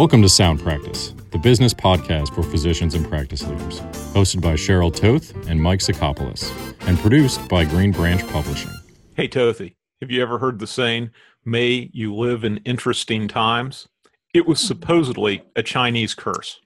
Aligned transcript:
Welcome 0.00 0.22
to 0.22 0.30
Sound 0.30 0.60
Practice, 0.60 1.12
the 1.30 1.36
business 1.36 1.74
podcast 1.74 2.34
for 2.34 2.42
physicians 2.42 2.94
and 2.94 3.06
practice 3.06 3.46
leaders, 3.46 3.80
hosted 4.14 4.40
by 4.40 4.54
Cheryl 4.54 4.90
Toth 4.90 5.34
and 5.46 5.62
Mike 5.62 5.80
Sikopoulos, 5.80 6.50
and 6.88 6.98
produced 7.00 7.46
by 7.50 7.66
Greenbranch 7.66 8.26
Publishing. 8.32 8.70
Hey, 9.14 9.28
Tothy, 9.28 9.76
have 10.00 10.10
you 10.10 10.22
ever 10.22 10.38
heard 10.38 10.58
the 10.58 10.66
saying, 10.66 11.10
may 11.44 11.90
you 11.92 12.14
live 12.14 12.44
in 12.44 12.62
interesting 12.64 13.28
times? 13.28 13.88
It 14.32 14.46
was 14.46 14.58
supposedly 14.58 15.42
a 15.54 15.62
Chinese 15.62 16.14
curse. 16.14 16.62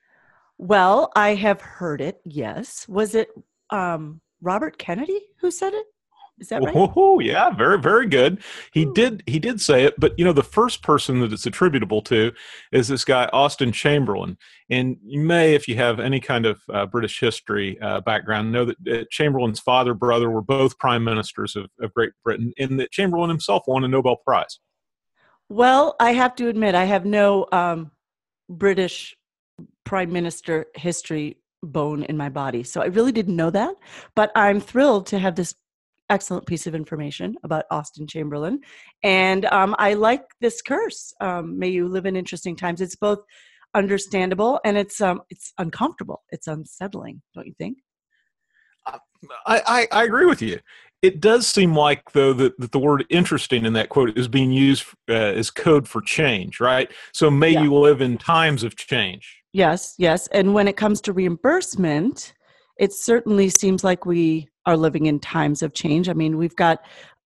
Well, 0.56 1.10
I 1.16 1.34
have 1.34 1.60
heard 1.60 2.00
it, 2.00 2.20
yes. 2.24 2.86
Was 2.86 3.16
it 3.16 3.30
um, 3.68 4.20
Robert 4.42 4.78
Kennedy 4.78 5.22
who 5.40 5.50
said 5.50 5.74
it? 5.74 5.86
Is 6.38 6.48
that 6.48 6.62
right? 6.62 6.74
Oh, 6.74 7.20
yeah, 7.20 7.50
very, 7.50 7.78
very 7.78 8.06
good. 8.06 8.42
He 8.72 8.84
did, 8.84 9.22
he 9.26 9.38
did 9.38 9.60
say 9.60 9.84
it, 9.84 9.94
but 9.98 10.18
you 10.18 10.24
know, 10.24 10.32
the 10.32 10.42
first 10.42 10.82
person 10.82 11.20
that 11.20 11.32
it's 11.32 11.46
attributable 11.46 12.02
to 12.02 12.32
is 12.72 12.88
this 12.88 13.04
guy 13.04 13.28
Austen 13.32 13.70
Chamberlain. 13.70 14.36
And 14.68 14.96
you 15.04 15.20
may, 15.20 15.54
if 15.54 15.68
you 15.68 15.76
have 15.76 16.00
any 16.00 16.18
kind 16.18 16.44
of 16.44 16.60
uh, 16.72 16.86
British 16.86 17.20
history 17.20 17.78
uh, 17.80 18.00
background, 18.00 18.50
know 18.50 18.64
that 18.64 18.76
uh, 18.90 19.04
Chamberlain's 19.10 19.60
father, 19.60 19.94
brother 19.94 20.28
were 20.28 20.42
both 20.42 20.78
prime 20.78 21.04
ministers 21.04 21.54
of, 21.54 21.66
of 21.80 21.94
Great 21.94 22.12
Britain, 22.24 22.52
and 22.58 22.80
that 22.80 22.90
Chamberlain 22.90 23.30
himself 23.30 23.62
won 23.68 23.84
a 23.84 23.88
Nobel 23.88 24.16
Prize. 24.16 24.58
Well, 25.48 25.94
I 26.00 26.14
have 26.14 26.34
to 26.36 26.48
admit, 26.48 26.74
I 26.74 26.84
have 26.84 27.04
no 27.04 27.46
um, 27.52 27.92
British 28.48 29.16
prime 29.84 30.12
minister 30.12 30.66
history 30.74 31.36
bone 31.62 32.02
in 32.04 32.16
my 32.16 32.28
body. 32.28 32.62
So 32.62 32.82
I 32.82 32.86
really 32.86 33.12
didn't 33.12 33.36
know 33.36 33.50
that. 33.50 33.74
But 34.14 34.32
I'm 34.34 34.60
thrilled 34.60 35.06
to 35.08 35.18
have 35.18 35.36
this 35.36 35.54
excellent 36.10 36.46
piece 36.46 36.66
of 36.66 36.74
information 36.74 37.34
about 37.44 37.64
Austen 37.70 38.06
Chamberlain. 38.06 38.60
And 39.02 39.44
um, 39.46 39.74
I 39.78 39.94
like 39.94 40.22
this 40.40 40.60
curse. 40.62 41.12
Um, 41.20 41.58
may 41.58 41.68
you 41.68 41.88
live 41.88 42.06
in 42.06 42.16
interesting 42.16 42.56
times. 42.56 42.80
It's 42.80 42.96
both 42.96 43.20
understandable 43.74 44.60
and 44.64 44.76
it's 44.76 45.00
um, 45.00 45.22
it's 45.30 45.52
uncomfortable. 45.58 46.22
It's 46.30 46.46
unsettling, 46.46 47.22
don't 47.34 47.46
you 47.46 47.54
think? 47.58 47.78
I, 48.86 48.98
I, 49.66 49.88
I 49.90 50.04
agree 50.04 50.26
with 50.26 50.42
you. 50.42 50.60
It 51.00 51.20
does 51.20 51.46
seem 51.46 51.74
like, 51.74 52.12
though, 52.12 52.32
that, 52.34 52.58
that 52.58 52.72
the 52.72 52.78
word 52.78 53.04
interesting 53.10 53.64
in 53.64 53.74
that 53.74 53.88
quote 53.88 54.16
is 54.16 54.28
being 54.28 54.50
used 54.50 54.86
uh, 55.08 55.12
as 55.12 55.50
code 55.50 55.86
for 55.86 56.00
change, 56.00 56.60
right? 56.60 56.90
So, 57.12 57.30
may 57.30 57.50
yeah. 57.50 57.62
you 57.62 57.74
live 57.74 58.00
in 58.00 58.16
times 58.16 58.62
of 58.62 58.76
change. 58.76 59.42
Yes, 59.52 59.94
yes. 59.98 60.26
And 60.28 60.54
when 60.54 60.66
it 60.66 60.76
comes 60.76 61.00
to 61.02 61.12
reimbursement, 61.12 62.32
it 62.78 62.92
certainly 62.92 63.48
seems 63.48 63.84
like 63.84 64.06
we 64.06 64.48
are 64.66 64.76
living 64.76 65.06
in 65.06 65.20
times 65.20 65.62
of 65.62 65.74
change. 65.74 66.08
I 66.08 66.12
mean, 66.14 66.36
we've 66.36 66.56
got 66.56 66.84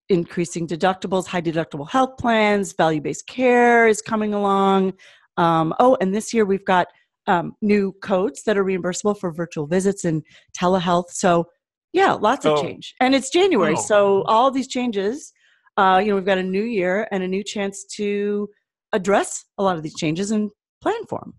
increasing 0.08 0.67
deductibles, 0.67 1.27
high 1.27 1.42
deductible 1.42 1.89
health 1.89 2.17
plans, 2.19 2.72
value 2.72 3.00
based 3.00 3.27
care 3.27 3.86
is 3.86 4.00
coming 4.00 4.34
along. 4.34 4.94
Um, 5.36 5.75
oh, 5.78 5.97
and 6.00 6.14
this 6.14 6.33
year 6.33 6.44
we've 6.44 6.64
got 6.64 6.89
um, 7.27 7.53
new 7.61 7.92
codes 8.03 8.42
that 8.44 8.56
are 8.56 8.64
reimbursable 8.64 9.19
for 9.19 9.31
virtual 9.31 9.66
visits 9.66 10.05
and 10.05 10.22
telehealth. 10.59 11.11
So, 11.11 11.47
yeah, 11.92 12.12
lots 12.12 12.47
of 12.47 12.59
oh. 12.59 12.62
change. 12.62 12.94
And 13.00 13.14
it's 13.14 13.31
January. 13.31 13.75
Oh. 13.77 13.81
So, 13.81 14.22
all 14.22 14.50
these 14.50 14.69
changes, 14.69 15.33
uh, 15.77 16.00
you 16.03 16.09
know, 16.09 16.16
we've 16.16 16.25
got 16.25 16.39
a 16.39 16.42
new 16.42 16.62
year 16.62 17.06
and 17.12 17.22
a 17.22 17.28
new 17.28 17.44
chance 17.44 17.84
to 17.97 18.48
address 18.92 19.44
a 19.59 19.62
lot 19.62 19.77
of 19.77 19.83
these 19.83 19.94
changes 19.94 20.31
and 20.31 20.50
plan 20.81 21.05
for 21.09 21.20
them 21.20 21.34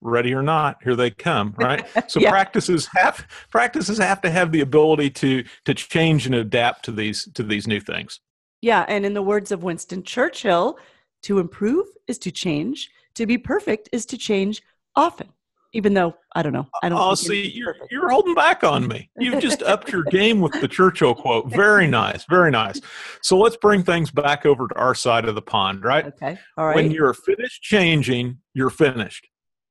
ready 0.00 0.34
or 0.34 0.42
not 0.42 0.76
here 0.82 0.94
they 0.94 1.10
come 1.10 1.54
right? 1.56 1.86
So 2.08 2.20
yeah. 2.20 2.30
practices 2.30 2.88
have 2.94 3.26
practices 3.50 3.98
have 3.98 4.20
to 4.22 4.30
have 4.30 4.52
the 4.52 4.60
ability 4.60 5.10
to 5.10 5.44
to 5.64 5.74
change 5.74 6.26
and 6.26 6.34
adapt 6.34 6.84
to 6.86 6.92
these 6.92 7.28
to 7.34 7.42
these 7.42 7.66
new 7.66 7.80
things. 7.80 8.20
Yeah 8.60 8.84
and 8.88 9.06
in 9.06 9.14
the 9.14 9.22
words 9.22 9.52
of 9.52 9.62
winston 9.62 10.02
churchill 10.02 10.78
to 11.22 11.38
improve 11.38 11.86
is 12.06 12.18
to 12.18 12.30
change 12.30 12.90
to 13.14 13.26
be 13.26 13.38
perfect 13.38 13.88
is 13.92 14.06
to 14.06 14.18
change 14.18 14.62
often 14.94 15.28
even 15.72 15.94
though 15.94 16.14
i 16.34 16.42
don't 16.42 16.52
know 16.52 16.66
i 16.82 16.88
don't 16.88 16.98
oh 16.98 17.14
see 17.14 17.50
you're, 17.50 17.76
you're 17.90 18.08
holding 18.08 18.34
back 18.34 18.62
on 18.64 18.86
me. 18.86 19.10
You've 19.18 19.42
just 19.42 19.62
upped 19.62 19.90
your 19.90 20.04
game 20.04 20.40
with 20.40 20.52
the 20.60 20.68
churchill 20.68 21.14
quote. 21.14 21.50
Very 21.50 21.86
nice 22.02 22.24
very 22.30 22.50
nice. 22.50 22.80
So 23.22 23.38
let's 23.38 23.56
bring 23.56 23.82
things 23.82 24.10
back 24.10 24.46
over 24.46 24.68
to 24.68 24.74
our 24.76 24.94
side 24.94 25.26
of 25.26 25.34
the 25.34 25.42
pond 25.42 25.84
right? 25.84 26.06
Okay 26.06 26.38
all 26.56 26.66
right. 26.66 26.76
When 26.76 26.90
you're 26.90 27.14
finished 27.14 27.62
changing 27.62 28.38
you're 28.54 28.70
finished 28.70 29.26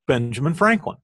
Benjamin 0.08 0.54
Franklin. 0.54 0.98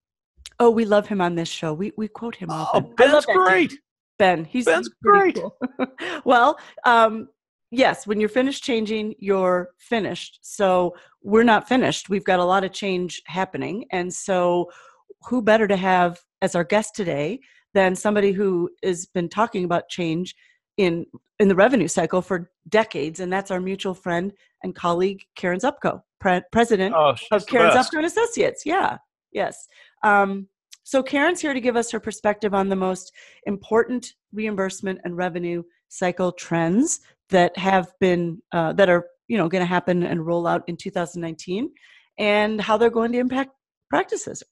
Oh, 0.60 0.70
we 0.70 0.86
love 0.86 1.08
him 1.08 1.22
on 1.22 1.36
this 1.36 1.50
show. 1.50 1.74
We 1.74 1.92
we 1.98 2.08
quote 2.08 2.36
him 2.36 2.50
often. 2.52 2.86
Oh, 2.86 2.94
Ben's 2.96 3.26
great. 3.26 3.74
Ben, 4.20 4.46
he's 4.46 4.66
Ben's 4.66 4.90
great. 5.02 5.36
Cool. 5.36 5.58
well, 6.26 6.60
um, 6.86 7.30
yes, 7.72 8.06
when 8.06 8.20
you're 8.20 8.30
finished 8.30 8.64
changing, 8.64 9.16
you're 9.18 9.70
finished. 9.80 10.40
So 10.44 10.96
we're 11.24 11.44
not 11.44 11.68
finished. 11.68 12.10
We've 12.10 12.24
got 12.24 12.40
a 12.40 12.46
lot 12.46 12.64
of 12.64 12.72
change 12.72 13.24
happening, 13.26 13.86
and 13.92 14.14
so 14.14 14.70
who 15.28 15.42
better 15.42 15.68
to 15.68 15.76
have 15.76 16.20
as 16.44 16.56
our 16.56 16.64
guest 16.64 16.96
today 16.96 17.40
than 17.74 17.96
somebody 17.96 18.32
who 18.32 18.70
has 18.84 19.08
been 19.08 19.30
talking 19.30 19.64
about 19.64 19.90
change 19.90 20.36
in 20.78 21.06
in 21.40 21.48
the 21.48 21.56
revenue 21.56 21.88
cycle 21.88 22.22
for 22.22 22.52
decades, 22.70 23.20
and 23.20 23.34
that's 23.34 23.50
our 23.50 23.60
mutual 23.60 23.96
friend 23.96 24.32
and 24.64 24.76
colleague 24.76 25.24
Karen 25.36 25.60
Zupko 25.60 26.04
pre- 26.22 26.42
president 26.52 26.96
oh, 26.96 27.16
of 27.32 27.46
Karen's 27.48 27.76
Zupko 27.76 27.98
and 27.98 28.06
Associates. 28.06 28.64
Yeah, 28.66 28.98
yes. 29.34 29.68
Um, 30.04 30.48
so 30.84 31.04
Karen's 31.04 31.42
here 31.42 31.54
to 31.54 31.60
give 31.60 31.76
us 31.76 31.92
her 31.92 32.00
perspective 32.00 32.54
on 32.54 32.70
the 32.70 32.76
most 32.76 33.12
important 33.46 34.14
reimbursement 34.32 35.00
and 35.04 35.18
revenue 35.18 35.64
cycle 35.90 36.32
trends 36.32 37.02
that 37.30 37.58
have 37.58 37.92
been 38.00 38.42
uh, 38.54 38.74
that 38.74 38.90
are 38.90 39.06
you 39.28 39.38
know 39.38 39.50
going 39.50 39.62
to 39.62 39.66
happen 39.68 40.04
and 40.04 40.26
roll 40.26 40.48
out 40.48 40.64
in 40.68 40.78
2019, 40.78 41.70
and 42.18 42.62
how 42.62 42.78
they're 42.78 42.90
going 42.90 43.12
to 43.12 43.20
impact 43.20 43.52
practices. 43.90 44.44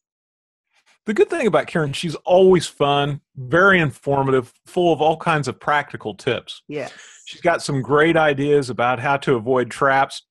The 1.06 1.14
good 1.14 1.30
thing 1.30 1.48
about 1.48 1.66
Karen, 1.66 1.94
she's 1.94 2.14
always 2.16 2.68
fun, 2.68 3.22
very 3.36 3.80
informative, 3.80 4.54
full 4.68 4.94
of 4.94 5.02
all 5.02 5.18
kinds 5.18 5.48
of 5.48 5.60
practical 5.60 6.14
tips. 6.14 6.62
Yes. 6.68 6.94
She's 7.26 7.42
got 7.42 7.64
some 7.64 7.82
great 7.82 8.16
ideas 8.16 8.70
about 8.70 9.00
how 9.00 9.18
to 9.18 9.36
avoid 9.36 9.72
traps 9.72 10.22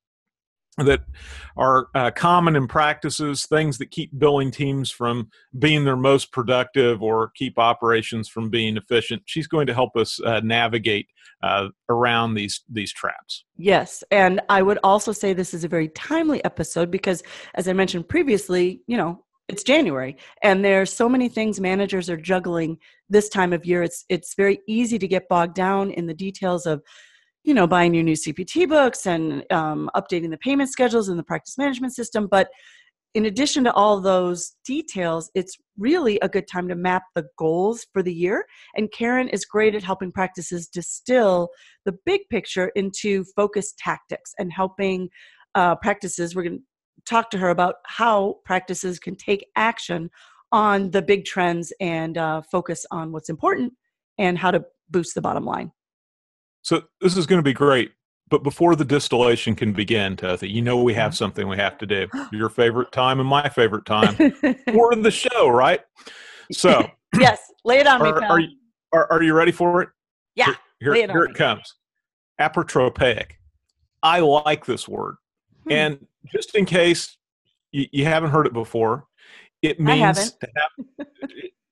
that 0.78 1.00
are 1.56 1.89
uh, 1.94 2.11
common 2.11 2.56
in 2.56 2.69
practices, 2.69 3.47
things 3.47 3.78
that 3.78 3.91
keep 3.91 4.16
billing 4.19 4.50
teams 4.50 4.91
from 4.91 5.28
being 5.59 5.84
their 5.84 5.97
most 5.97 6.33
productive 6.33 7.03
or 7.03 7.33
keep 7.34 7.59
operations 7.59 8.28
from 8.28 8.49
being 8.49 8.77
efficient. 8.77 9.22
She's 9.27 9.47
going 9.47 9.67
to 9.67 9.75
help 9.75 9.97
us 9.97 10.21
uh, 10.21 10.41
navigate 10.41 11.09
uh, 11.43 11.69
around 11.88 12.34
these 12.34 12.62
these 12.69 12.93
traps. 12.93 13.44
Yes, 13.56 14.03
and 14.11 14.41
I 14.49 14.62
would 14.62 14.78
also 14.83 15.12
say 15.12 15.33
this 15.33 15.55
is 15.55 15.65
a 15.65 15.69
very 15.69 15.88
timely 15.88 16.44
episode 16.44 16.91
because, 16.91 17.22
as 17.55 17.69
I 17.69 17.72
mentioned 17.72 18.09
previously, 18.09 18.83
you 18.87 18.97
know. 18.97 19.25
It's 19.50 19.62
January, 19.62 20.19
and 20.43 20.62
there's 20.62 20.93
so 20.93 21.09
many 21.09 21.31
things 21.31 21.59
managers 21.59 22.11
are 22.11 22.19
juggling 22.19 22.77
this 23.09 23.31
time 23.31 23.55
of 23.55 23.65
year. 23.65 23.83
It's 23.83 24.05
it's 24.11 24.34
very 24.34 24.61
easy 24.69 24.99
to 24.99 25.09
get 25.09 25.27
bogged 25.31 25.55
down 25.55 25.91
in 25.91 26.06
the 26.06 26.12
details 26.12 26.67
of 26.67 26.83
you 27.48 27.54
know 27.54 27.66
buying 27.66 27.94
your 27.94 28.04
new 28.04 28.14
cpt 28.14 28.69
books 28.69 29.06
and 29.06 29.44
um, 29.50 29.91
updating 29.97 30.31
the 30.31 30.38
payment 30.38 30.70
schedules 30.70 31.09
and 31.09 31.19
the 31.19 31.22
practice 31.22 31.56
management 31.59 31.94
system 31.94 32.28
but 32.31 32.48
in 33.14 33.25
addition 33.26 33.64
to 33.64 33.72
all 33.72 34.00
those 34.00 34.54
details 34.64 35.31
it's 35.34 35.56
really 35.78 36.19
a 36.20 36.28
good 36.28 36.47
time 36.47 36.69
to 36.69 36.75
map 36.75 37.04
the 37.14 37.26
goals 37.38 37.87
for 37.92 38.03
the 38.03 38.12
year. 38.12 38.44
And 38.76 38.91
karen 38.92 39.28
is 39.28 39.44
great 39.44 39.75
at 39.75 39.82
helping 39.82 40.12
practices 40.12 40.69
distill 40.69 41.48
the 41.84 41.97
big 42.04 42.22
picture 42.31 42.70
into 42.75 43.25
focused 43.37 43.78
tactics 43.78 44.34
and 44.38 44.53
helping 44.53 45.08
uh, 45.54 45.76
practices. 45.76 46.34
We're 46.34 46.42
going 46.42 46.58
to 46.58 46.64
talk 47.06 47.31
to 47.31 47.38
her 47.38 47.50
about 47.50 47.76
how 47.87 48.37
practices 48.44 48.98
can 48.98 49.16
take 49.16 49.47
action 49.56 50.10
on 50.53 50.91
the 50.91 51.03
big 51.03 51.25
trends 51.25 51.72
and 51.81 52.19
uh, 52.19 52.42
focus 52.42 52.84
on 52.91 53.12
what's 53.12 53.28
important 53.28 53.72
and 54.19 54.37
how 54.37 54.50
to 54.50 54.64
boost 54.91 55.14
the 55.14 55.20
bottom 55.20 55.44
line 55.44 55.70
so 56.62 56.82
this 57.00 57.16
is 57.16 57.26
going 57.26 57.38
to 57.38 57.44
be 57.44 57.52
great. 57.52 57.92
But 58.30 58.43
before 58.43 58.76
the 58.76 58.84
distillation 58.84 59.55
can 59.55 59.72
begin, 59.72 60.14
Tothy, 60.14 60.50
you 60.50 60.60
know 60.60 60.82
we 60.82 60.93
have 60.93 61.16
something 61.16 61.49
we 61.49 61.56
have 61.56 61.78
to 61.78 61.87
do. 61.87 62.08
Your 62.32 62.50
favorite 62.50 62.93
time 62.93 63.20
and 63.20 63.28
my 63.28 63.49
favorite 63.49 63.87
time. 63.87 64.14
for 64.72 64.94
the 64.94 65.10
show, 65.10 65.49
right? 65.49 65.81
So 66.52 66.90
Yes, 67.19 67.40
lay 67.64 67.78
it 67.78 67.87
on 67.87 68.02
are, 68.02 68.20
me, 68.20 68.26
Are 68.26 68.40
you, 68.40 68.49
are, 68.93 69.10
are 69.12 69.22
you 69.22 69.34
ready 69.34 69.52
for 69.52 69.82
it? 69.82 69.88
Yeah. 70.34 70.55
Here, 70.81 70.94
it, 70.94 71.10
here 71.10 71.25
it 71.25 71.34
comes. 71.34 71.75
Apotropaic. 72.40 73.32
I 74.02 74.20
like 74.20 74.64
this 74.66 74.87
word. 74.87 75.16
Hmm. 75.64 75.72
And 75.72 76.06
just 76.32 76.54
in 76.54 76.64
case 76.64 77.16
you, 77.72 77.87
you, 77.93 78.04
haven't 78.04 78.31
heard 78.31 78.46
it 78.46 78.52
before, 78.52 79.06
it 79.62 79.81
means 79.81 80.32
to 80.32 80.49
have 80.56 81.06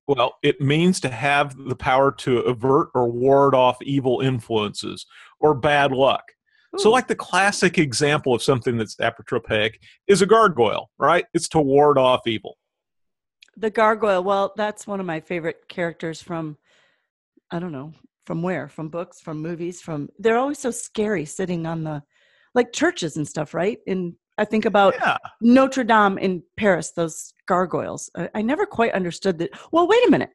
Well, 0.08 0.36
it 0.42 0.60
means 0.60 1.00
to 1.00 1.08
have 1.08 1.56
the 1.56 1.74
power 1.74 2.12
to 2.12 2.38
avert 2.40 2.90
or 2.94 3.10
ward 3.10 3.54
off 3.54 3.76
evil 3.82 4.20
influences 4.20 5.04
or 5.40 5.54
bad 5.54 5.92
luck. 5.92 6.22
Ooh. 6.74 6.78
So, 6.78 6.90
like 6.90 7.08
the 7.08 7.16
classic 7.16 7.78
example 7.78 8.34
of 8.34 8.42
something 8.42 8.76
that's 8.76 8.96
apotropaic 8.96 9.74
is 10.06 10.22
a 10.22 10.26
gargoyle, 10.26 10.90
right? 10.98 11.24
It's 11.34 11.48
to 11.50 11.60
ward 11.60 11.98
off 11.98 12.26
evil. 12.26 12.56
The 13.56 13.70
gargoyle, 13.70 14.22
well, 14.22 14.52
that's 14.56 14.86
one 14.86 15.00
of 15.00 15.06
my 15.06 15.20
favorite 15.20 15.68
characters 15.68 16.22
from, 16.22 16.58
I 17.50 17.58
don't 17.58 17.72
know, 17.72 17.92
from 18.26 18.42
where? 18.42 18.68
From 18.68 18.88
books, 18.88 19.20
from 19.20 19.40
movies, 19.40 19.80
from. 19.80 20.08
They're 20.18 20.38
always 20.38 20.58
so 20.58 20.70
scary 20.70 21.24
sitting 21.24 21.66
on 21.66 21.82
the, 21.82 22.02
like 22.54 22.72
churches 22.72 23.16
and 23.16 23.26
stuff, 23.26 23.54
right? 23.54 23.78
In 23.86 24.16
I 24.38 24.44
think 24.44 24.64
about 24.64 24.94
yeah. 25.00 25.16
Notre 25.40 25.84
Dame 25.84 26.18
in 26.18 26.42
Paris, 26.56 26.92
those 26.92 27.32
gargoyles. 27.46 28.10
I, 28.16 28.28
I 28.34 28.42
never 28.42 28.66
quite 28.66 28.92
understood 28.92 29.38
that. 29.38 29.50
Well, 29.72 29.88
wait 29.88 30.06
a 30.06 30.10
minute. 30.10 30.30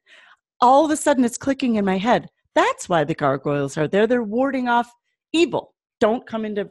All 0.60 0.84
of 0.84 0.90
a 0.90 0.96
sudden, 0.96 1.24
it's 1.24 1.38
clicking 1.38 1.76
in 1.76 1.84
my 1.84 1.98
head. 1.98 2.28
That's 2.54 2.88
why 2.88 3.04
the 3.04 3.14
gargoyles 3.14 3.76
are 3.78 3.88
there. 3.88 4.06
They're 4.06 4.22
warding 4.22 4.68
off 4.68 4.90
evil. 5.32 5.74
Don't 6.00 6.26
come 6.26 6.44
into 6.44 6.70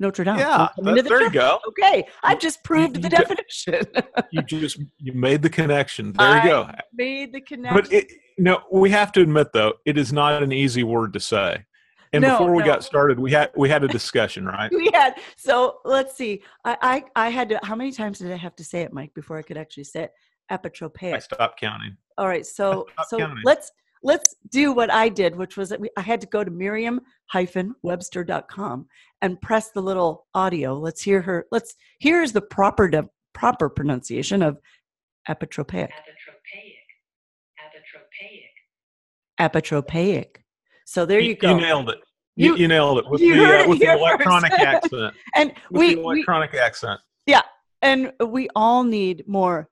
Notre 0.00 0.24
Dame. 0.24 0.38
Yeah, 0.38 0.68
that, 0.76 1.04
there 1.04 1.22
you 1.22 1.30
go. 1.30 1.58
Okay, 1.68 2.06
I've 2.22 2.40
just 2.40 2.62
proved 2.64 2.96
you, 2.96 3.02
you 3.02 3.08
the 3.08 3.16
definition. 3.16 3.84
you 4.32 4.42
just 4.42 4.78
you 4.98 5.12
made 5.12 5.42
the 5.42 5.50
connection. 5.50 6.12
There 6.12 6.26
I 6.26 6.42
you 6.42 6.50
go. 6.50 6.70
Made 6.92 7.32
the 7.32 7.40
connection. 7.40 7.82
But 7.82 7.92
it, 7.92 8.12
no, 8.38 8.62
we 8.72 8.90
have 8.90 9.12
to 9.12 9.22
admit 9.22 9.48
though, 9.52 9.74
it 9.84 9.96
is 9.96 10.12
not 10.12 10.42
an 10.42 10.52
easy 10.52 10.82
word 10.82 11.12
to 11.12 11.20
say. 11.20 11.64
And 12.14 12.22
no, 12.22 12.38
before 12.38 12.54
we 12.54 12.60
no. 12.60 12.66
got 12.66 12.84
started, 12.84 13.18
we 13.18 13.32
had 13.32 13.50
we 13.56 13.68
had 13.68 13.82
a 13.82 13.88
discussion, 13.88 14.46
right? 14.46 14.70
we 14.72 14.88
had. 14.94 15.18
So 15.36 15.80
let's 15.84 16.16
see. 16.16 16.42
I, 16.64 16.76
I 16.80 17.02
I 17.26 17.28
had 17.28 17.48
to. 17.48 17.58
How 17.62 17.74
many 17.74 17.90
times 17.92 18.20
did 18.20 18.30
I 18.30 18.36
have 18.36 18.54
to 18.56 18.64
say 18.64 18.82
it, 18.82 18.92
Mike, 18.92 19.12
before 19.14 19.36
I 19.36 19.42
could 19.42 19.56
actually 19.56 19.82
say 19.84 20.04
it? 20.04 20.12
Apotropaic. 20.50 21.14
I 21.14 21.18
stopped 21.18 21.58
counting. 21.58 21.96
All 22.16 22.28
right. 22.28 22.46
So 22.46 22.86
so 23.08 23.18
counting. 23.18 23.42
let's 23.44 23.72
let's 24.02 24.36
do 24.50 24.72
what 24.72 24.92
I 24.92 25.08
did, 25.08 25.34
which 25.34 25.56
was 25.56 25.70
that 25.70 25.80
we, 25.80 25.90
I 25.96 26.02
had 26.02 26.20
to 26.20 26.28
go 26.28 26.44
to 26.44 26.50
Merriam-Webster.com 26.50 28.86
and 29.22 29.40
press 29.40 29.70
the 29.70 29.82
little 29.82 30.26
audio. 30.34 30.78
Let's 30.78 31.02
hear 31.02 31.22
her. 31.22 31.46
Let's 31.50 31.74
here's 31.98 32.30
the 32.32 32.42
proper 32.42 32.88
de, 32.88 33.08
proper 33.32 33.68
pronunciation 33.68 34.42
of 34.42 34.60
apotropaic. 35.28 35.90
Apotropaic. 35.90 36.78
Apotropaic. 39.40 39.40
Apotropaic. 39.40 40.43
So 40.84 41.06
there 41.06 41.20
you, 41.20 41.30
you 41.30 41.36
go. 41.36 41.54
You 41.54 41.60
nailed 41.60 41.90
it. 41.90 41.98
You, 42.36 42.52
you, 42.52 42.62
you 42.62 42.68
nailed 42.68 42.98
it 42.98 43.08
with 43.08 43.20
the, 43.20 43.32
uh, 43.32 43.68
with 43.68 43.78
the 43.78 43.92
electronic 43.92 44.52
accent. 44.58 45.14
and 45.34 45.52
with 45.70 45.80
we 45.80 45.94
the 45.94 46.00
electronic 46.00 46.52
we, 46.52 46.58
accent. 46.58 47.00
Yeah, 47.26 47.42
and 47.82 48.12
we 48.20 48.48
all 48.56 48.82
need 48.82 49.24
more 49.26 49.68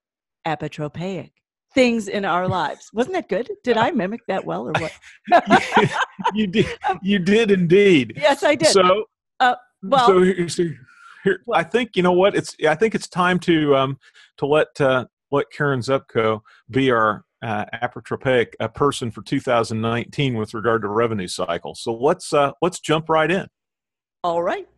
apotropaic 0.46 1.32
things 1.74 2.08
in 2.08 2.24
our 2.24 2.46
lives. 2.46 2.90
Wasn't 2.92 3.14
that 3.14 3.28
good? 3.28 3.50
Did 3.64 3.76
I 3.76 3.90
mimic 3.90 4.20
that 4.28 4.44
well 4.44 4.68
or 4.68 4.72
what? 4.72 5.90
you 6.34 6.46
did. 6.46 6.66
You 7.02 7.18
did 7.18 7.50
indeed. 7.50 8.14
Yes, 8.16 8.42
I 8.42 8.54
did. 8.54 8.68
So, 8.68 9.04
uh, 9.40 9.56
well, 9.82 10.06
so, 10.06 10.22
here, 10.22 10.48
so 10.48 10.64
here, 11.24 11.42
I 11.52 11.62
think 11.62 11.96
you 11.96 12.02
know 12.02 12.12
what 12.12 12.36
it's. 12.36 12.54
I 12.66 12.74
think 12.74 12.94
it's 12.94 13.08
time 13.08 13.38
to 13.40 13.74
um 13.74 13.98
to 14.38 14.46
let 14.46 14.80
uh, 14.80 15.06
let 15.30 15.50
Karen 15.50 15.80
Zupko 15.80 16.40
be 16.70 16.90
our 16.90 17.24
uh, 17.42 17.64
apotropaic 17.82 18.52
person 18.74 19.10
for 19.10 19.22
2019 19.22 20.34
with 20.34 20.54
regard 20.54 20.82
to 20.82 20.88
revenue 20.88 21.28
cycle. 21.28 21.74
So 21.74 21.92
let's 21.94 22.32
uh, 22.32 22.52
let's 22.62 22.80
jump 22.80 23.08
right 23.08 23.30
in. 23.30 23.48
All 24.24 24.42
right. 24.42 24.68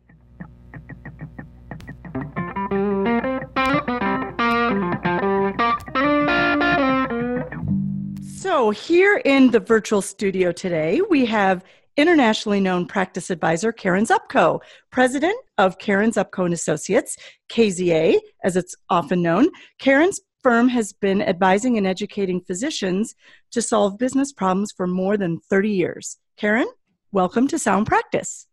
So, 8.55 8.69
here 8.69 9.21
in 9.25 9.51
the 9.51 9.59
virtual 9.59 10.01
studio 10.01 10.51
today, 10.51 11.01
we 11.09 11.25
have 11.25 11.63
internationally 11.97 12.59
known 12.59 12.85
practice 12.85 13.29
advisor 13.29 13.71
Karen 13.71 14.05
Zupko, 14.05 14.59
president 14.91 15.35
of 15.57 15.77
Karen 15.77 16.11
Zupko 16.11 16.45
and 16.45 16.53
Associates, 16.53 17.17
KZA, 17.49 18.19
as 18.43 18.55
it's 18.55 18.75
often 18.89 19.21
known. 19.21 19.49
Karen's 19.79 20.19
firm 20.45 20.67
has 20.67 20.93
been 20.93 21.23
advising 21.23 21.75
and 21.75 21.87
educating 21.87 22.39
physicians 22.39 23.15
to 23.49 23.63
solve 23.63 23.97
business 23.97 24.31
problems 24.31 24.71
for 24.71 24.85
more 24.85 25.17
than 25.17 25.39
30 25.39 25.71
years. 25.71 26.19
Karen, 26.37 26.67
welcome 27.11 27.47
to 27.47 27.57
Sound 27.57 27.87
Practice. 27.87 28.45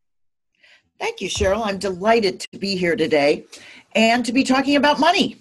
Thank 0.98 1.20
you, 1.20 1.28
Cheryl. 1.28 1.66
I'm 1.66 1.76
delighted 1.76 2.40
to 2.50 2.58
be 2.58 2.76
here 2.76 2.96
today 2.96 3.44
and 3.94 4.24
to 4.24 4.32
be 4.32 4.42
talking 4.42 4.76
about 4.76 5.00
money. 5.00 5.36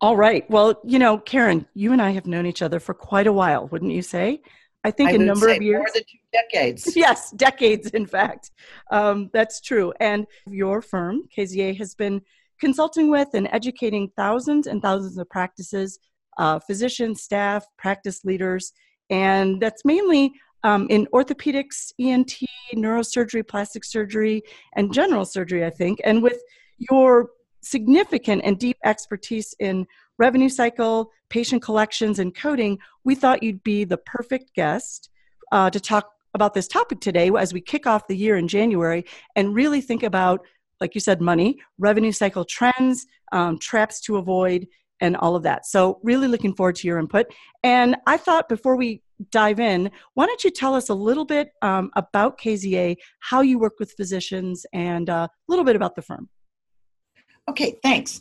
All 0.00 0.16
right. 0.16 0.50
Well, 0.50 0.80
you 0.82 0.98
know, 0.98 1.18
Karen, 1.18 1.66
you 1.74 1.92
and 1.92 2.00
I 2.00 2.12
have 2.12 2.24
known 2.24 2.46
each 2.46 2.62
other 2.62 2.80
for 2.80 2.94
quite 2.94 3.26
a 3.26 3.32
while, 3.34 3.68
wouldn't 3.68 3.92
you 3.92 4.00
say? 4.00 4.40
I 4.82 4.90
think 4.90 5.10
I 5.10 5.12
a 5.12 5.18
number 5.18 5.50
of 5.50 5.60
years. 5.60 5.80
More 5.80 5.90
than 5.92 6.04
two 6.04 6.18
decades. 6.32 6.96
yes, 6.96 7.32
decades, 7.32 7.88
in 7.90 8.06
fact. 8.06 8.50
Um, 8.90 9.28
that's 9.34 9.60
true. 9.60 9.92
And 10.00 10.26
your 10.46 10.80
firm, 10.80 11.24
KZA, 11.36 11.76
has 11.76 11.94
been 11.94 12.22
consulting 12.60 13.10
with 13.10 13.28
and 13.34 13.48
educating 13.52 14.10
thousands 14.16 14.66
and 14.66 14.82
thousands 14.82 15.18
of 15.18 15.28
practices, 15.28 15.98
uh, 16.38 16.58
physicians, 16.58 17.22
staff, 17.22 17.64
practice 17.78 18.24
leaders, 18.24 18.72
and 19.10 19.60
that's 19.60 19.84
mainly 19.84 20.32
um, 20.64 20.86
in 20.90 21.06
orthopedics, 21.14 21.92
ENT, 22.00 22.42
neurosurgery, 22.74 23.46
plastic 23.46 23.84
surgery, 23.84 24.42
and 24.74 24.92
general 24.92 25.24
surgery, 25.24 25.64
I 25.64 25.70
think. 25.70 26.00
And 26.04 26.22
with 26.22 26.42
your 26.78 27.30
significant 27.62 28.42
and 28.44 28.58
deep 28.58 28.76
expertise 28.84 29.54
in 29.60 29.86
revenue 30.18 30.48
cycle, 30.48 31.10
patient 31.28 31.62
collections, 31.62 32.18
and 32.18 32.34
coding, 32.34 32.78
we 33.04 33.14
thought 33.14 33.42
you'd 33.42 33.62
be 33.62 33.84
the 33.84 33.98
perfect 33.98 34.54
guest 34.54 35.10
uh, 35.52 35.70
to 35.70 35.80
talk 35.80 36.10
about 36.34 36.54
this 36.54 36.68
topic 36.68 37.00
today 37.00 37.30
as 37.38 37.52
we 37.52 37.60
kick 37.60 37.86
off 37.86 38.06
the 38.08 38.16
year 38.16 38.36
in 38.36 38.48
January 38.48 39.04
and 39.36 39.54
really 39.54 39.80
think 39.80 40.02
about, 40.02 40.44
like 40.80 40.94
you 40.94 41.00
said, 41.00 41.20
money, 41.20 41.58
revenue 41.78 42.12
cycle 42.12 42.44
trends, 42.44 43.06
um, 43.32 43.58
traps 43.58 44.00
to 44.02 44.16
avoid, 44.16 44.66
and 45.00 45.16
all 45.16 45.36
of 45.36 45.42
that. 45.42 45.66
So, 45.66 46.00
really 46.02 46.28
looking 46.28 46.54
forward 46.54 46.76
to 46.76 46.86
your 46.86 46.98
input. 46.98 47.26
And 47.62 47.96
I 48.06 48.16
thought 48.16 48.48
before 48.48 48.76
we 48.76 49.02
dive 49.30 49.60
in, 49.60 49.90
why 50.14 50.26
don't 50.26 50.44
you 50.44 50.50
tell 50.50 50.74
us 50.74 50.88
a 50.88 50.94
little 50.94 51.24
bit 51.24 51.50
um, 51.62 51.90
about 51.96 52.38
KZA, 52.38 52.96
how 53.20 53.40
you 53.40 53.58
work 53.58 53.74
with 53.78 53.92
physicians, 53.92 54.66
and 54.72 55.08
uh, 55.08 55.28
a 55.30 55.48
little 55.48 55.64
bit 55.64 55.76
about 55.76 55.94
the 55.94 56.02
firm? 56.02 56.28
Okay, 57.48 57.78
thanks. 57.82 58.20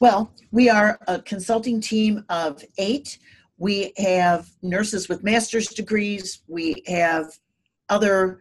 Well, 0.00 0.30
we 0.52 0.68
are 0.68 0.98
a 1.08 1.20
consulting 1.20 1.80
team 1.80 2.24
of 2.28 2.62
eight. 2.78 3.18
We 3.56 3.92
have 3.96 4.48
nurses 4.62 5.08
with 5.08 5.22
master's 5.22 5.68
degrees. 5.68 6.42
We 6.48 6.82
have 6.86 7.26
other 7.88 8.40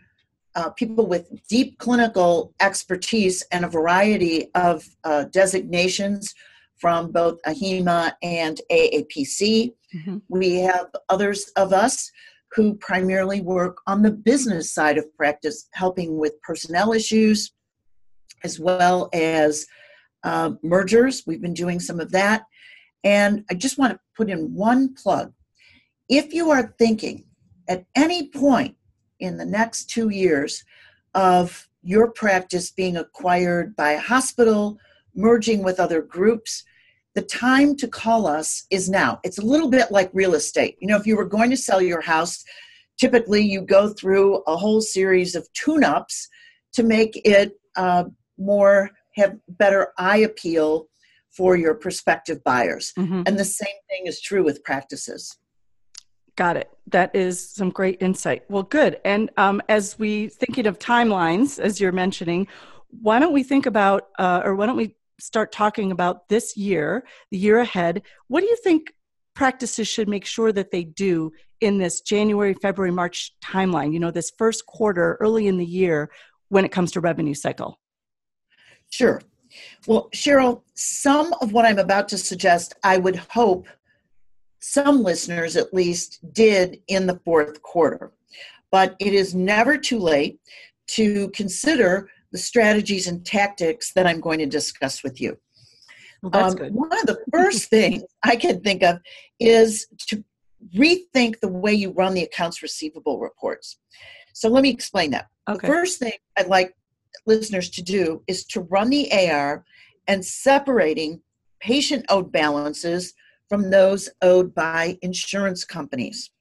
uh, 0.56 0.70
people 0.72 1.08
with 1.08 1.30
deep 1.48 1.78
clinical 1.80 2.54
expertise 2.60 3.44
and 3.52 3.66
a 3.66 3.70
variety 3.70 4.50
of 4.56 4.84
uh, 5.04 5.26
designations 5.26 6.34
from 6.78 7.12
both 7.12 7.42
AHIMA 7.48 8.14
and 8.22 8.60
AAPC. 8.72 9.74
Mm-hmm. 9.96 10.18
We 10.30 10.56
have 10.58 10.88
others 11.10 11.52
of 11.56 11.74
us 11.74 12.12
who 12.52 12.76
primarily 12.76 13.42
work 13.42 13.78
on 13.88 14.02
the 14.02 14.12
business 14.12 14.74
side 14.74 14.98
of 14.98 15.06
practice, 15.16 15.68
helping 15.74 16.18
with 16.18 16.40
personnel 16.42 16.94
issues 16.94 17.52
as 18.44 18.60
well 18.60 19.10
as 19.13 19.66
uh, 20.24 20.51
mergers. 20.62 21.24
We've 21.25 21.42
been 21.42 21.54
doing 21.54 21.80
some 21.80 22.00
of 22.00 22.12
that. 22.12 22.44
And 23.04 23.44
I 23.50 23.56
just 23.56 23.77
want 23.77 23.94
to 23.94 24.00
put 24.16 24.30
in 24.30 24.54
one 24.54 24.94
plug. 24.94 25.34
If 26.10 26.34
you 26.34 26.51
are 26.51 26.75
thinking 26.77 27.25
at 27.68 27.86
any 27.96 28.30
point 28.30 28.75
in 29.20 29.38
the 29.38 29.46
next 29.46 29.89
two 29.89 30.10
years 30.10 30.63
of 31.13 31.67
your 31.82 32.12
practice 32.12 32.72
being 32.72 32.98
acquired 32.98 33.75
by 33.75 33.91
a 33.91 34.00
hospital, 34.00 34.77
merging 35.15 35.63
with 35.63 35.79
other 35.79 36.01
groups, 36.01 36.63
the 37.15 37.22
time 37.22 37.75
to 37.75 37.88
call 37.88 38.25
us 38.25 38.65
is 38.72 38.89
now. 38.89 39.20
It's 39.24 39.38
a 39.38 39.46
little 39.46 39.70
bit 39.70 39.91
like 39.91 40.10
real 40.13 40.34
estate. 40.34 40.77
You 40.79 40.88
know, 40.88 40.98
if 40.98 41.05
you 41.05 41.15
were 41.15 41.25
going 41.25 41.51
to 41.51 41.58
sell 41.58 41.82
your 41.82 42.01
house, 42.01 42.43
typically 42.98 43.41
you 43.41 43.62
go 43.62 43.89
through 43.89 44.38
a 44.48 44.58
whole 44.58 44.82
series 44.82 45.36
of 45.36 45.51
tune 45.53 45.84
ups 45.84 46.27
to 46.74 46.84
make 46.84 47.22
it 47.24 47.53
uh, 47.75 48.05
more 48.38 48.89
have 49.15 49.38
better 49.48 49.93
eye 49.98 50.17
appeal 50.17 50.88
for 51.29 51.55
your 51.55 51.75
prospective 51.75 52.43
buyers. 52.43 52.93
Mm-hmm. 52.98 53.24
And 53.25 53.38
the 53.38 53.46
same 53.46 53.75
thing 53.89 54.05
is 54.05 54.22
true 54.22 54.43
with 54.43 54.63
practices. 54.63 55.38
Got 56.36 56.58
it. 56.58 56.70
That 56.88 57.16
is 57.16 57.48
some 57.48 57.70
great 57.70 58.02
insight. 58.02 58.44
Well, 58.50 58.63
good. 58.63 59.00
And 59.06 59.30
um, 59.38 59.62
as 59.70 60.00
we 60.00 60.30
thinking 60.30 60.66
of 60.66 60.80
timelines, 60.80 61.60
as 61.60 61.80
you're 61.80 61.92
mentioning, 61.92 62.48
why 62.90 63.20
don't 63.20 63.34
we 63.34 63.44
think 63.44 63.66
about, 63.66 64.10
uh, 64.18 64.42
or 64.44 64.56
why 64.56 64.66
don't 64.66 64.78
we 64.78 64.96
start 65.20 65.52
talking 65.52 65.92
about 65.92 66.28
this 66.30 66.58
year, 66.58 67.06
the 67.30 67.38
year 67.38 67.60
ahead? 67.60 68.02
What 68.28 68.42
do 68.42 68.48
you 68.48 68.58
think 68.58 68.94
practices 69.36 69.88
should 69.88 70.10
make 70.10 70.25
sure 70.25 70.52
that 70.52 70.72
they 70.72 70.84
do 70.84 71.32
in 71.62 71.78
this 71.78 72.02
January, 72.02 72.56
February, 72.56 72.92
March 72.92 73.34
timeline? 73.44 73.94
You 73.94 74.00
know, 74.00 74.12
this 74.12 74.32
first 74.38 74.66
quarter, 74.66 75.18
early 75.20 75.48
in 75.48 75.58
the 75.58 75.66
year, 75.66 76.10
when 76.50 76.66
it 76.66 76.72
comes 76.72 76.92
to 76.94 77.00
revenue 77.00 77.34
cycle. 77.34 77.80
Sure. 78.90 79.22
Well, 79.88 80.10
Cheryl, 80.13 80.63
some 80.74 81.34
of 81.42 81.54
what 81.54 81.66
I'm 81.66 81.80
about 81.80 82.10
to 82.10 82.18
suggest, 82.18 82.74
I 82.84 82.98
would 82.98 83.16
hope 83.16 83.68
some 84.63 85.03
listeners 85.03 85.58
at 85.58 85.74
least 85.74 86.20
did 86.32 86.79
in 86.88 87.05
the 87.05 87.20
fourth 87.25 87.62
quarter. 87.62 88.13
But 88.72 88.96
it 89.00 89.13
is 89.13 89.36
never 89.36 89.77
too 89.77 90.00
late 90.00 90.39
to 90.88 91.29
consider 91.32 92.10
the 92.32 92.38
strategies 92.38 93.08
and 93.08 93.25
tactics 93.25 93.91
that 93.93 94.08
I'm 94.08 94.22
going 94.22 94.39
to 94.39 94.46
discuss 94.46 95.03
with 95.03 95.20
you. 95.20 95.38
Well, 96.22 96.51
um, 96.51 96.74
one 96.74 96.98
of 96.98 97.05
the 97.05 97.20
first 97.34 97.70
things 97.70 98.03
I 98.24 98.38
can 98.38 98.62
think 98.62 98.84
of 98.84 99.00
is 99.38 99.86
to 100.08 100.24
rethink 100.74 101.41
the 101.41 101.50
way 101.50 101.74
you 101.74 101.91
run 101.91 102.13
the 102.13 102.24
accounts 102.24 102.63
receivable 102.63 103.20
reports. 103.20 103.79
So 104.34 104.48
let 104.48 104.63
me 104.63 104.70
explain 104.70 105.12
that. 105.12 105.27
Okay. 105.50 105.67
The 105.67 105.74
first 105.74 106.00
thing 106.00 106.13
I'd 106.38 106.48
like 106.48 106.74
listeners 107.25 107.70
to 107.72 107.82
do 107.82 108.24
is 108.27 108.46
to 108.46 108.62
run 108.62 108.89
the 108.89 109.12
AR 109.12 109.65
and 110.08 110.25
separating 110.25 111.22
patient 111.60 112.05
owed 112.08 112.32
balances 112.32 113.13
from 113.53 113.69
those 113.69 114.10
owed 114.24 114.55
by 114.55 114.98
insurance 115.03 115.63
companies. 115.63 116.31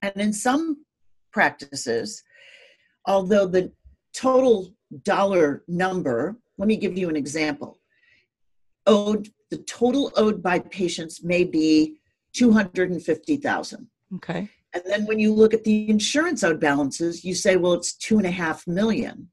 And 0.00 0.16
in 0.16 0.32
some 0.32 0.86
practices, 1.30 2.22
although 3.04 3.46
the 3.46 3.70
total 4.14 4.72
dollar 5.02 5.62
number, 5.68 6.38
let 6.56 6.68
me 6.68 6.76
give 6.76 6.96
you 6.96 7.10
an 7.10 7.16
example. 7.16 7.80
Owed 8.86 9.28
the 9.50 9.58
total 9.58 10.10
owed 10.16 10.42
by 10.42 10.60
patients 10.60 11.22
may 11.22 11.44
be 11.44 11.98
250,000. 12.32 13.86
Okay. 14.14 14.48
And 14.72 14.82
then 14.86 15.04
when 15.04 15.18
you 15.18 15.34
look 15.34 15.52
at 15.52 15.64
the 15.64 15.90
insurance 15.90 16.42
owed 16.42 16.60
balances, 16.60 17.26
you 17.26 17.34
say, 17.34 17.56
well, 17.56 17.74
it's 17.74 17.92
two 17.92 18.16
and 18.16 18.26
a 18.26 18.30
half 18.30 18.66
million. 18.66 19.28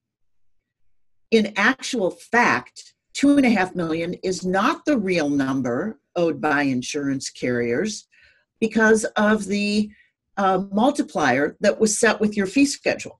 In 1.32 1.54
actual 1.56 2.12
fact, 2.12 2.94
two 3.14 3.38
and 3.38 3.46
a 3.46 3.52
half 3.52 3.74
million 3.74 4.16
is 4.16 4.46
not 4.46 4.84
the 4.84 4.98
real 4.98 5.30
number 5.30 5.98
owed 6.20 6.42
by 6.42 6.64
insurance 6.64 7.30
carriers 7.30 8.08
because 8.60 9.06
of 9.16 9.46
the 9.46 9.90
uh, 10.38 10.64
multiplier 10.72 11.56
that 11.62 11.80
was 11.80 11.98
set 11.98 12.20
with 12.20 12.36
your 12.36 12.46
fee 12.46 12.66
schedule. 12.66 13.20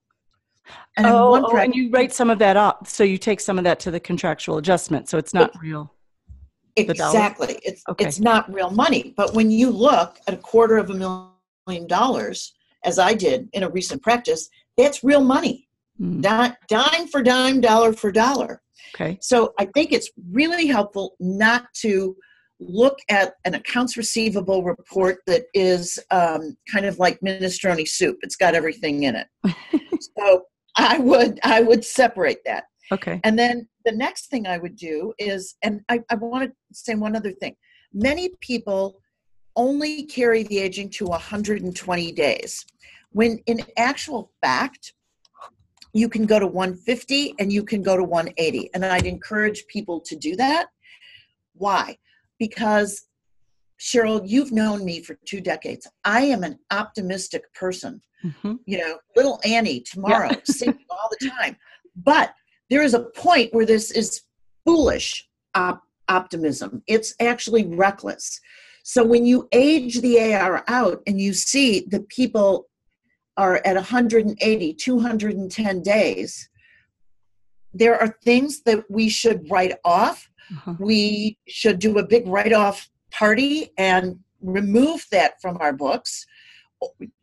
And 0.96 1.06
oh, 1.06 1.46
oh 1.50 1.56
and 1.56 1.74
you 1.74 1.90
write 1.90 2.12
some 2.12 2.30
of 2.30 2.38
that 2.40 2.56
up. 2.56 2.86
So 2.86 3.02
you 3.04 3.18
take 3.18 3.40
some 3.40 3.58
of 3.58 3.64
that 3.64 3.80
to 3.80 3.90
the 3.90 4.00
contractual 4.00 4.58
adjustment. 4.58 5.08
So 5.08 5.18
it's 5.18 5.34
not 5.34 5.54
it, 5.54 5.60
real. 5.60 5.94
Exactly. 6.76 7.58
It's 7.62 7.82
okay. 7.88 8.04
it's 8.06 8.20
not 8.20 8.52
real 8.52 8.70
money. 8.70 9.14
But 9.16 9.34
when 9.34 9.50
you 9.50 9.70
look 9.70 10.18
at 10.28 10.34
a 10.34 10.36
quarter 10.36 10.76
of 10.78 10.90
a 10.90 10.94
million 11.66 11.86
dollars, 11.86 12.54
as 12.84 12.98
I 12.98 13.14
did 13.14 13.48
in 13.52 13.62
a 13.62 13.68
recent 13.68 14.02
practice, 14.02 14.48
that's 14.76 15.02
real 15.02 15.22
money. 15.22 15.68
Mm. 16.00 16.22
Di- 16.22 16.56
dime 16.68 17.08
for 17.08 17.22
dime, 17.22 17.60
dollar 17.60 17.92
for 17.92 18.12
dollar. 18.12 18.62
Okay. 18.94 19.18
So 19.20 19.52
I 19.58 19.66
think 19.66 19.92
it's 19.92 20.10
really 20.30 20.66
helpful 20.66 21.16
not 21.20 21.66
to 21.82 22.16
look 22.60 22.98
at 23.08 23.34
an 23.44 23.54
accounts 23.54 23.96
receivable 23.96 24.62
report 24.62 25.18
that 25.26 25.44
is 25.54 25.98
um, 26.10 26.56
kind 26.70 26.86
of 26.86 26.98
like 26.98 27.18
minestrone 27.20 27.86
soup. 27.88 28.18
It's 28.22 28.36
got 28.36 28.54
everything 28.54 29.04
in 29.04 29.16
it. 29.16 29.26
so 30.18 30.42
I 30.76 30.98
would 30.98 31.40
I 31.42 31.62
would 31.62 31.84
separate 31.84 32.38
that. 32.44 32.64
Okay. 32.92 33.20
And 33.24 33.38
then 33.38 33.68
the 33.84 33.92
next 33.92 34.26
thing 34.30 34.46
I 34.46 34.58
would 34.58 34.76
do 34.76 35.14
is, 35.18 35.56
and 35.62 35.80
I, 35.88 36.00
I 36.10 36.16
want 36.16 36.50
to 36.50 36.54
say 36.72 36.94
one 36.94 37.16
other 37.16 37.32
thing. 37.32 37.56
Many 37.92 38.30
people 38.40 39.00
only 39.56 40.04
carry 40.04 40.42
the 40.42 40.58
aging 40.58 40.90
to 40.90 41.06
120 41.06 42.12
days, 42.12 42.64
when 43.12 43.38
in 43.46 43.60
actual 43.76 44.32
fact, 44.40 44.92
you 45.92 46.08
can 46.08 46.24
go 46.24 46.38
to 46.38 46.46
150 46.46 47.34
and 47.38 47.52
you 47.52 47.64
can 47.64 47.82
go 47.82 47.96
to 47.96 48.04
180. 48.04 48.70
And 48.74 48.84
I'd 48.84 49.06
encourage 49.06 49.66
people 49.66 50.00
to 50.02 50.16
do 50.16 50.36
that. 50.36 50.66
Why? 51.54 51.98
Because 52.40 53.06
Cheryl, 53.78 54.22
you've 54.24 54.50
known 54.50 54.84
me 54.84 55.00
for 55.00 55.16
two 55.24 55.40
decades. 55.40 55.86
I 56.04 56.22
am 56.22 56.42
an 56.42 56.58
optimistic 56.72 57.52
person. 57.54 58.02
Mm-hmm. 58.24 58.54
You 58.66 58.78
know, 58.78 58.98
little 59.14 59.40
Annie 59.44 59.80
tomorrow, 59.80 60.30
yeah. 60.30 60.40
singing 60.44 60.84
all 60.90 61.08
the 61.18 61.30
time. 61.30 61.56
But 61.96 62.34
there 62.68 62.82
is 62.82 62.94
a 62.94 63.04
point 63.04 63.54
where 63.54 63.64
this 63.64 63.92
is 63.92 64.22
foolish 64.66 65.28
op- 65.54 65.82
optimism. 66.08 66.82
It's 66.86 67.14
actually 67.20 67.66
reckless. 67.66 68.40
So 68.82 69.04
when 69.04 69.24
you 69.24 69.48
age 69.52 70.00
the 70.00 70.34
AR 70.34 70.64
out 70.68 71.02
and 71.06 71.20
you 71.20 71.32
see 71.32 71.86
that 71.90 72.08
people 72.08 72.66
are 73.36 73.60
at 73.64 73.76
180, 73.76 74.74
210 74.74 75.82
days, 75.82 76.48
there 77.72 78.00
are 78.00 78.16
things 78.24 78.62
that 78.62 78.84
we 78.90 79.08
should 79.08 79.50
write 79.50 79.74
off. 79.84 80.29
Uh-huh. 80.50 80.74
We 80.78 81.38
should 81.48 81.78
do 81.78 81.98
a 81.98 82.06
big 82.06 82.26
write 82.26 82.52
off 82.52 82.88
party 83.10 83.70
and 83.78 84.18
remove 84.40 85.06
that 85.12 85.40
from 85.40 85.56
our 85.60 85.72
books. 85.72 86.26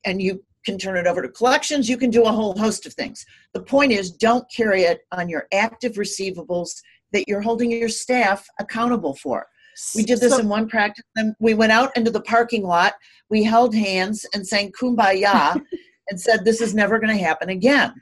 And 0.05 0.21
you 0.21 0.43
can 0.65 0.77
turn 0.77 0.97
it 0.97 1.07
over 1.07 1.21
to 1.21 1.29
collections. 1.29 1.89
You 1.89 1.97
can 1.97 2.09
do 2.09 2.23
a 2.23 2.31
whole 2.31 2.57
host 2.57 2.85
of 2.85 2.93
things. 2.93 3.25
The 3.53 3.61
point 3.61 3.91
is, 3.91 4.11
don't 4.11 4.45
carry 4.55 4.83
it 4.83 5.01
on 5.11 5.29
your 5.29 5.47
active 5.53 5.93
receivables 5.93 6.81
that 7.13 7.27
you're 7.27 7.41
holding 7.41 7.71
your 7.71 7.89
staff 7.89 8.45
accountable 8.59 9.15
for. 9.15 9.47
We 9.95 10.03
did 10.03 10.19
this 10.19 10.33
so, 10.33 10.39
in 10.39 10.49
one 10.49 10.67
practice. 10.67 11.05
And 11.15 11.35
we 11.39 11.53
went 11.53 11.71
out 11.71 11.95
into 11.95 12.11
the 12.11 12.21
parking 12.21 12.63
lot. 12.63 12.93
We 13.29 13.43
held 13.43 13.75
hands 13.75 14.25
and 14.33 14.45
sang 14.45 14.71
"Kumbaya" 14.71 15.61
and 16.09 16.19
said, 16.19 16.43
"This 16.43 16.61
is 16.61 16.73
never 16.73 16.99
going 16.99 17.15
to 17.15 17.23
happen 17.23 17.49
again." 17.49 17.93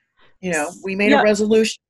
You 0.42 0.52
know, 0.52 0.72
we 0.84 0.96
made 0.96 1.12
yeah. 1.12 1.22
a 1.22 1.24
resolution. 1.24 1.82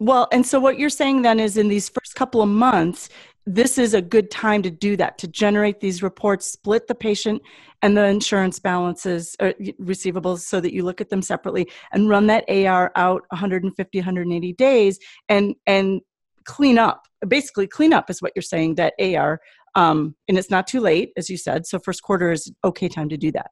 Well, 0.00 0.28
and 0.32 0.44
so 0.46 0.58
what 0.58 0.78
you're 0.78 0.88
saying 0.88 1.22
then 1.22 1.38
is, 1.38 1.58
in 1.58 1.68
these 1.68 1.90
first 1.90 2.14
couple 2.14 2.40
of 2.40 2.48
months, 2.48 3.10
this 3.46 3.76
is 3.78 3.92
a 3.92 4.00
good 4.00 4.30
time 4.30 4.62
to 4.62 4.70
do 4.70 4.96
that 4.96 5.18
to 5.18 5.28
generate 5.28 5.80
these 5.80 6.02
reports 6.02 6.46
split 6.46 6.86
the 6.86 6.94
patient 6.94 7.42
and 7.82 7.96
the 7.96 8.04
insurance 8.04 8.58
balances 8.58 9.36
or 9.40 9.48
uh, 9.48 9.52
receivables 9.80 10.40
so 10.40 10.60
that 10.60 10.72
you 10.72 10.84
look 10.84 11.00
at 11.00 11.08
them 11.08 11.22
separately 11.22 11.68
and 11.92 12.08
run 12.08 12.26
that 12.26 12.44
ar 12.48 12.92
out 12.96 13.22
150 13.30 13.98
180 13.98 14.52
days 14.54 14.98
and 15.28 15.54
and 15.66 16.00
clean 16.44 16.78
up 16.78 17.06
basically 17.28 17.66
clean 17.66 17.92
up 17.92 18.10
is 18.10 18.20
what 18.20 18.32
you're 18.34 18.42
saying 18.42 18.74
that 18.74 18.94
ar 19.00 19.40
um, 19.74 20.14
and 20.28 20.36
it's 20.36 20.50
not 20.50 20.66
too 20.66 20.80
late 20.80 21.12
as 21.16 21.30
you 21.30 21.36
said 21.36 21.66
so 21.66 21.78
first 21.78 22.02
quarter 22.02 22.30
is 22.30 22.52
okay 22.64 22.88
time 22.88 23.08
to 23.08 23.16
do 23.16 23.32
that 23.32 23.50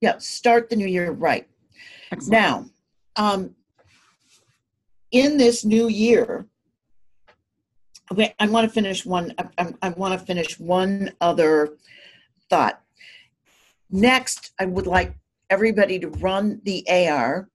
yeah 0.00 0.16
start 0.18 0.70
the 0.70 0.76
new 0.76 0.86
year 0.86 1.10
right 1.10 1.48
Excellent. 2.12 2.32
now 2.32 2.66
um, 3.16 3.54
in 5.14 5.38
this 5.38 5.64
new 5.64 5.88
year 5.88 6.46
Okay, 8.12 8.34
I 8.38 8.46
want 8.48 8.68
to 8.68 8.72
finish 8.72 9.06
one. 9.06 9.34
I, 9.58 9.72
I 9.80 9.88
want 9.90 10.18
to 10.18 10.24
finish 10.24 10.58
one 10.58 11.12
other 11.20 11.76
thought. 12.50 12.80
Next, 13.90 14.52
I 14.60 14.66
would 14.66 14.86
like 14.86 15.14
everybody 15.48 15.98
to 16.00 16.08
run 16.08 16.60
the 16.64 16.86
AR 16.88 17.48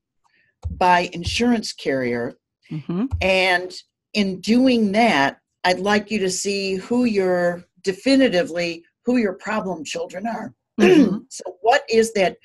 by 0.72 1.10
insurance 1.14 1.72
carrier, 1.72 2.38
mm-hmm. 2.72 3.06
and 3.22 3.74
in 4.14 4.42
doing 4.42 4.92
that, 4.94 5.40
I'd 5.64 5.80
like 5.80 6.10
you 6.10 6.20
to 6.20 6.32
see 6.32 6.76
who 6.76 7.06
your 7.06 7.66
definitively 7.84 8.84
who 9.06 9.18
your 9.18 9.34
problem 9.34 9.84
children 9.84 10.26
are. 10.28 10.54
Mm-hmm. 10.80 11.18
so, 11.28 11.44
what 11.62 11.84
is 11.90 12.14
that 12.14 12.38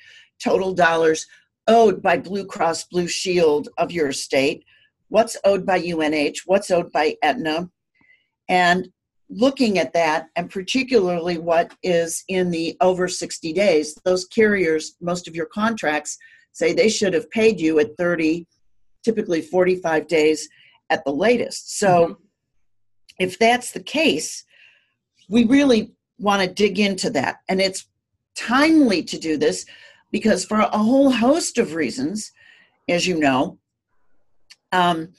total 0.43 0.73
dollars 0.73 1.25
owed 1.67 2.01
by 2.01 2.17
Blue 2.17 2.45
Cross 2.45 2.83
Blue 2.85 3.07
Shield 3.07 3.69
of 3.77 3.93
your 3.93 4.11
state? 4.11 4.65
What's 5.15 5.37
owed 5.45 5.65
by 5.65 5.77
UNH? 5.77 6.39
What's 6.45 6.69
owed 6.69 6.91
by 6.91 7.15
Aetna? 7.23 7.69
And 8.49 8.89
looking 9.29 9.79
at 9.79 9.93
that, 9.93 10.27
and 10.35 10.49
particularly 10.49 11.37
what 11.37 11.73
is 11.83 12.25
in 12.27 12.51
the 12.51 12.75
over 12.81 13.07
60 13.07 13.53
days, 13.53 13.95
those 14.03 14.25
carriers, 14.25 14.97
most 14.99 15.29
of 15.29 15.33
your 15.33 15.45
contracts 15.45 16.17
say 16.51 16.73
they 16.73 16.89
should 16.89 17.13
have 17.13 17.31
paid 17.31 17.61
you 17.61 17.79
at 17.79 17.95
30, 17.97 18.45
typically 19.05 19.41
45 19.41 20.05
days 20.07 20.49
at 20.89 21.05
the 21.05 21.13
latest. 21.13 21.79
So 21.79 21.87
mm-hmm. 21.87 22.13
if 23.19 23.39
that's 23.39 23.71
the 23.71 23.83
case, 23.83 24.43
we 25.29 25.45
really 25.45 25.93
want 26.19 26.41
to 26.41 26.53
dig 26.53 26.77
into 26.77 27.09
that. 27.11 27.37
And 27.47 27.61
it's 27.61 27.85
timely 28.37 29.01
to 29.03 29.17
do 29.17 29.37
this 29.37 29.65
because, 30.11 30.43
for 30.43 30.59
a 30.59 30.77
whole 30.77 31.09
host 31.09 31.57
of 31.57 31.73
reasons, 31.73 32.33
as 32.89 33.07
you 33.07 33.17
know, 33.17 33.59
um, 34.75 35.09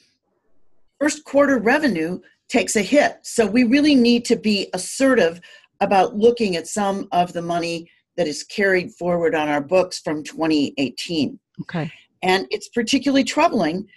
first 1.01 1.25
quarter 1.25 1.59
revenue 1.59 2.21
takes 2.49 2.77
a 2.77 2.83
hit. 2.83 3.19
So 3.23 3.47
we 3.47 3.65
really 3.65 3.95
need 3.95 4.25
to 4.27 4.37
be 4.37 4.69
assertive 4.73 5.41
about 5.81 6.17
looking 6.17 6.57
at 6.57 6.67
some 6.67 7.09
of 7.13 7.33
the 7.33 7.43
money 7.43 7.91
that 8.17 8.27
is 8.27 8.45
carried 8.45 8.93
forward 8.93 9.35
on 9.35 9.49
our 9.49 9.61
books 9.61 9.99
from 9.99 10.23
2018. 10.23 11.39
Okay. 11.63 11.91
And 12.23 12.47
it's 12.51 12.69
particularly 12.69 13.25
troubling. 13.25 13.89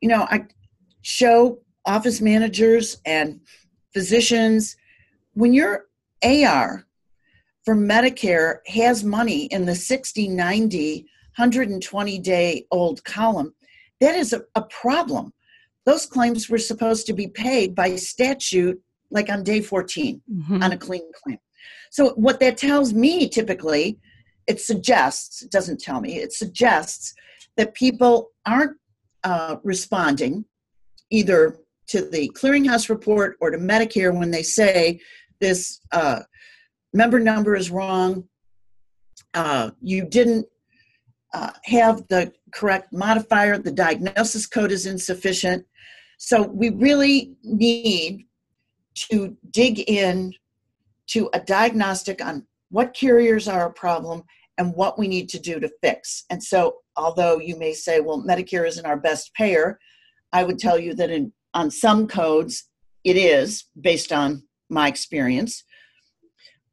You 0.00 0.08
know, 0.08 0.26
I 0.30 0.46
show 1.02 1.60
office 1.86 2.20
managers 2.20 3.00
and 3.04 3.40
physicians 3.92 4.76
when 5.34 5.52
your 5.52 5.86
AR 6.22 6.84
for 7.64 7.76
Medicare 7.76 8.58
has 8.66 9.04
money 9.04 9.44
in 9.46 9.64
the 9.64 9.74
60, 9.74 10.28
90, 10.28 11.02
120 11.36 12.18
day 12.18 12.66
old 12.70 13.04
column, 13.04 13.54
that 14.00 14.14
is 14.14 14.32
a, 14.32 14.42
a 14.54 14.62
problem 14.62 15.32
those 15.88 16.04
claims 16.04 16.50
were 16.50 16.58
supposed 16.58 17.06
to 17.06 17.14
be 17.14 17.28
paid 17.28 17.74
by 17.74 17.96
statute 17.96 18.78
like 19.10 19.30
on 19.30 19.42
day 19.42 19.62
14 19.62 20.20
mm-hmm. 20.30 20.62
on 20.62 20.72
a 20.72 20.76
clean 20.76 21.10
claim. 21.14 21.38
So 21.90 22.10
what 22.10 22.40
that 22.40 22.58
tells 22.58 22.92
me 22.92 23.26
typically, 23.26 23.98
it 24.46 24.60
suggests, 24.60 25.40
it 25.40 25.50
doesn't 25.50 25.80
tell 25.80 26.02
me, 26.02 26.16
it 26.16 26.34
suggests 26.34 27.14
that 27.56 27.72
people 27.72 28.32
aren't 28.44 28.76
uh, 29.24 29.56
responding 29.64 30.44
either 31.08 31.56
to 31.86 32.02
the 32.02 32.30
clearinghouse 32.34 32.90
report 32.90 33.38
or 33.40 33.50
to 33.50 33.56
Medicare 33.56 34.14
when 34.14 34.30
they 34.30 34.42
say 34.42 35.00
this 35.40 35.80
uh, 35.92 36.20
member 36.92 37.18
number 37.18 37.56
is 37.56 37.70
wrong, 37.70 38.24
uh, 39.32 39.70
you 39.80 40.04
didn't 40.04 40.46
uh, 41.32 41.52
have 41.64 42.06
the 42.08 42.30
correct 42.52 42.92
modifier, 42.92 43.58
the 43.58 43.72
diagnosis 43.72 44.46
code 44.46 44.72
is 44.72 44.86
insufficient. 44.86 45.66
So 46.18 46.42
we 46.42 46.70
really 46.70 47.36
need 47.42 48.26
to 49.10 49.36
dig 49.50 49.80
in 49.88 50.34
to 51.08 51.30
a 51.32 51.40
diagnostic 51.40 52.24
on 52.24 52.46
what 52.70 52.94
carriers 52.94 53.48
are 53.48 53.66
a 53.66 53.72
problem 53.72 54.24
and 54.58 54.74
what 54.74 54.98
we 54.98 55.08
need 55.08 55.28
to 55.30 55.38
do 55.38 55.60
to 55.60 55.70
fix. 55.82 56.24
And 56.30 56.42
so, 56.42 56.78
although 56.96 57.38
you 57.38 57.56
may 57.56 57.72
say, 57.72 58.00
well, 58.00 58.22
Medicare 58.22 58.66
isn't 58.66 58.84
our 58.84 58.96
best 58.96 59.32
payer, 59.34 59.78
I 60.32 60.42
would 60.42 60.58
tell 60.58 60.78
you 60.78 60.94
that 60.94 61.10
in, 61.10 61.32
on 61.54 61.70
some 61.70 62.08
codes, 62.08 62.68
it 63.04 63.16
is 63.16 63.64
based 63.80 64.12
on 64.12 64.42
my 64.68 64.88
experience. 64.88 65.64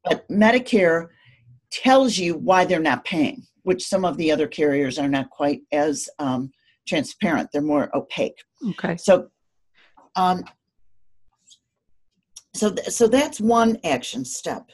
But 0.04 0.28
Medicare 0.30 1.08
tells 1.72 2.18
you 2.18 2.36
why 2.36 2.66
they're 2.66 2.80
not 2.80 3.06
paying, 3.06 3.44
which 3.66 3.84
some 3.84 4.06
of 4.06 4.16
the 4.18 4.32
other 4.32 4.48
carriers 4.48 5.00
are 5.00 5.08
not 5.08 5.30
quite 5.32 5.62
as 5.72 6.08
um, 6.20 6.52
transparent. 6.88 7.50
They're 7.52 7.64
more 7.64 7.90
opaque. 7.98 8.38
Okay. 8.70 8.96
So, 8.96 9.30
um, 10.16 10.44
so, 12.54 12.72
th- 12.72 12.88
so 12.90 13.08
that's 13.08 13.42
one 13.42 13.80
action 13.84 14.24
step. 14.24 14.70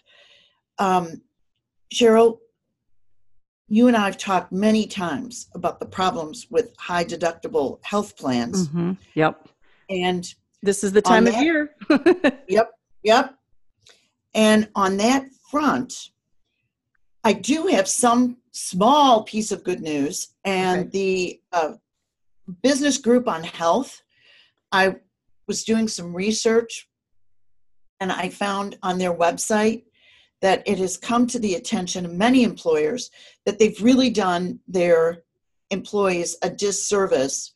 Um, 0.78 1.22
Cheryl, 1.94 2.40
you 3.70 3.88
and 3.88 3.96
I 3.96 4.06
have 4.08 4.18
talked 4.18 4.52
many 4.52 4.86
times 4.86 5.48
about 5.56 5.80
the 5.80 5.86
problems 5.86 6.48
with 6.50 6.74
high 6.78 7.06
deductible 7.06 7.80
health 7.84 8.18
plans. 8.18 8.68
Mm-hmm. 8.68 8.92
Yep. 9.16 9.48
And 9.90 10.36
this 10.62 10.84
is 10.84 10.92
the 10.92 11.02
time 11.02 11.24
that, 11.24 11.36
of 11.36 11.42
year. 11.42 11.76
yep. 12.50 12.72
Yep. 13.04 13.36
And 14.34 14.68
on 14.76 14.98
that 14.98 15.28
front, 15.50 15.94
I 17.24 17.32
do 17.32 17.68
have 17.68 17.88
some 17.88 18.38
small 18.52 19.24
piece 19.24 19.52
of 19.52 19.64
good 19.64 19.82
news. 19.82 20.34
And 20.44 20.82
okay. 20.82 20.90
the 20.90 21.42
uh, 21.54 21.74
business 22.62 22.98
group 22.98 23.28
on 23.28 23.44
health, 23.44 24.02
I 24.72 24.96
was 25.48 25.64
doing 25.64 25.88
some 25.88 26.16
research 26.16 26.88
and 28.00 28.12
I 28.12 28.30
found 28.30 28.78
on 28.82 28.98
their 28.98 29.14
website 29.14 29.84
that 30.42 30.64
it 30.66 30.80
has 30.80 30.98
come 30.98 31.28
to 31.28 31.40
the 31.40 31.56
attention 31.56 32.06
of 32.06 32.14
many 32.14 32.44
employers 32.44 33.12
that 33.46 33.60
they've 33.60 33.82
really 33.82 34.10
done 34.10 34.60
their 34.68 35.24
employees 35.70 36.36
a 36.42 36.50
disservice 36.50 37.54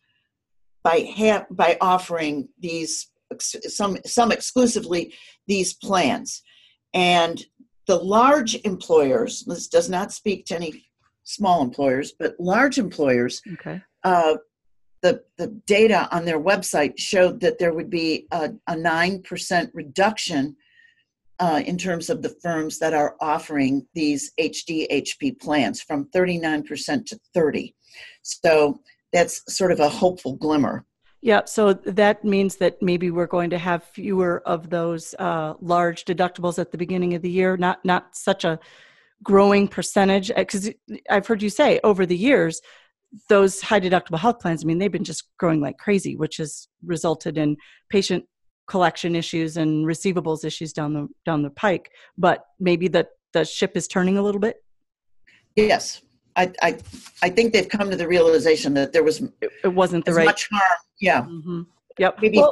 by 0.83 1.11
ha- 1.17 1.45
by 1.49 1.77
offering 1.81 2.47
these 2.59 3.11
some 3.39 3.97
some 4.05 4.31
exclusively 4.31 5.13
these 5.47 5.73
plans 5.73 6.43
and 6.93 7.45
the 7.87 7.95
large 7.95 8.55
employers 8.63 9.43
this 9.47 9.67
does 9.67 9.89
not 9.89 10.13
speak 10.13 10.45
to 10.45 10.55
any 10.55 10.85
small 11.25 11.62
employers 11.62 12.13
but 12.17 12.36
large 12.39 12.77
employers 12.77 13.41
okay 13.53 13.82
uh, 14.03 14.36
the, 15.05 15.22
the 15.38 15.48
data 15.67 16.08
on 16.12 16.25
their 16.25 16.39
website 16.39 16.98
showed 16.98 17.39
that 17.41 17.60
there 17.60 17.74
would 17.74 17.91
be 17.91 18.25
a, 18.32 18.50
a 18.67 18.74
9% 18.74 19.70
reduction 19.74 20.55
uh, 21.39 21.62
in 21.63 21.77
terms 21.77 22.10
of 22.10 22.24
the 22.24 22.36
firms 22.41 22.79
that 22.79 22.94
are 22.94 23.15
offering 23.22 23.86
these 23.94 24.32
HDHP 24.39 25.39
plans 25.39 25.79
from 25.79 26.05
39% 26.15 27.05
to 27.05 27.20
30. 27.36 27.75
So 28.24 28.79
that's 29.13 29.41
sort 29.53 29.72
of 29.72 29.79
a 29.79 29.89
hopeful 29.89 30.38
glimmer. 30.38 30.86
Yeah, 31.22 31.41
so 31.46 31.74
that 31.74 32.24
means 32.24 32.55
that 32.58 32.82
maybe 32.82 33.12
we're 33.12 33.27
going 33.27 33.50
to 33.50 33.58
have 33.58 33.84
fewer 33.84 34.41
of 34.48 34.70
those 34.70 35.13
uh, 35.20 35.53
large 35.60 36.05
deductibles 36.05 36.60
at 36.60 36.72
the 36.72 36.77
beginning 36.77 37.15
of 37.15 37.22
the 37.22 37.32
year. 37.32 37.58
Not 37.58 37.84
not 37.84 38.15
such 38.15 38.44
a 38.44 38.60
growing 39.24 39.67
percentage, 39.67 40.31
because 40.36 40.69
I've 41.10 41.27
heard 41.27 41.41
you 41.41 41.50
say 41.50 41.79
over 41.84 42.05
the 42.05 42.17
years 42.17 42.62
those 43.29 43.62
high 43.62 43.79
deductible 43.79 44.19
health 44.19 44.39
plans. 44.39 44.63
I 44.63 44.65
mean, 44.65 44.77
they've 44.77 44.91
been 44.91 45.03
just 45.03 45.24
growing 45.38 45.62
like 45.62 45.77
crazy, 45.77 46.15
which 46.15 46.38
has 46.38 46.67
resulted 46.84 47.38
in 47.38 47.57
patient 47.89 48.25
collection 48.67 49.15
issues 49.15 49.57
and 49.57 49.86
receivables 49.86 50.43
issues 50.43 50.73
down 50.73 50.93
the 50.93 51.08
down 51.25 51.41
the 51.41 51.49
pike. 51.51 51.91
But 52.17 52.45
maybe 52.60 52.88
that 52.89 53.10
the 53.34 53.45
ship 53.45 53.73
is 53.75 53.88
turning 53.88 54.17
a 54.17 54.21
little 54.21 54.41
bit? 54.41 54.58
Yes. 55.56 56.01
I 56.36 56.51
i, 56.62 56.78
I 57.21 57.30
think 57.30 57.54
they've 57.54 57.69
come 57.69 57.89
to 57.89 57.95
the 57.95 58.08
realization 58.08 58.73
that 58.73 58.91
there 58.91 59.04
was 59.04 59.21
it, 59.41 59.51
it 59.63 59.73
wasn't 59.73 60.04
the 60.04 60.13
right 60.13 60.25
much 60.25 60.49
harm 60.51 60.80
yeah. 60.99 61.21
Mm-hmm. 61.21 61.62
yep. 61.97 62.17
Maybe 62.21 62.38
well, 62.38 62.51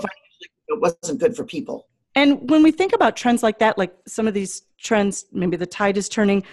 it 0.67 0.79
wasn't 0.79 1.19
good 1.19 1.35
for 1.35 1.43
people 1.43 1.87
and 2.15 2.49
when 2.49 2.63
we 2.63 2.71
think 2.71 2.93
about 2.93 3.15
trends 3.15 3.43
like 3.43 3.59
that 3.59 3.77
like 3.77 3.93
some 4.07 4.27
of 4.27 4.33
these 4.33 4.63
trends 4.79 5.25
maybe 5.31 5.57
the 5.57 5.65
tide 5.65 5.97
is 5.97 6.09
turning 6.09 6.43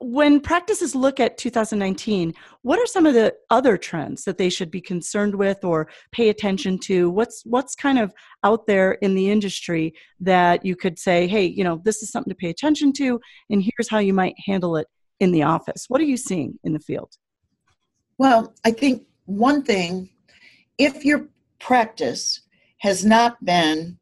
when 0.00 0.40
practices 0.40 0.94
look 0.94 1.20
at 1.20 1.38
2019 1.38 2.34
what 2.62 2.78
are 2.78 2.86
some 2.86 3.06
of 3.06 3.14
the 3.14 3.34
other 3.50 3.76
trends 3.76 4.24
that 4.24 4.38
they 4.38 4.50
should 4.50 4.70
be 4.70 4.80
concerned 4.80 5.34
with 5.34 5.64
or 5.64 5.88
pay 6.12 6.28
attention 6.28 6.78
to? 6.80 7.08
What's 7.08 7.42
what's 7.44 7.74
kind 7.74 7.98
of 7.98 8.12
out 8.44 8.66
there 8.66 8.92
in 8.92 9.14
the 9.14 9.30
industry 9.30 9.94
that 10.20 10.64
you 10.64 10.76
could 10.76 10.98
say 10.98 11.26
hey 11.26 11.46
you 11.46 11.64
know 11.64 11.80
this 11.84 12.02
is 12.02 12.10
something 12.10 12.30
to 12.30 12.36
pay 12.36 12.50
attention 12.50 12.92
to 12.94 13.20
and 13.50 13.62
here's 13.62 13.88
how 13.88 13.98
you 13.98 14.12
might 14.12 14.34
handle 14.44 14.76
it 14.76 14.88
in 15.20 15.32
the 15.32 15.42
office. 15.42 15.86
What 15.88 16.00
are 16.00 16.04
you 16.04 16.16
seeing 16.16 16.58
in 16.64 16.72
the 16.72 16.80
field? 16.80 17.14
Well 18.18 18.54
i 18.64 18.70
think 18.70 19.04
one 19.24 19.62
thing 19.62 20.10
if 20.78 21.04
your 21.04 21.28
practice 21.58 22.42
has 22.78 23.04
not 23.04 23.42
been 23.44 23.98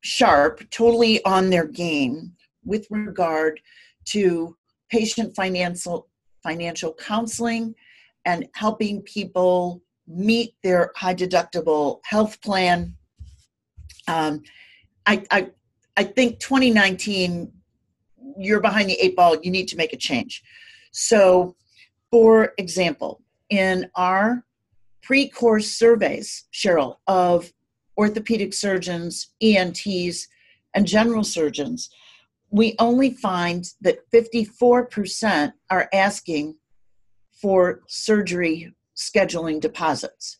sharp 0.00 0.68
totally 0.70 1.24
on 1.24 1.50
their 1.50 1.66
game 1.66 2.32
with 2.64 2.86
regard 2.90 3.60
to 4.06 4.56
patient 4.90 5.34
financial 5.34 6.08
financial 6.42 6.94
counseling 6.94 7.74
and 8.24 8.46
helping 8.54 9.02
people 9.02 9.82
meet 10.06 10.54
their 10.62 10.92
high 10.96 11.14
deductible 11.14 12.00
health 12.04 12.40
plan. 12.40 12.94
Um, 14.06 14.42
I, 15.06 15.24
I, 15.30 15.50
I 15.96 16.04
think 16.04 16.38
2019, 16.38 17.52
you're 18.38 18.60
behind 18.60 18.88
the 18.88 18.98
eight 19.00 19.16
ball. 19.16 19.36
You 19.42 19.50
need 19.50 19.68
to 19.68 19.76
make 19.76 19.92
a 19.92 19.96
change. 19.96 20.42
So, 20.92 21.56
for 22.10 22.54
example, 22.58 23.22
in 23.50 23.90
our 23.94 24.44
pre-course 25.02 25.70
surveys, 25.70 26.46
Cheryl, 26.52 26.96
of 27.06 27.50
orthopedic 27.98 28.54
surgeons, 28.54 29.30
ENTs, 29.42 30.28
and 30.74 30.86
general 30.86 31.24
surgeons, 31.24 31.90
we 32.50 32.74
only 32.78 33.10
find 33.10 33.64
that 33.80 33.98
54% 34.12 35.52
are 35.70 35.88
asking 35.92 36.56
for 37.32 37.82
surgery 37.88 38.72
scheduling 38.96 39.60
deposits. 39.60 40.38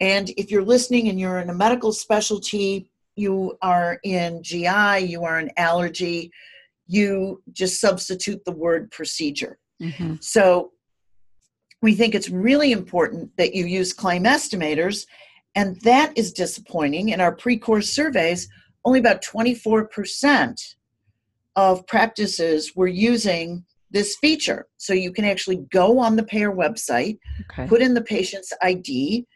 And 0.00 0.30
if 0.30 0.50
you're 0.50 0.64
listening 0.64 1.08
and 1.08 1.18
you're 1.18 1.38
in 1.38 1.50
a 1.50 1.54
medical 1.54 1.92
specialty, 1.92 2.90
you 3.14 3.56
are 3.62 3.98
in 4.02 4.42
GI, 4.42 5.06
you 5.06 5.24
are 5.24 5.40
in 5.40 5.50
allergy, 5.56 6.30
you 6.86 7.42
just 7.52 7.80
substitute 7.80 8.44
the 8.44 8.52
word 8.52 8.90
procedure. 8.90 9.58
Mm-hmm. 9.82 10.16
So 10.20 10.72
we 11.80 11.94
think 11.94 12.14
it's 12.14 12.28
really 12.28 12.72
important 12.72 13.30
that 13.38 13.54
you 13.54 13.66
use 13.66 13.92
claim 13.92 14.24
estimators, 14.24 15.06
and 15.56 15.80
that 15.80 16.12
is 16.16 16.32
disappointing. 16.32 17.08
In 17.08 17.20
our 17.20 17.34
pre 17.34 17.56
course 17.58 17.90
surveys, 17.90 18.48
only 18.84 19.00
about 19.00 19.22
24% 19.22 20.74
of 21.56 21.86
practices 21.86 22.76
were 22.76 22.86
using 22.86 23.64
this 23.90 24.16
feature. 24.16 24.66
So 24.76 24.92
you 24.92 25.12
can 25.12 25.24
actually 25.24 25.66
go 25.72 25.98
on 25.98 26.14
the 26.14 26.22
payer 26.22 26.52
website, 26.52 27.18
okay. 27.50 27.66
put 27.66 27.80
in 27.80 27.94
the 27.94 28.02
patient's 28.02 28.52
ID 28.62 29.26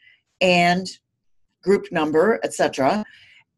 and 0.40 0.86
group 1.62 1.90
number, 1.90 2.38
etc. 2.44 3.04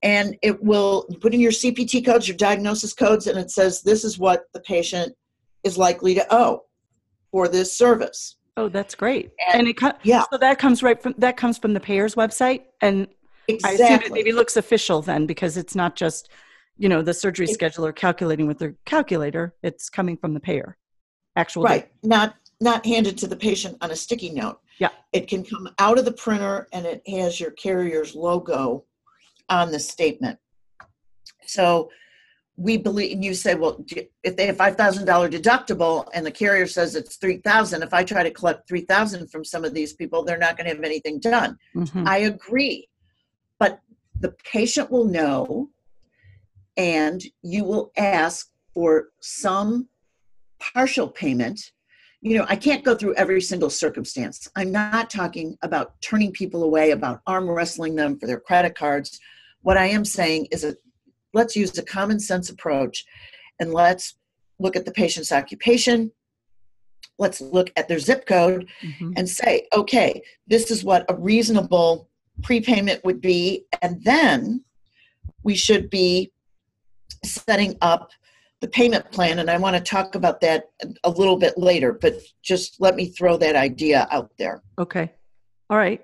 And 0.02 0.36
it 0.42 0.62
will 0.62 1.06
put 1.20 1.34
in 1.34 1.40
your 1.40 1.52
CPT 1.52 2.04
codes, 2.04 2.28
your 2.28 2.36
diagnosis 2.36 2.94
codes, 2.94 3.26
and 3.26 3.38
it 3.38 3.50
says 3.50 3.82
this 3.82 4.04
is 4.04 4.18
what 4.18 4.44
the 4.54 4.60
patient 4.60 5.14
is 5.64 5.76
likely 5.76 6.14
to 6.14 6.26
owe 6.30 6.62
for 7.30 7.48
this 7.48 7.76
service. 7.76 8.36
Oh, 8.56 8.68
that's 8.68 8.94
great. 8.94 9.32
And, 9.52 9.66
and 9.66 9.68
it 9.68 9.96
yeah. 10.02 10.24
So 10.30 10.38
that 10.38 10.58
comes 10.58 10.82
right 10.82 11.02
from 11.02 11.14
that 11.18 11.36
comes 11.36 11.58
from 11.58 11.72
the 11.72 11.80
payer's 11.80 12.14
website, 12.14 12.64
and 12.80 13.08
exactly. 13.48 13.84
I 13.84 13.88
assume 13.88 14.06
it 14.06 14.12
maybe 14.12 14.32
looks 14.32 14.56
official 14.56 15.00
then 15.02 15.26
because 15.26 15.56
it's 15.56 15.74
not 15.74 15.96
just 15.96 16.28
you 16.78 16.88
know 16.88 17.02
the 17.02 17.14
surgery 17.14 17.46
scheduler 17.46 17.94
calculating 17.94 18.46
with 18.46 18.58
their 18.58 18.74
calculator 18.84 19.54
it's 19.62 19.88
coming 19.90 20.16
from 20.16 20.34
the 20.34 20.40
payer 20.40 20.76
actual 21.36 21.62
right 21.62 21.82
data. 22.02 22.08
not 22.08 22.34
not 22.60 22.84
handed 22.86 23.18
to 23.18 23.26
the 23.26 23.36
patient 23.36 23.76
on 23.80 23.90
a 23.90 23.96
sticky 23.96 24.30
note 24.30 24.58
yeah 24.78 24.88
it 25.12 25.28
can 25.28 25.44
come 25.44 25.68
out 25.78 25.98
of 25.98 26.04
the 26.04 26.12
printer 26.12 26.66
and 26.72 26.86
it 26.86 27.02
has 27.06 27.38
your 27.38 27.50
carrier's 27.52 28.14
logo 28.14 28.84
on 29.48 29.70
the 29.70 29.78
statement 29.78 30.38
so 31.46 31.90
we 32.62 32.76
believe 32.76 33.12
and 33.12 33.24
you 33.24 33.34
say 33.34 33.54
well 33.54 33.84
if 34.22 34.36
they 34.36 34.46
have 34.46 34.56
$5000 34.56 35.04
deductible 35.30 36.06
and 36.14 36.24
the 36.24 36.30
carrier 36.30 36.66
says 36.66 36.94
it's 36.94 37.16
3000 37.16 37.82
if 37.82 37.92
i 37.92 38.04
try 38.04 38.22
to 38.22 38.30
collect 38.30 38.68
3000 38.68 39.28
from 39.28 39.44
some 39.44 39.64
of 39.64 39.74
these 39.74 39.92
people 39.92 40.22
they're 40.22 40.38
not 40.38 40.56
going 40.56 40.68
to 40.68 40.74
have 40.74 40.84
anything 40.84 41.18
done 41.18 41.58
mm-hmm. 41.74 42.06
i 42.06 42.18
agree 42.18 42.88
but 43.58 43.80
the 44.20 44.34
patient 44.50 44.90
will 44.90 45.04
know 45.04 45.68
and 46.76 47.22
you 47.42 47.64
will 47.64 47.90
ask 47.96 48.50
for 48.72 49.08
some 49.20 49.88
partial 50.58 51.08
payment 51.08 51.72
you 52.24 52.38
know, 52.38 52.46
I 52.48 52.54
can't 52.54 52.84
go 52.84 52.94
through 52.94 53.16
every 53.16 53.40
single 53.40 53.68
circumstance. 53.68 54.48
I'm 54.54 54.70
not 54.70 55.10
talking 55.10 55.58
about 55.60 56.00
turning 56.00 56.30
people 56.30 56.62
away, 56.62 56.92
about 56.92 57.20
arm 57.26 57.50
wrestling 57.50 57.96
them 57.96 58.16
for 58.16 58.28
their 58.28 58.38
credit 58.38 58.76
cards. 58.76 59.18
What 59.62 59.76
I 59.76 59.86
am 59.86 60.04
saying 60.04 60.46
is 60.52 60.62
that 60.62 60.76
let's 61.32 61.56
use 61.56 61.76
a 61.78 61.82
common 61.82 62.20
sense 62.20 62.50
approach 62.50 63.04
and 63.60 63.72
let's 63.72 64.16
look 64.58 64.76
at 64.76 64.84
the 64.84 64.92
patient's 64.92 65.32
occupation. 65.32 66.12
Let's 67.18 67.40
look 67.40 67.70
at 67.76 67.88
their 67.88 67.98
zip 67.98 68.26
code 68.26 68.68
mm-hmm. 68.82 69.12
and 69.16 69.28
say, 69.28 69.68
okay, 69.72 70.22
this 70.46 70.70
is 70.70 70.84
what 70.84 71.04
a 71.08 71.14
reasonable 71.14 72.08
prepayment 72.42 73.04
would 73.04 73.20
be. 73.20 73.66
And 73.82 74.02
then 74.02 74.64
we 75.42 75.54
should 75.54 75.90
be 75.90 76.32
setting 77.24 77.76
up 77.80 78.10
the 78.60 78.68
payment 78.68 79.10
plan. 79.10 79.40
And 79.40 79.50
I 79.50 79.58
want 79.58 79.76
to 79.76 79.82
talk 79.82 80.14
about 80.14 80.40
that 80.40 80.70
a 81.04 81.10
little 81.10 81.36
bit 81.36 81.58
later, 81.58 81.92
but 81.92 82.14
just 82.42 82.80
let 82.80 82.94
me 82.94 83.06
throw 83.06 83.36
that 83.38 83.56
idea 83.56 84.08
out 84.10 84.30
there. 84.38 84.62
Okay. 84.78 85.12
All 85.68 85.76
right. 85.76 86.00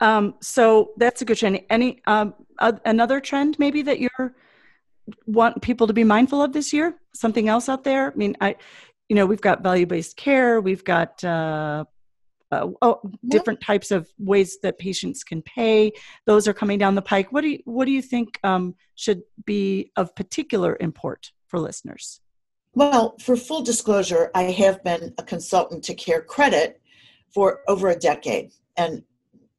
Um, 0.00 0.34
so 0.40 0.92
that's 0.96 1.22
a 1.22 1.24
good 1.24 1.36
trend. 1.36 1.60
Any 1.70 2.00
um, 2.06 2.34
uh, 2.58 2.72
another 2.84 3.20
trend 3.20 3.58
maybe 3.58 3.82
that 3.82 4.00
you're 4.00 4.34
want 5.26 5.62
people 5.62 5.86
to 5.86 5.92
be 5.92 6.04
mindful 6.04 6.42
of 6.42 6.52
this 6.52 6.72
year? 6.72 6.94
Something 7.14 7.48
else 7.48 7.68
out 7.68 7.84
there? 7.84 8.12
I 8.12 8.16
mean, 8.16 8.36
I, 8.40 8.56
you 9.08 9.16
know, 9.16 9.26
we've 9.26 9.40
got 9.40 9.62
value 9.62 9.86
based 9.86 10.16
care. 10.16 10.60
We've 10.60 10.84
got 10.84 11.22
uh, 11.24 11.84
uh, 12.50 12.68
oh, 12.82 13.00
different 13.26 13.60
types 13.60 13.90
of 13.90 14.08
ways 14.18 14.58
that 14.62 14.78
patients 14.78 15.24
can 15.24 15.42
pay. 15.42 15.92
Those 16.26 16.48
are 16.48 16.54
coming 16.54 16.78
down 16.78 16.94
the 16.94 17.02
pike. 17.02 17.32
What 17.32 17.42
do 17.42 17.48
you 17.48 17.58
What 17.64 17.84
do 17.84 17.92
you 17.92 18.02
think 18.02 18.38
um, 18.42 18.74
should 18.94 19.22
be 19.44 19.92
of 19.96 20.14
particular 20.14 20.76
import 20.80 21.32
for 21.46 21.58
listeners? 21.58 22.20
Well, 22.74 23.16
for 23.20 23.36
full 23.36 23.62
disclosure, 23.62 24.30
I 24.34 24.44
have 24.44 24.84
been 24.84 25.14
a 25.18 25.22
consultant 25.22 25.84
to 25.84 25.94
CareCredit 25.94 26.74
for 27.34 27.60
over 27.66 27.88
a 27.88 27.96
decade, 27.96 28.52
and 28.76 29.02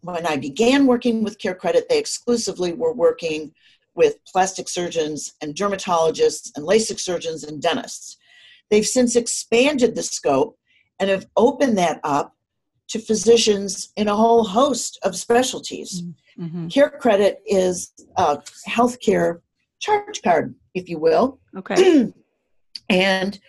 when 0.01 0.25
I 0.25 0.37
began 0.37 0.85
working 0.85 1.23
with 1.23 1.37
CareCredit, 1.37 1.87
they 1.89 1.99
exclusively 1.99 2.73
were 2.73 2.93
working 2.93 3.53
with 3.95 4.23
plastic 4.25 4.69
surgeons 4.69 5.33
and 5.41 5.55
dermatologists 5.55 6.51
and 6.55 6.65
LASIK 6.65 6.99
surgeons 6.99 7.43
and 7.43 7.61
dentists. 7.61 8.17
They've 8.69 8.85
since 8.85 9.15
expanded 9.15 9.95
the 9.95 10.03
scope 10.03 10.57
and 10.99 11.09
have 11.09 11.27
opened 11.35 11.77
that 11.77 11.99
up 12.03 12.35
to 12.89 12.99
physicians 12.99 13.91
in 13.95 14.07
a 14.07 14.15
whole 14.15 14.43
host 14.43 14.99
of 15.03 15.15
specialties. 15.15 16.03
Mm-hmm. 16.39 16.67
CareCredit 16.67 17.35
is 17.45 17.91
a 18.17 18.39
healthcare 18.67 19.41
charge 19.79 20.21
card, 20.23 20.55
if 20.73 20.89
you 20.89 20.99
will. 20.99 21.39
Okay. 21.57 22.11
and 22.89 23.39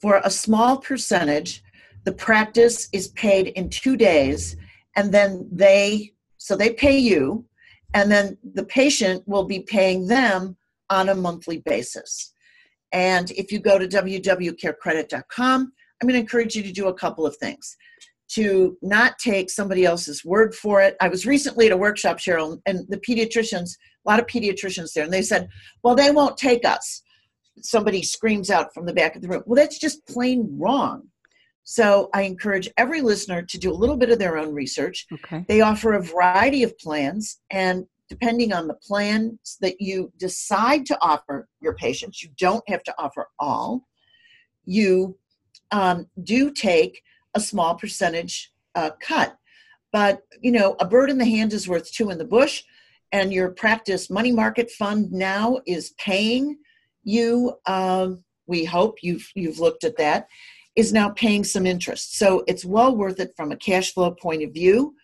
for 0.00 0.20
a 0.24 0.30
small 0.30 0.78
percentage, 0.78 1.62
the 2.04 2.12
practice 2.12 2.88
is 2.92 3.08
paid 3.08 3.48
in 3.48 3.68
two 3.70 3.96
days, 3.96 4.56
and 4.96 5.12
then 5.12 5.48
they 5.50 6.12
so 6.38 6.56
they 6.56 6.74
pay 6.74 6.98
you, 6.98 7.46
and 7.94 8.10
then 8.10 8.36
the 8.54 8.64
patient 8.64 9.22
will 9.26 9.44
be 9.44 9.60
paying 9.60 10.08
them 10.08 10.56
on 10.90 11.08
a 11.08 11.14
monthly 11.14 11.62
basis. 11.64 12.32
And 12.92 13.30
if 13.30 13.50
you 13.50 13.60
go 13.60 13.78
to 13.78 13.88
www.carecredit.com, 13.88 15.72
I'm 16.02 16.08
going 16.08 16.14
to 16.14 16.20
encourage 16.20 16.54
you 16.54 16.62
to 16.62 16.72
do 16.72 16.88
a 16.88 16.94
couple 16.94 17.24
of 17.24 17.36
things. 17.36 17.76
To 18.30 18.76
not 18.82 19.18
take 19.18 19.48
somebody 19.50 19.84
else's 19.84 20.24
word 20.24 20.54
for 20.54 20.80
it. 20.80 20.96
I 21.00 21.08
was 21.08 21.24
recently 21.26 21.66
at 21.66 21.72
a 21.72 21.76
workshop, 21.76 22.18
Cheryl, 22.18 22.60
and 22.66 22.80
the 22.88 22.98
pediatricians, 22.98 23.76
a 24.04 24.10
lot 24.10 24.18
of 24.18 24.26
pediatricians 24.26 24.92
there, 24.92 25.04
and 25.04 25.12
they 25.12 25.22
said, 25.22 25.48
Well, 25.82 25.94
they 25.94 26.10
won't 26.10 26.36
take 26.36 26.64
us. 26.64 27.02
Somebody 27.60 28.02
screams 28.02 28.50
out 28.50 28.74
from 28.74 28.86
the 28.86 28.94
back 28.94 29.14
of 29.14 29.22
the 29.22 29.28
room. 29.28 29.44
Well, 29.46 29.54
that's 29.56 29.78
just 29.78 30.04
plain 30.06 30.48
wrong. 30.58 31.08
So 31.64 32.10
I 32.12 32.22
encourage 32.22 32.70
every 32.76 33.00
listener 33.00 33.42
to 33.42 33.58
do 33.58 33.72
a 33.72 33.74
little 33.74 33.96
bit 33.96 34.10
of 34.10 34.18
their 34.18 34.36
own 34.36 34.54
research. 34.54 35.06
Okay. 35.12 35.44
They 35.48 35.62
offer 35.62 35.94
a 35.94 36.02
variety 36.02 36.62
of 36.62 36.78
plans, 36.78 37.40
and 37.50 37.86
depending 38.08 38.52
on 38.52 38.68
the 38.68 38.74
plans 38.74 39.56
that 39.62 39.80
you 39.80 40.12
decide 40.18 40.84
to 40.86 40.98
offer 41.00 41.48
your 41.60 41.74
patients, 41.74 42.22
you 42.22 42.28
don't 42.36 42.68
have 42.68 42.82
to 42.84 42.94
offer 42.98 43.28
all. 43.38 43.88
You 44.66 45.16
um, 45.70 46.06
do 46.22 46.50
take 46.50 47.02
a 47.34 47.40
small 47.40 47.74
percentage 47.74 48.52
uh, 48.74 48.90
cut. 49.00 49.36
But, 49.90 50.22
you 50.40 50.52
know, 50.52 50.76
a 50.80 50.86
bird 50.86 51.08
in 51.08 51.18
the 51.18 51.24
hand 51.24 51.52
is 51.52 51.68
worth 51.68 51.90
two 51.90 52.10
in 52.10 52.18
the 52.18 52.24
bush, 52.24 52.62
and 53.12 53.32
your 53.32 53.50
practice 53.50 54.10
money 54.10 54.32
market 54.32 54.70
fund 54.70 55.12
now 55.12 55.60
is 55.66 55.94
paying 55.98 56.58
you. 57.04 57.54
Um, 57.66 58.24
we 58.46 58.64
hope 58.64 58.98
you've 59.02 59.30
you've 59.34 59.60
looked 59.60 59.84
at 59.84 59.96
that. 59.96 60.28
Is 60.76 60.92
now 60.92 61.10
paying 61.10 61.44
some 61.44 61.66
interest, 61.66 62.18
so 62.18 62.42
it's 62.48 62.64
well 62.64 62.96
worth 62.96 63.20
it 63.20 63.32
from 63.36 63.52
a 63.52 63.56
cash 63.56 63.94
flow 63.94 64.10
point 64.10 64.42
of 64.42 64.52
view. 64.52 64.94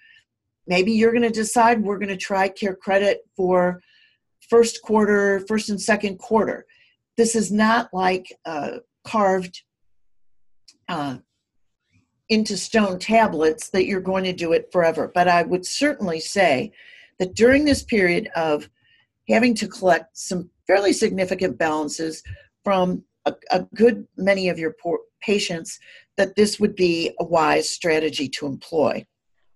Maybe 0.67 0.93
you're 0.93 1.13
going 1.13 1.23
to 1.23 1.31
decide 1.31 1.83
we're 1.83 1.99
going 1.99 2.09
to 2.09 2.17
try 2.17 2.49
CareCredit 2.49 3.17
for 3.37 3.81
first 4.49 4.83
quarter, 4.83 5.45
first 5.47 5.69
and 5.71 5.81
second 5.81 6.19
quarter. 6.19 6.67
This 7.17 7.37
is 7.37 7.53
not 7.53 7.89
like 7.93 8.33
carved 9.05 9.63
uh, 10.89 11.19
into 12.29 12.57
stone 12.57 12.99
tablets 12.99 13.71
that 13.71 13.87
you're 13.87 14.01
going 14.01 14.25
to 14.25 14.33
do 14.33 14.53
it 14.53 14.71
forever. 14.73 15.11
But 15.15 15.29
I 15.29 15.43
would 15.43 15.67
certainly 15.67 16.21
say 16.21 16.73
that 17.19 17.35
during 17.35 17.65
this 17.65 17.83
period 17.83 18.29
of 18.35 18.69
having 19.29 19.55
to 19.55 19.69
collect 19.69 20.17
some 20.17 20.51
fairly 20.67 20.93
significant 20.93 21.59
balances 21.59 22.23
from 22.65 23.05
a, 23.51 23.59
a 23.59 23.66
good 23.75 24.07
many 24.16 24.49
of 24.49 24.59
your 24.59 24.75
patients, 25.21 25.79
that 26.16 26.37
this 26.37 26.61
would 26.61 26.75
be 26.75 27.14
a 27.21 27.25
wise 27.25 27.69
strategy 27.69 28.29
to 28.29 28.47
employ. 28.47 29.05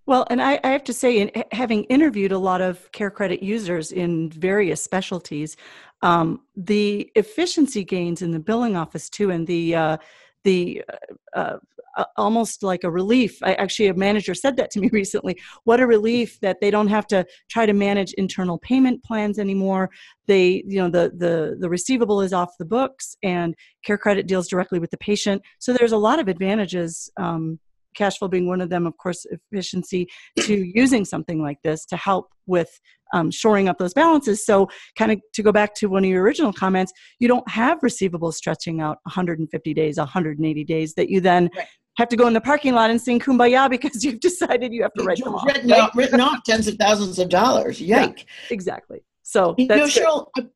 Well, 0.06 0.26
and 0.28 0.42
I, 0.42 0.60
I, 0.62 0.68
have 0.68 0.84
to 0.84 0.92
say, 0.92 1.18
in 1.18 1.30
having 1.52 1.84
interviewed 1.84 2.32
a 2.32 2.38
lot 2.38 2.60
of 2.60 2.90
CareCredit 2.92 3.42
users 3.42 3.90
in 3.90 4.28
various 4.30 4.82
specialties, 4.82 5.56
um, 6.02 6.42
the 6.54 7.10
efficiency 7.14 7.84
gains 7.84 8.20
in 8.20 8.30
the 8.30 8.38
billing 8.38 8.76
office 8.76 9.08
too, 9.08 9.30
and 9.30 9.46
the 9.46 9.74
uh, 9.74 9.96
the 10.44 10.82
uh, 10.92 11.38
uh, 11.38 11.58
uh, 11.96 12.04
almost 12.16 12.62
like 12.62 12.82
a 12.82 12.90
relief. 12.90 13.38
I 13.42 13.54
actually 13.54 13.86
a 13.86 13.94
manager 13.94 14.34
said 14.34 14.56
that 14.56 14.70
to 14.72 14.80
me 14.80 14.88
recently. 14.92 15.38
What 15.64 15.80
a 15.80 15.86
relief 15.86 16.40
that 16.40 16.60
they 16.60 16.70
don't 16.70 16.88
have 16.88 17.06
to 17.08 17.24
try 17.48 17.66
to 17.66 17.72
manage 17.72 18.12
internal 18.14 18.58
payment 18.58 19.02
plans 19.04 19.38
anymore. 19.38 19.90
They, 20.26 20.64
you 20.66 20.78
know, 20.78 20.90
the 20.90 21.12
the 21.16 21.56
the 21.58 21.68
receivable 21.68 22.20
is 22.20 22.32
off 22.32 22.58
the 22.58 22.64
books, 22.64 23.16
and 23.22 23.54
CareCredit 23.86 24.26
deals 24.26 24.48
directly 24.48 24.78
with 24.78 24.90
the 24.90 24.98
patient. 24.98 25.42
So 25.58 25.72
there's 25.72 25.92
a 25.92 25.98
lot 25.98 26.18
of 26.18 26.28
advantages 26.28 27.10
um, 27.16 27.58
cash 27.94 28.18
flow 28.18 28.28
being 28.28 28.46
one 28.46 28.60
of 28.60 28.70
them, 28.70 28.86
of 28.86 28.96
course, 28.96 29.26
efficiency 29.26 30.08
to 30.40 30.54
using 30.74 31.04
something 31.04 31.42
like 31.42 31.58
this 31.62 31.84
to 31.86 31.96
help 31.96 32.30
with 32.46 32.80
um, 33.12 33.30
shoring 33.30 33.68
up 33.68 33.78
those 33.78 33.94
balances. 33.94 34.44
So, 34.44 34.68
kind 34.96 35.12
of 35.12 35.20
to 35.34 35.42
go 35.42 35.52
back 35.52 35.74
to 35.76 35.86
one 35.86 36.04
of 36.04 36.10
your 36.10 36.22
original 36.22 36.52
comments, 36.52 36.92
you 37.18 37.28
don't 37.28 37.48
have 37.48 37.80
receivables 37.80 38.34
stretching 38.34 38.80
out 38.80 38.98
150 39.04 39.74
days, 39.74 39.96
180 39.98 40.64
days 40.64 40.94
that 40.94 41.08
you 41.08 41.20
then 41.20 41.48
right. 41.56 41.66
have 41.96 42.08
to 42.08 42.16
go 42.16 42.26
in 42.26 42.32
the 42.32 42.40
parking 42.40 42.74
lot 42.74 42.90
and 42.90 43.00
sing 43.00 43.20
kumbaya 43.20 43.70
because 43.70 44.04
you've 44.04 44.20
decided 44.20 44.72
you 44.72 44.82
have 44.82 44.92
to 44.94 45.04
write 45.04 45.22
them 45.22 45.34
off. 45.34 45.46
Written, 45.46 45.70
right? 45.70 45.80
off, 45.80 45.96
written 45.96 46.20
off 46.20 46.42
tens 46.44 46.66
of 46.66 46.76
thousands 46.76 47.18
of 47.18 47.28
dollars. 47.28 47.80
Yike. 47.80 48.18
Yeah, 48.18 48.54
exactly. 48.54 49.04
So, 49.22 49.54
you 49.56 49.66
know, 49.66 49.86
Cheryl, 49.86 50.26
I, 50.36 50.46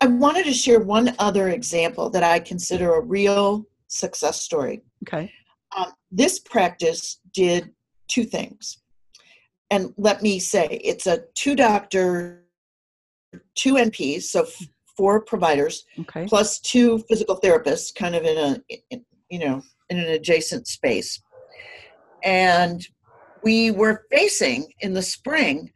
I 0.00 0.06
wanted 0.06 0.44
to 0.44 0.52
share 0.52 0.80
one 0.80 1.14
other 1.18 1.48
example 1.48 2.10
that 2.10 2.22
I 2.22 2.38
consider 2.38 2.94
a 2.94 3.00
real 3.00 3.66
success 3.88 4.40
story. 4.40 4.82
Okay. 5.06 5.32
Um, 5.76 5.92
this 6.14 6.38
practice 6.38 7.20
did 7.32 7.70
two 8.08 8.24
things. 8.24 8.78
And 9.70 9.92
let 9.96 10.22
me 10.22 10.38
say, 10.38 10.80
it's 10.84 11.06
a 11.06 11.24
two 11.34 11.56
doctor, 11.56 12.44
two 13.56 13.74
NPs, 13.74 14.22
so 14.22 14.46
four 14.96 15.20
providers, 15.22 15.84
okay. 15.98 16.26
plus 16.26 16.60
two 16.60 16.98
physical 17.08 17.40
therapists, 17.40 17.92
kind 17.92 18.14
of 18.14 18.24
in 18.24 18.38
a, 18.38 18.74
in, 18.90 19.04
you 19.28 19.40
know, 19.40 19.62
in 19.90 19.98
an 19.98 20.06
adjacent 20.06 20.68
space. 20.68 21.20
And 22.22 22.86
we 23.42 23.72
were 23.72 24.06
facing 24.12 24.72
in 24.80 24.94
the 24.94 25.02
spring, 25.02 25.72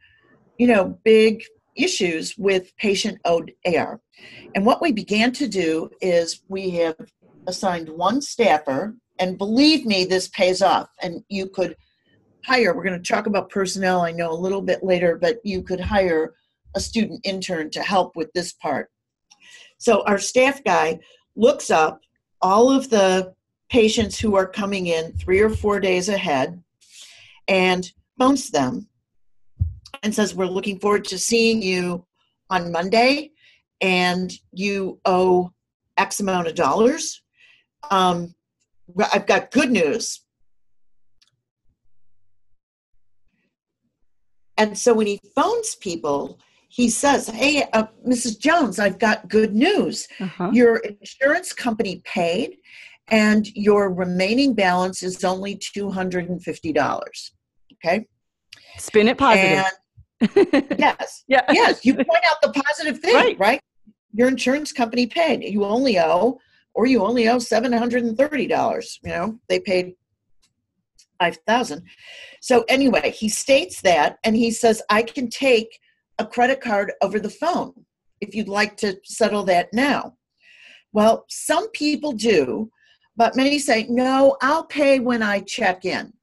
you 0.57 0.67
know, 0.67 0.97
big 1.03 1.43
issues 1.75 2.35
with 2.37 2.75
patient 2.77 3.19
owed 3.25 3.51
AR. 3.65 3.99
And 4.55 4.65
what 4.65 4.81
we 4.81 4.91
began 4.91 5.31
to 5.33 5.47
do 5.47 5.89
is 6.01 6.41
we 6.47 6.69
have 6.71 6.95
assigned 7.47 7.89
one 7.89 8.21
staffer 8.21 8.95
and 9.19 9.37
believe 9.37 9.85
me, 9.85 10.05
this 10.05 10.29
pays 10.29 10.61
off. 10.61 10.89
And 11.01 11.23
you 11.29 11.47
could 11.47 11.75
hire, 12.45 12.73
we're 12.73 12.83
going 12.83 13.01
to 13.01 13.11
talk 13.11 13.27
about 13.27 13.49
personnel, 13.49 14.01
I 14.01 14.11
know 14.11 14.31
a 14.31 14.33
little 14.33 14.61
bit 14.61 14.83
later, 14.83 15.17
but 15.17 15.39
you 15.43 15.61
could 15.61 15.79
hire 15.79 16.33
a 16.75 16.79
student 16.79 17.21
intern 17.23 17.69
to 17.71 17.81
help 17.81 18.15
with 18.15 18.31
this 18.33 18.53
part. 18.53 18.89
So 19.77 20.03
our 20.05 20.17
staff 20.17 20.63
guy 20.63 20.99
looks 21.35 21.69
up 21.69 22.01
all 22.41 22.71
of 22.71 22.89
the 22.89 23.33
patients 23.69 24.19
who 24.19 24.35
are 24.35 24.47
coming 24.47 24.87
in 24.87 25.13
three 25.13 25.41
or 25.41 25.49
four 25.49 25.79
days 25.79 26.09
ahead 26.09 26.61
and 27.47 27.91
phones 28.17 28.49
them 28.49 28.87
and 30.03 30.13
says, 30.13 30.35
We're 30.35 30.45
looking 30.45 30.79
forward 30.79 31.05
to 31.05 31.19
seeing 31.19 31.61
you 31.61 32.05
on 32.49 32.71
Monday, 32.71 33.31
and 33.81 34.31
you 34.51 34.99
owe 35.05 35.51
X 35.97 36.19
amount 36.19 36.47
of 36.47 36.55
dollars. 36.55 37.21
Um, 37.91 38.33
I've 39.13 39.25
got 39.25 39.51
good 39.51 39.71
news. 39.71 40.21
And 44.57 44.77
so 44.77 44.93
when 44.93 45.07
he 45.07 45.19
phones 45.35 45.75
people, 45.75 46.39
he 46.67 46.89
says, 46.89 47.27
Hey, 47.27 47.63
uh, 47.73 47.85
Mrs. 48.07 48.39
Jones, 48.39 48.77
I've 48.77 48.99
got 48.99 49.27
good 49.29 49.55
news. 49.55 50.07
Uh-huh. 50.19 50.51
Your 50.53 50.77
insurance 50.77 51.53
company 51.53 52.01
paid, 52.05 52.57
and 53.07 53.47
your 53.55 53.91
remaining 53.91 54.53
balance 54.53 55.01
is 55.01 55.23
only 55.23 55.55
$250. 55.55 57.31
Okay. 57.73 58.07
Spin 58.77 59.07
it 59.07 59.17
positive. 59.17 59.65
And 60.35 60.65
yes. 60.77 61.23
yeah. 61.27 61.41
Yes. 61.51 61.85
You 61.85 61.95
point 61.95 62.09
out 62.29 62.37
the 62.41 62.51
positive 62.51 62.99
thing, 62.99 63.15
right. 63.15 63.39
right? 63.39 63.61
Your 64.13 64.27
insurance 64.27 64.71
company 64.71 65.07
paid. 65.07 65.43
You 65.43 65.63
only 65.63 65.97
owe, 65.99 66.39
or 66.73 66.85
you 66.85 67.03
only 67.03 67.27
owe 67.27 67.37
$730. 67.37 68.99
You 69.03 69.09
know, 69.09 69.39
they 69.47 69.59
paid 69.59 69.95
5000 71.19 71.83
So, 72.41 72.63
anyway, 72.69 73.11
he 73.11 73.29
states 73.29 73.81
that 73.81 74.17
and 74.23 74.35
he 74.35 74.51
says, 74.51 74.81
I 74.89 75.03
can 75.03 75.29
take 75.29 75.79
a 76.17 76.25
credit 76.25 76.61
card 76.61 76.93
over 77.01 77.19
the 77.19 77.29
phone 77.29 77.73
if 78.21 78.35
you'd 78.35 78.49
like 78.49 78.77
to 78.77 78.97
settle 79.03 79.43
that 79.43 79.73
now. 79.73 80.15
Well, 80.91 81.25
some 81.29 81.69
people 81.71 82.13
do, 82.13 82.71
but 83.15 83.35
many 83.35 83.59
say, 83.59 83.85
no, 83.89 84.37
I'll 84.41 84.65
pay 84.65 84.99
when 84.99 85.21
I 85.21 85.41
check 85.41 85.85
in. 85.85 86.13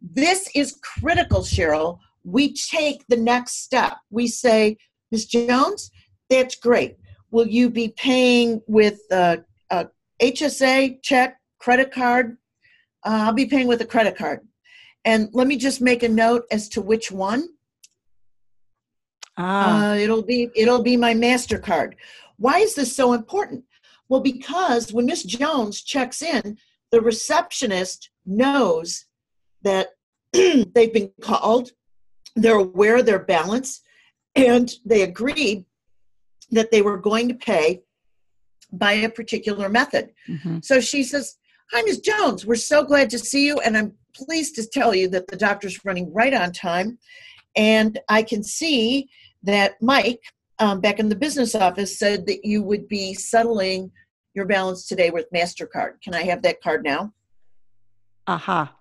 This 0.00 0.48
is 0.54 0.78
critical, 0.82 1.40
Cheryl. 1.40 1.98
We 2.24 2.54
take 2.54 3.06
the 3.08 3.16
next 3.16 3.62
step. 3.62 3.94
We 4.10 4.26
say, 4.26 4.76
Ms. 5.10 5.26
Jones, 5.26 5.90
that's 6.28 6.56
great. 6.56 6.96
Will 7.30 7.46
you 7.46 7.70
be 7.70 7.88
paying 7.96 8.60
with 8.66 9.00
a, 9.10 9.16
a 9.16 9.38
HSA, 10.20 11.02
check, 11.02 11.40
credit 11.58 11.92
card? 11.92 12.36
Uh, 13.04 13.26
I'll 13.26 13.32
be 13.32 13.46
paying 13.46 13.66
with 13.66 13.80
a 13.80 13.86
credit 13.86 14.16
card. 14.16 14.40
And 15.04 15.28
let 15.32 15.46
me 15.46 15.56
just 15.56 15.80
make 15.80 16.02
a 16.02 16.08
note 16.08 16.44
as 16.50 16.68
to 16.70 16.80
which 16.80 17.10
one. 17.12 17.48
Ah. 19.36 19.90
Uh, 19.90 19.94
it'll 19.96 20.22
be 20.22 20.48
it'll 20.54 20.82
be 20.82 20.96
my 20.96 21.12
Mastercard. 21.12 21.94
Why 22.38 22.58
is 22.58 22.74
this 22.74 22.94
so 22.94 23.12
important? 23.12 23.64
Well, 24.08 24.20
because 24.20 24.92
when 24.92 25.06
Miss 25.06 25.22
Jones 25.22 25.82
checks 25.82 26.22
in, 26.22 26.58
the 26.90 27.00
receptionist 27.00 28.10
knows 28.24 29.06
that 29.62 29.88
they've 30.32 30.92
been 30.92 31.10
called, 31.20 31.72
they're 32.36 32.58
aware 32.58 32.98
of 32.98 33.06
their 33.06 33.18
balance, 33.18 33.80
and 34.34 34.72
they 34.84 35.02
agreed 35.02 35.64
that 36.50 36.70
they 36.70 36.82
were 36.82 36.98
going 36.98 37.28
to 37.28 37.34
pay 37.34 37.82
by 38.72 38.92
a 38.92 39.08
particular 39.08 39.68
method. 39.68 40.10
Mm-hmm. 40.28 40.58
So 40.62 40.80
she 40.80 41.02
says, 41.02 41.36
Hi, 41.72 41.82
Ms. 41.82 42.00
Jones, 42.00 42.46
we're 42.46 42.56
so 42.56 42.84
glad 42.84 43.08
to 43.10 43.18
see 43.18 43.46
you, 43.46 43.58
and 43.60 43.76
I'm 43.76 43.94
pleased 44.14 44.54
to 44.56 44.66
tell 44.66 44.94
you 44.94 45.08
that 45.08 45.26
the 45.26 45.36
doctor's 45.36 45.84
running 45.84 46.12
right 46.12 46.34
on 46.34 46.52
time. 46.52 46.98
And 47.56 47.98
I 48.08 48.22
can 48.22 48.42
see 48.42 49.08
that 49.42 49.74
Mike, 49.80 50.20
um, 50.58 50.80
back 50.80 50.98
in 50.98 51.08
the 51.08 51.16
business 51.16 51.54
office, 51.54 51.98
said 51.98 52.26
that 52.26 52.44
you 52.44 52.62
would 52.62 52.86
be 52.88 53.14
settling 53.14 53.90
your 54.34 54.46
balance 54.46 54.86
today 54.86 55.10
with 55.10 55.30
MasterCard. 55.32 56.02
Can 56.02 56.14
I 56.14 56.22
have 56.22 56.42
that 56.42 56.60
card 56.60 56.84
now? 56.84 57.12
Aha. 58.26 58.62
Uh-huh. 58.62 58.72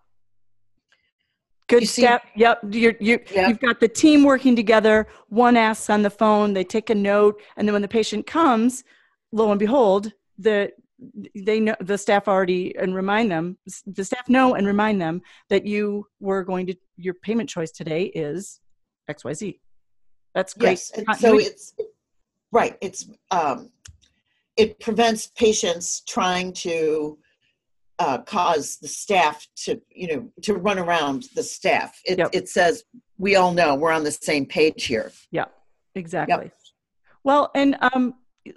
Good 1.68 1.88
step. 1.88 2.24
Yep. 2.36 2.60
You're, 2.72 2.96
you 3.00 3.20
yep. 3.32 3.48
You've 3.48 3.60
got 3.60 3.80
the 3.80 3.88
team 3.88 4.24
working 4.24 4.56
together. 4.56 5.08
One 5.30 5.56
asks 5.56 5.90
on 5.90 6.02
the 6.02 6.10
phone, 6.10 6.54
they 6.54 6.64
take 6.64 6.90
a 6.90 6.96
note, 6.96 7.42
and 7.56 7.68
then 7.68 7.74
when 7.74 7.82
the 7.82 7.88
patient 7.88 8.28
comes, 8.28 8.84
lo 9.34 9.52
and 9.52 9.60
behold, 9.60 10.14
the 10.38 10.72
they 11.36 11.60
know 11.60 11.76
the 11.82 11.98
staff 11.98 12.30
already 12.30 12.74
and 12.78 12.96
remind 12.96 13.30
them 13.30 13.58
the 13.86 14.06
staff 14.06 14.30
know 14.30 14.54
and 14.54 14.66
remind 14.66 15.02
them 15.02 15.22
that 15.50 15.66
you 15.66 16.06
were 16.22 16.44
going 16.44 16.66
to 16.66 16.76
your 16.96 17.14
payment 17.16 17.50
choice 17.50 17.72
today 17.72 18.04
is 18.16 18.62
xyz 19.10 19.60
that's 20.34 20.54
great 20.54 20.82
yes. 20.96 21.20
so 21.20 21.38
it's 21.38 21.74
right 22.54 22.78
it's 22.80 23.10
um 23.32 23.70
it 24.56 24.80
prevents 24.80 25.28
patients 25.36 26.04
trying 26.08 26.54
to 26.54 27.18
uh, 28.00 28.20
cause 28.20 28.78
the 28.78 28.88
staff 28.88 29.46
to 29.56 29.82
you 29.90 30.08
know 30.08 30.30
to 30.42 30.54
run 30.54 30.80
around 30.80 31.26
the 31.36 31.44
staff 31.44 32.00
it, 32.06 32.18
yep. 32.18 32.30
it 32.32 32.48
says 32.48 32.84
we 33.18 33.36
all 33.36 33.52
know 33.52 33.76
we're 33.76 33.92
on 33.92 34.06
the 34.06 34.12
same 34.12 34.46
page 34.46 34.86
here 34.86 35.12
yeah 35.32 35.46
exactly 35.96 36.46
yep. 36.46 36.58
well 37.26 37.52
and 37.56 37.76
um 37.94 38.14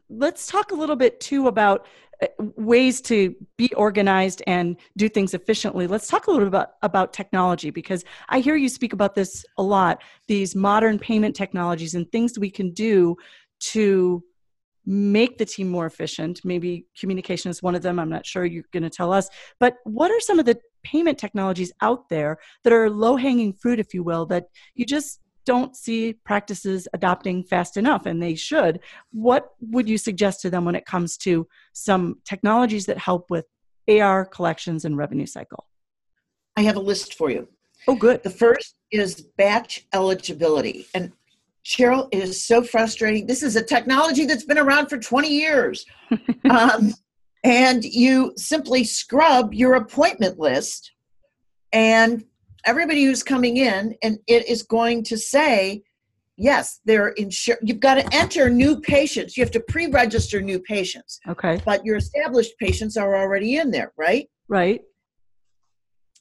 let's 0.08 0.46
talk 0.46 0.72
a 0.72 0.74
little 0.74 0.96
bit 0.96 1.20
too 1.20 1.48
about 1.48 1.86
uh, 2.22 2.26
ways 2.38 3.00
to 3.02 3.34
be 3.56 3.72
organized 3.74 4.42
and 4.46 4.76
do 4.96 5.08
things 5.08 5.34
efficiently. 5.34 5.86
Let's 5.86 6.08
talk 6.08 6.26
a 6.26 6.30
little 6.30 6.46
bit 6.46 6.48
about, 6.48 6.70
about 6.82 7.12
technology 7.12 7.70
because 7.70 8.04
i 8.28 8.40
hear 8.40 8.56
you 8.56 8.68
speak 8.68 8.92
about 8.92 9.14
this 9.14 9.44
a 9.58 9.62
lot 9.62 10.02
these 10.26 10.54
modern 10.54 10.98
payment 10.98 11.36
technologies 11.36 11.94
and 11.94 12.10
things 12.10 12.38
we 12.38 12.50
can 12.50 12.72
do 12.72 13.16
to 13.58 14.22
make 14.88 15.36
the 15.36 15.44
team 15.44 15.68
more 15.68 15.84
efficient. 15.84 16.40
Maybe 16.44 16.86
communication 16.96 17.50
is 17.50 17.60
one 17.60 17.74
of 17.74 17.82
them. 17.82 17.98
I'm 17.98 18.08
not 18.08 18.24
sure 18.24 18.44
you're 18.44 18.62
going 18.72 18.84
to 18.84 18.90
tell 18.90 19.12
us 19.12 19.28
but 19.60 19.76
what 19.84 20.10
are 20.10 20.20
some 20.20 20.38
of 20.38 20.46
the 20.46 20.58
payment 20.84 21.18
technologies 21.18 21.72
out 21.80 22.08
there 22.08 22.38
that 22.62 22.72
are 22.72 22.88
low 22.88 23.16
hanging 23.16 23.52
fruit 23.52 23.80
if 23.80 23.92
you 23.92 24.04
will 24.04 24.24
that 24.26 24.44
you 24.74 24.86
just 24.86 25.20
don't 25.46 25.74
see 25.76 26.12
practices 26.12 26.86
adopting 26.92 27.44
fast 27.44 27.76
enough, 27.76 28.04
and 28.04 28.22
they 28.22 28.34
should. 28.34 28.80
What 29.12 29.50
would 29.60 29.88
you 29.88 29.96
suggest 29.96 30.42
to 30.42 30.50
them 30.50 30.64
when 30.64 30.74
it 30.74 30.84
comes 30.84 31.16
to 31.18 31.46
some 31.72 32.16
technologies 32.24 32.86
that 32.86 32.98
help 32.98 33.30
with 33.30 33.46
AR 33.88 34.26
collections 34.26 34.84
and 34.84 34.96
revenue 34.96 35.26
cycle? 35.26 35.66
I 36.56 36.62
have 36.62 36.76
a 36.76 36.80
list 36.80 37.14
for 37.14 37.30
you. 37.30 37.48
Oh, 37.88 37.94
good. 37.94 38.22
The 38.22 38.30
first 38.30 38.74
is 38.90 39.20
batch 39.36 39.86
eligibility. 39.92 40.86
And 40.94 41.12
Cheryl, 41.64 42.08
it 42.12 42.18
is 42.18 42.44
so 42.44 42.62
frustrating. 42.62 43.26
This 43.26 43.42
is 43.42 43.56
a 43.56 43.62
technology 43.62 44.24
that's 44.24 44.44
been 44.44 44.58
around 44.58 44.88
for 44.88 44.98
20 44.98 45.28
years. 45.28 45.84
um, 46.50 46.94
and 47.44 47.84
you 47.84 48.32
simply 48.36 48.84
scrub 48.84 49.54
your 49.54 49.74
appointment 49.74 50.38
list 50.38 50.92
and 51.72 52.24
everybody 52.66 53.04
who's 53.04 53.22
coming 53.22 53.56
in 53.56 53.96
and 54.02 54.18
it 54.26 54.46
is 54.48 54.62
going 54.62 55.02
to 55.04 55.16
say 55.16 55.82
yes 56.36 56.80
they're 56.84 57.08
insured 57.10 57.58
you've 57.62 57.80
got 57.80 57.94
to 57.94 58.14
enter 58.14 58.50
new 58.50 58.78
patients. 58.80 59.36
You 59.36 59.44
have 59.44 59.52
to 59.52 59.60
pre-register 59.60 60.42
new 60.42 60.58
patients. 60.58 61.20
Okay. 61.28 61.60
But 61.64 61.84
your 61.86 61.96
established 61.96 62.58
patients 62.58 62.96
are 62.96 63.16
already 63.16 63.56
in 63.56 63.70
there 63.70 63.92
right? 63.96 64.28
Right. 64.48 64.82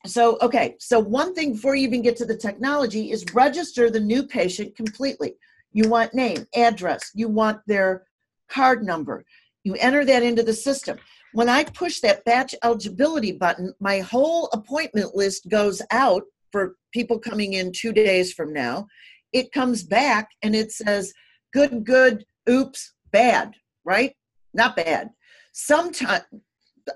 So 0.06 0.38
okay 0.42 0.76
so 0.80 1.00
one 1.00 1.34
thing 1.34 1.54
before 1.54 1.76
you 1.76 1.88
even 1.88 2.04
get 2.04 2.16
to 2.18 2.26
the 2.26 2.38
technology 2.38 3.12
is 3.12 3.26
register 3.34 3.90
the 3.90 4.00
new 4.00 4.24
patient 4.24 4.76
completely. 4.76 5.34
You 5.74 5.90
want 5.90 6.14
name 6.14 6.48
address 6.56 7.12
you 7.16 7.28
want 7.28 7.60
their 7.66 8.04
card 8.48 8.84
number. 8.84 9.26
You 9.64 9.74
enter 9.76 10.06
that 10.06 10.22
into 10.22 10.44
the 10.44 10.54
system. 10.54 10.98
When 11.34 11.50
i 11.50 11.66
push 11.66 12.00
that 12.00 12.24
batch 12.24 12.56
eligibility 12.64 13.34
button 13.34 13.74
my 13.82 14.00
whole 14.00 14.48
appointment 14.54 15.16
list 15.16 15.50
goes 15.50 15.82
out 15.92 16.24
for 16.56 16.78
people 16.94 17.20
coming 17.20 17.52
in 17.52 17.70
two 17.74 17.92
days 17.92 18.32
from 18.32 18.54
now, 18.54 18.88
it 19.34 19.52
comes 19.52 19.84
back 19.84 20.30
and 20.42 20.56
it 20.56 20.72
says, 20.72 21.12
good, 21.52 21.84
good, 21.84 22.24
oops, 22.50 22.94
bad, 23.12 23.54
right? 23.84 24.14
Not 24.54 24.78
bad. 24.78 25.10
Sometimes 25.52 26.24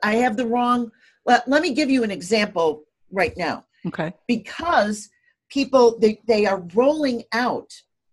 I 0.01 0.15
have 0.15 0.37
the 0.37 0.45
wrong, 0.45 0.89
let, 1.25 1.45
let 1.45 1.61
me 1.61 1.73
give 1.73 1.89
you 1.89 2.05
an 2.05 2.09
example 2.09 2.83
right 3.11 3.33
now. 3.35 3.65
Okay. 3.85 4.13
Because 4.29 5.09
people, 5.49 5.99
they, 5.99 6.21
they 6.25 6.45
are 6.45 6.63
rolling 6.73 7.23
out 7.33 7.69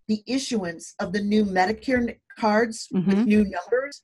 the 0.09 0.25
issuance 0.27 0.97
of 0.99 1.13
the 1.13 1.23
new 1.23 1.45
Medicare 1.45 2.17
cards 2.37 2.89
mm-hmm. 2.93 3.09
with 3.09 3.19
new 3.25 3.45
numbers, 3.45 4.03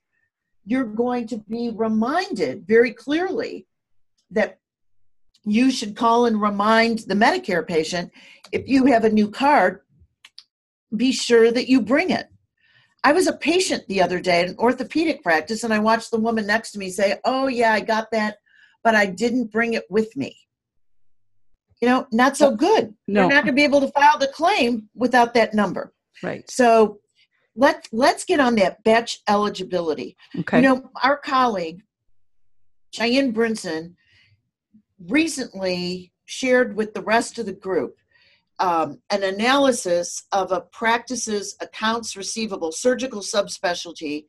you're 0.65 0.85
going 0.85 1.27
to 1.27 1.39
be 1.39 1.73
reminded 1.75 2.69
very 2.69 2.93
clearly 2.93 3.67
that 4.31 4.59
you 5.45 5.71
should 5.71 5.97
call 5.97 6.27
and 6.27 6.41
remind 6.41 7.01
the 7.01 7.15
Medicare 7.15 7.67
patient 7.67 8.11
if 8.53 8.69
you 8.69 8.87
have 8.87 9.05
a 9.05 9.11
new 9.11 9.31
card, 9.31 9.81
be 10.95 11.13
sure 11.13 11.51
that 11.51 11.69
you 11.69 11.81
bring 11.81 12.11
it. 12.11 12.27
I 13.05 13.13
was 13.13 13.27
a 13.27 13.33
patient 13.33 13.85
the 13.89 14.03
other 14.03 14.21
day 14.21 14.43
at 14.43 14.49
an 14.49 14.57
orthopedic 14.59 15.23
practice, 15.23 15.65
and 15.65 15.75
I 15.75 15.81
watched 15.81 16.11
the 16.11 16.21
woman 16.21 16.47
next 16.47 16.73
to 16.73 16.79
me 16.79 16.91
say, 16.91 17.19
Oh, 17.25 17.49
yeah, 17.49 17.73
I 17.73 17.81
got 17.81 18.11
that, 18.13 18.37
but 18.85 18.95
I 18.95 19.07
didn't 19.07 19.51
bring 19.51 19.75
it 19.75 19.85
with 19.91 20.17
me. 20.17 20.37
You 21.81 21.89
know, 21.89 22.07
not 22.13 22.37
so 22.37 22.55
good. 22.55 22.95
No. 23.09 23.23
You're 23.23 23.31
not 23.31 23.45
going 23.45 23.57
to 23.57 23.61
be 23.61 23.65
able 23.65 23.81
to 23.81 23.89
file 23.89 24.19
the 24.19 24.29
claim 24.29 24.89
without 24.95 25.35
that 25.35 25.53
number. 25.53 25.93
Right. 26.23 26.49
So 26.49 27.01
let 27.57 27.89
let's 27.91 28.25
get 28.25 28.39
on 28.39 28.55
that 28.57 28.85
batch 28.85 29.21
eligibility. 29.29 30.17
Okay. 30.39 30.59
You 30.59 30.63
know, 30.63 30.91
our 31.03 31.17
colleague 31.17 31.83
Cheyenne 32.93 33.33
Brinson 33.33 33.95
recently 35.09 36.13
shared 36.25 36.77
with 36.77 36.95
the 36.95 37.03
rest 37.03 37.39
of 37.39 37.47
the 37.47 37.53
group 37.53 37.97
um, 38.63 39.01
an 39.11 39.25
analysis 39.25 40.23
of 40.31 40.53
a 40.53 40.61
practice's 40.61 41.57
accounts 41.61 42.17
receivable 42.17 42.71
surgical 42.71 43.21
subspecialty, 43.21 44.27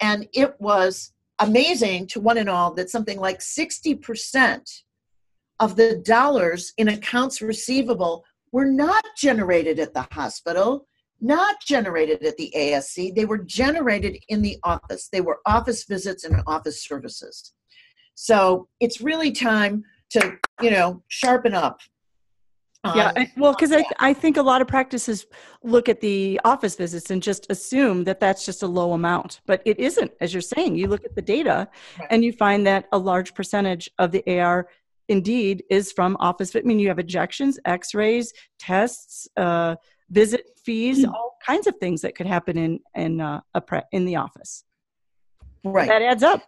and 0.00 0.26
it 0.32 0.54
was 0.60 1.12
amazing 1.38 2.08
to 2.08 2.20
one 2.20 2.38
and 2.38 2.48
all 2.48 2.74
that 2.74 2.90
something 2.90 3.20
like 3.20 3.38
60% 3.38 4.82
of 5.60 5.76
the 5.76 6.02
dollars 6.04 6.72
in 6.76 6.88
accounts 6.88 7.40
receivable 7.40 8.24
were 8.50 8.64
not 8.64 9.04
generated 9.16 9.78
at 9.78 9.94
the 9.94 10.08
hospital, 10.10 10.86
not 11.20 11.60
generated 11.64 12.24
at 12.24 12.36
the 12.36 12.52
ASC. 12.56 13.14
They 13.14 13.24
were 13.26 13.38
generated 13.38 14.18
in 14.28 14.42
the 14.42 14.58
office. 14.64 15.08
They 15.12 15.20
were 15.20 15.38
office 15.46 15.84
visits 15.84 16.24
and 16.24 16.42
office 16.48 16.82
services. 16.82 17.52
So 18.14 18.68
it's 18.80 19.00
really 19.00 19.30
time 19.30 19.84
to, 20.10 20.38
you 20.60 20.70
know, 20.70 21.02
sharpen 21.08 21.54
up 21.54 21.80
yeah 22.94 23.24
well 23.36 23.52
because 23.52 23.72
I, 23.72 23.84
I 23.98 24.12
think 24.12 24.36
a 24.36 24.42
lot 24.42 24.62
of 24.62 24.68
practices 24.68 25.26
look 25.62 25.88
at 25.88 26.00
the 26.00 26.40
office 26.44 26.76
visits 26.76 27.10
and 27.10 27.22
just 27.22 27.46
assume 27.50 28.04
that 28.04 28.20
that's 28.20 28.44
just 28.44 28.62
a 28.62 28.66
low 28.66 28.92
amount 28.92 29.40
but 29.46 29.62
it 29.64 29.78
isn't 29.80 30.12
as 30.20 30.32
you're 30.32 30.40
saying 30.40 30.76
you 30.76 30.86
look 30.86 31.04
at 31.04 31.14
the 31.14 31.22
data 31.22 31.68
right. 31.98 32.08
and 32.10 32.24
you 32.24 32.32
find 32.32 32.66
that 32.66 32.86
a 32.92 32.98
large 32.98 33.34
percentage 33.34 33.90
of 33.98 34.12
the 34.12 34.22
ar 34.40 34.68
indeed 35.08 35.64
is 35.70 35.92
from 35.92 36.16
office 36.20 36.54
i 36.54 36.60
mean 36.60 36.78
you 36.78 36.88
have 36.88 36.98
injections 36.98 37.58
x-rays 37.64 38.32
tests 38.58 39.28
uh, 39.36 39.74
visit 40.10 40.46
fees 40.64 41.00
mm-hmm. 41.00 41.14
all 41.14 41.36
kinds 41.44 41.66
of 41.66 41.76
things 41.78 42.00
that 42.00 42.14
could 42.14 42.26
happen 42.26 42.56
in 42.56 42.80
in 42.94 43.20
uh, 43.20 43.40
a 43.54 43.60
pre- 43.60 43.82
in 43.92 44.04
the 44.04 44.16
office 44.16 44.64
right 45.64 45.88
that 45.88 46.02
adds 46.02 46.22
up 46.22 46.42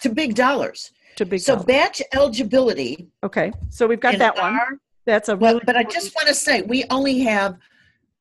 to 0.00 0.08
big 0.08 0.34
dollars. 0.34 0.92
To 1.16 1.24
big 1.24 1.40
so 1.40 1.56
batch 1.56 2.02
eligibility 2.12 3.08
okay 3.22 3.52
so 3.70 3.86
we've 3.86 4.00
got 4.00 4.18
that 4.18 4.36
one. 4.36 4.80
That's 5.06 5.28
a 5.28 5.36
really 5.36 5.54
well, 5.54 5.60
but 5.64 5.76
i 5.76 5.84
just 5.84 6.12
want 6.16 6.26
to 6.26 6.34
say 6.34 6.62
we 6.62 6.84
only 6.90 7.20
have 7.20 7.56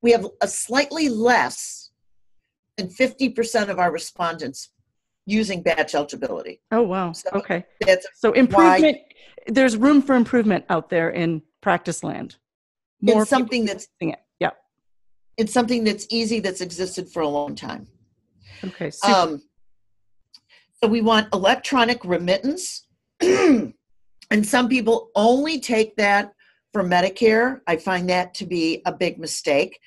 we 0.04 0.12
have 0.12 0.28
a 0.42 0.48
slightly 0.48 1.10
less 1.10 1.90
than 2.78 2.90
50% 2.90 3.70
of 3.70 3.80
our 3.80 3.92
respondents 3.92 4.70
using 5.26 5.64
batch 5.64 5.96
eligibility. 5.96 6.62
Oh 6.72 6.82
wow. 6.82 7.14
So 7.14 7.30
okay. 7.34 7.66
that's 7.80 8.06
so 8.14 8.34
improvement 8.34 8.98
why, 8.98 9.06
there's 9.48 9.78
room 9.78 10.02
for 10.02 10.16
improvement 10.16 10.66
out 10.70 10.90
there 10.90 11.10
in 11.10 11.42
practice 11.62 12.04
land. 12.04 12.36
More 13.02 13.22
it's 13.22 13.30
something 13.30 13.66
that's 13.66 13.88
it. 14.02 14.20
yeah 14.40 14.52
it's 15.38 15.54
something 15.54 15.84
that's 15.84 16.06
easy 16.10 16.40
that's 16.40 16.62
existed 16.62 17.10
for 17.10 17.22
a 17.22 17.28
long 17.28 17.56
time. 17.56 17.88
Okay 18.66 18.90
super. 18.90 19.14
um 19.14 19.42
we 20.88 21.02
want 21.02 21.34
electronic 21.34 22.04
remittance. 22.04 22.88
and 23.22 23.74
some 24.42 24.68
people 24.68 25.10
only 25.16 25.60
take 25.60 25.96
that 25.98 26.34
for 26.72 26.84
Medicare. 26.84 27.62
I 27.68 27.78
find 27.78 28.10
that 28.10 28.34
to 28.36 28.46
be 28.46 28.82
a 28.86 28.92
big 28.92 29.20
mistake. 29.20 29.80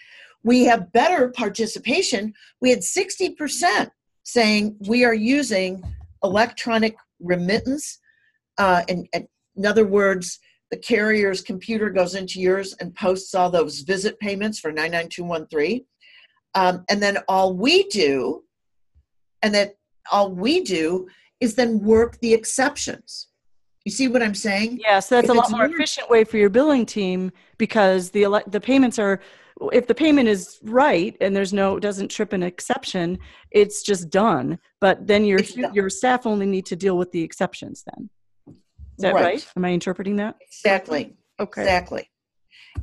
We 0.44 0.64
have 0.64 0.92
better 0.92 1.30
participation. 1.30 2.32
We 2.60 2.70
had 2.70 2.80
60% 2.80 3.90
saying 4.22 4.76
we 4.86 5.04
are 5.04 5.14
using 5.14 5.82
electronic 6.22 6.96
remittance. 7.20 7.98
Uh, 8.58 8.82
in, 8.88 9.06
in 9.12 9.66
other 9.66 9.86
words, 9.86 10.38
the 10.70 10.76
carrier's 10.76 11.42
computer 11.42 11.90
goes 11.90 12.14
into 12.14 12.40
yours 12.40 12.74
and 12.80 12.94
posts 12.94 13.34
all 13.34 13.50
those 13.50 13.80
visit 13.80 14.18
payments 14.18 14.58
for 14.58 14.72
99213. 14.72 15.84
Um, 16.54 16.84
and 16.88 17.02
then 17.02 17.18
all 17.28 17.54
we 17.54 17.84
do, 17.84 18.42
and 19.42 19.54
that 19.54 19.75
all 20.10 20.30
we 20.30 20.62
do 20.62 21.08
is 21.40 21.54
then 21.54 21.80
work 21.80 22.18
the 22.20 22.32
exceptions. 22.32 23.28
You 23.84 23.92
see 23.92 24.08
what 24.08 24.22
I'm 24.22 24.34
saying? 24.34 24.80
Yeah, 24.82 24.98
so 24.98 25.14
that's 25.14 25.28
if 25.28 25.34
a 25.34 25.38
lot 25.38 25.50
more 25.50 25.64
efficient 25.66 26.10
way 26.10 26.24
for 26.24 26.38
your 26.38 26.50
billing 26.50 26.86
team 26.86 27.30
because 27.56 28.10
the 28.10 28.42
the 28.48 28.60
payments 28.60 28.98
are 28.98 29.20
if 29.72 29.86
the 29.86 29.94
payment 29.94 30.28
is 30.28 30.58
right 30.62 31.16
and 31.20 31.34
there's 31.34 31.52
no 31.52 31.78
doesn't 31.78 32.08
trip 32.08 32.32
an 32.32 32.42
exception, 32.42 33.18
it's 33.52 33.82
just 33.82 34.10
done. 34.10 34.58
But 34.80 35.06
then 35.06 35.24
your 35.24 35.40
your 35.72 35.88
staff 35.88 36.26
only 36.26 36.46
need 36.46 36.66
to 36.66 36.76
deal 36.76 36.98
with 36.98 37.12
the 37.12 37.22
exceptions 37.22 37.84
then. 37.86 38.10
Is 38.48 39.02
that 39.02 39.14
right? 39.14 39.24
right? 39.24 39.52
Am 39.56 39.64
I 39.64 39.68
interpreting 39.68 40.16
that? 40.16 40.36
Exactly. 40.40 41.14
Okay. 41.38 41.62
Exactly. 41.62 42.10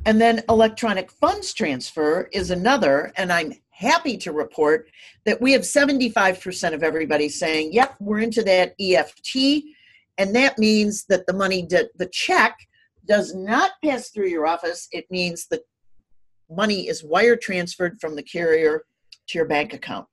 And 0.06 0.20
then 0.20 0.42
electronic 0.48 1.10
funds 1.10 1.52
transfer 1.52 2.28
is 2.32 2.50
another, 2.50 3.12
and 3.16 3.32
I'm 3.32 3.52
happy 3.74 4.16
to 4.16 4.32
report 4.32 4.88
that 5.24 5.40
we 5.40 5.52
have 5.52 5.62
75% 5.62 6.74
of 6.74 6.82
everybody 6.82 7.28
saying, 7.28 7.72
yep, 7.72 7.96
we're 8.00 8.20
into 8.20 8.42
that 8.44 8.74
EFT. 8.80 9.64
And 10.16 10.34
that 10.36 10.58
means 10.58 11.04
that 11.08 11.26
the 11.26 11.32
money, 11.32 11.66
the 11.68 12.08
check 12.12 12.56
does 13.06 13.34
not 13.34 13.72
pass 13.84 14.10
through 14.10 14.28
your 14.28 14.46
office. 14.46 14.88
It 14.92 15.06
means 15.10 15.46
the 15.46 15.60
money 16.48 16.88
is 16.88 17.02
wire 17.04 17.36
transferred 17.36 18.00
from 18.00 18.14
the 18.14 18.22
carrier 18.22 18.84
to 19.28 19.38
your 19.38 19.46
bank 19.46 19.74
account. 19.74 20.06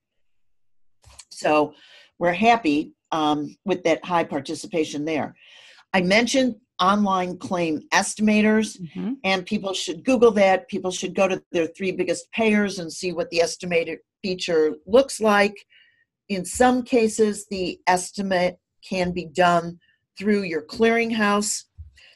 So 1.30 1.74
we're 2.18 2.34
happy 2.34 2.94
um, 3.12 3.56
with 3.66 3.84
that 3.84 4.04
high 4.04 4.24
participation 4.24 5.06
there. 5.06 5.36
I 5.94 6.02
mentioned 6.02 6.56
online 6.82 7.38
claim 7.38 7.82
estimators, 7.94 8.80
mm-hmm. 8.82 9.14
and 9.24 9.46
people 9.46 9.74
should 9.74 10.04
Google 10.04 10.32
that. 10.32 10.68
People 10.68 10.92
should 10.92 11.14
go 11.14 11.28
to 11.28 11.42
their 11.52 11.68
three 11.68 11.92
biggest 11.92 12.30
payers 12.32 12.80
and 12.80 12.92
see 12.92 13.14
what 13.14 13.30
the 13.30 13.42
estimated 13.42 14.00
feature 14.22 14.76
looks 14.86 15.22
like. 15.22 15.56
In 16.28 16.44
some 16.44 16.84
cases, 16.84 17.46
the 17.50 17.80
estimate 17.88 18.58
can 18.88 19.12
be 19.12 19.26
done 19.26 19.80
through 20.18 20.44
your 20.44 20.64
clearinghouse. 20.64 21.66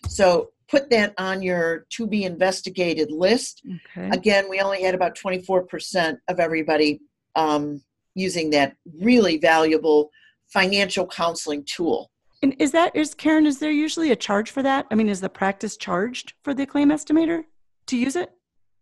So 0.07 0.49
put 0.67 0.89
that 0.89 1.13
on 1.17 1.41
your 1.41 1.85
to 1.91 2.07
be 2.07 2.23
investigated 2.23 3.11
list. 3.11 3.61
Okay. 3.97 4.09
Again, 4.09 4.49
we 4.49 4.59
only 4.59 4.81
had 4.83 4.95
about 4.95 5.15
24% 5.15 6.17
of 6.27 6.39
everybody 6.39 7.01
um, 7.35 7.81
using 8.15 8.49
that 8.51 8.75
really 8.99 9.37
valuable 9.37 10.09
financial 10.51 11.05
counseling 11.05 11.63
tool. 11.65 12.09
And 12.41 12.55
is 12.59 12.71
that 12.71 12.95
is 12.95 13.13
Karen? 13.13 13.45
Is 13.45 13.59
there 13.59 13.71
usually 13.71 14.11
a 14.11 14.15
charge 14.15 14.51
for 14.51 14.63
that? 14.63 14.85
I 14.91 14.95
mean, 14.95 15.09
is 15.09 15.21
the 15.21 15.29
practice 15.29 15.77
charged 15.77 16.33
for 16.43 16.53
the 16.53 16.65
claim 16.65 16.89
estimator 16.89 17.43
to 17.87 17.97
use 17.97 18.15
it, 18.15 18.31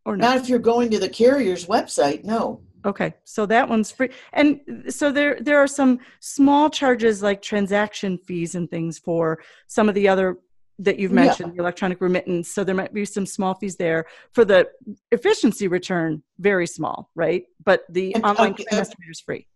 or 0.06 0.18
not? 0.18 0.26
Not 0.26 0.38
if 0.38 0.50
you're 0.50 0.60
going 0.60 0.90
to 0.92 1.00
the 1.00 1.10
carrier's 1.10 1.66
website. 1.66 2.24
No. 2.24 2.62
Okay, 2.86 3.14
so 3.24 3.46
that 3.46 3.70
one's 3.70 3.92
free, 3.92 4.10
and 4.34 4.60
so 4.90 5.12
there 5.12 5.38
there 5.40 5.58
are 5.58 5.68
some 5.68 6.00
small 6.20 6.70
charges 6.70 7.24
like 7.24 7.42
transaction 7.42 8.18
fees 8.18 8.56
and 8.56 8.70
things 8.70 9.00
for 9.00 9.42
some 9.68 9.88
of 9.88 9.96
the 9.96 10.10
other 10.10 10.38
that 10.80 11.00
you've 11.00 11.12
mentioned, 11.12 11.50
yeah. 11.50 11.58
the 11.58 11.62
electronic 11.62 12.02
remittance. 12.02 12.50
So 12.50 12.64
there 12.64 12.76
might 12.76 12.94
be 12.94 13.06
some 13.06 13.26
small 13.26 13.54
fees 13.54 13.78
there 13.78 14.06
for 14.34 14.44
the 14.44 14.68
efficiency 15.12 15.68
return, 15.68 16.24
very 16.40 16.68
small, 16.68 17.10
right? 17.16 17.44
But 17.64 17.84
the 17.90 18.16
and, 18.16 18.26
online 18.26 18.50
um, 18.50 18.56
claim 18.56 18.82
estimator 18.82 19.12
is 19.12 19.22
free. 19.22 19.48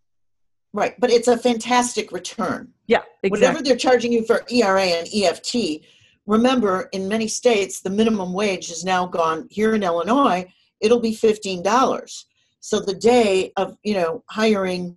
Right, 0.72 0.94
but 1.00 1.10
it's 1.10 1.28
a 1.28 1.36
fantastic 1.36 2.12
return. 2.12 2.72
Yeah, 2.86 2.98
exactly. 3.22 3.30
Whatever 3.30 3.62
they're 3.62 3.76
charging 3.76 4.12
you 4.12 4.24
for 4.24 4.44
ERA 4.50 4.82
and 4.82 5.08
EFT, 5.12 5.84
remember 6.26 6.88
in 6.92 7.08
many 7.08 7.26
states 7.26 7.80
the 7.80 7.90
minimum 7.90 8.32
wage 8.32 8.68
has 8.68 8.84
now 8.84 9.06
gone 9.06 9.46
here 9.50 9.74
in 9.74 9.82
Illinois, 9.82 10.46
it'll 10.80 11.00
be 11.00 11.14
$15. 11.14 12.24
So 12.60 12.80
the 12.80 12.94
day 12.94 13.52
of, 13.56 13.76
you 13.82 13.94
know, 13.94 14.22
hiring 14.28 14.96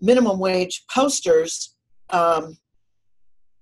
minimum 0.00 0.38
wage 0.38 0.84
posters 0.90 1.76
um, 2.10 2.58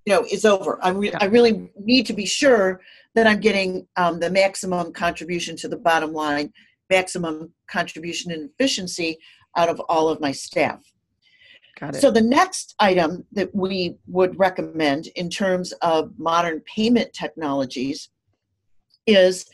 you 0.06 0.14
know 0.14 0.24
is 0.30 0.44
over. 0.44 0.78
I, 0.82 0.90
re- 0.90 1.10
yeah. 1.10 1.18
I 1.20 1.26
really 1.26 1.70
need 1.78 2.06
to 2.06 2.12
be 2.12 2.26
sure 2.26 2.80
that 3.14 3.26
I'm 3.26 3.40
getting 3.40 3.86
um, 3.96 4.20
the 4.20 4.30
maximum 4.30 4.92
contribution 4.92 5.56
to 5.56 5.68
the 5.68 5.76
bottom 5.76 6.12
line, 6.12 6.52
maximum 6.88 7.52
contribution 7.68 8.32
and 8.32 8.50
efficiency 8.50 9.18
out 9.56 9.68
of 9.68 9.80
all 9.88 10.08
of 10.08 10.20
my 10.20 10.32
staff. 10.32 10.80
Got 11.78 11.96
it. 11.96 12.00
So 12.00 12.10
the 12.10 12.20
next 12.20 12.74
item 12.78 13.24
that 13.32 13.54
we 13.54 13.96
would 14.06 14.38
recommend 14.38 15.08
in 15.16 15.30
terms 15.30 15.72
of 15.82 16.12
modern 16.18 16.60
payment 16.60 17.12
technologies 17.12 18.10
is 19.06 19.46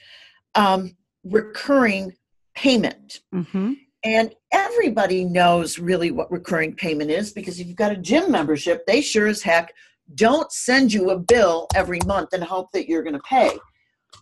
um, 0.55 0.97
recurring 1.25 2.13
payment. 2.55 3.21
Mm-hmm. 3.35 3.75
And 4.05 4.35
everybody 4.53 5.25
knows 5.25 5.79
really 5.79 6.11
what 6.11 6.31
recurring 6.31 6.75
payment 6.75 7.11
is 7.11 7.33
because 7.33 7.59
if 7.59 7.67
you've 7.67 7.77
got 7.77 7.93
a 7.93 7.97
gym 7.97 8.31
membership, 8.31 8.87
they 8.87 9.01
sure 9.01 9.27
as 9.27 9.43
heck 9.43 9.73
don't 10.15 10.51
send 10.53 10.93
you 10.93 11.11
a 11.11 11.19
bill 11.19 11.67
every 11.75 11.99
month 12.07 12.33
and 12.33 12.45
hope 12.45 12.71
that 12.73 12.89
you're 12.89 13.03
going 13.03 13.15
to 13.15 13.23
pay. 13.29 13.51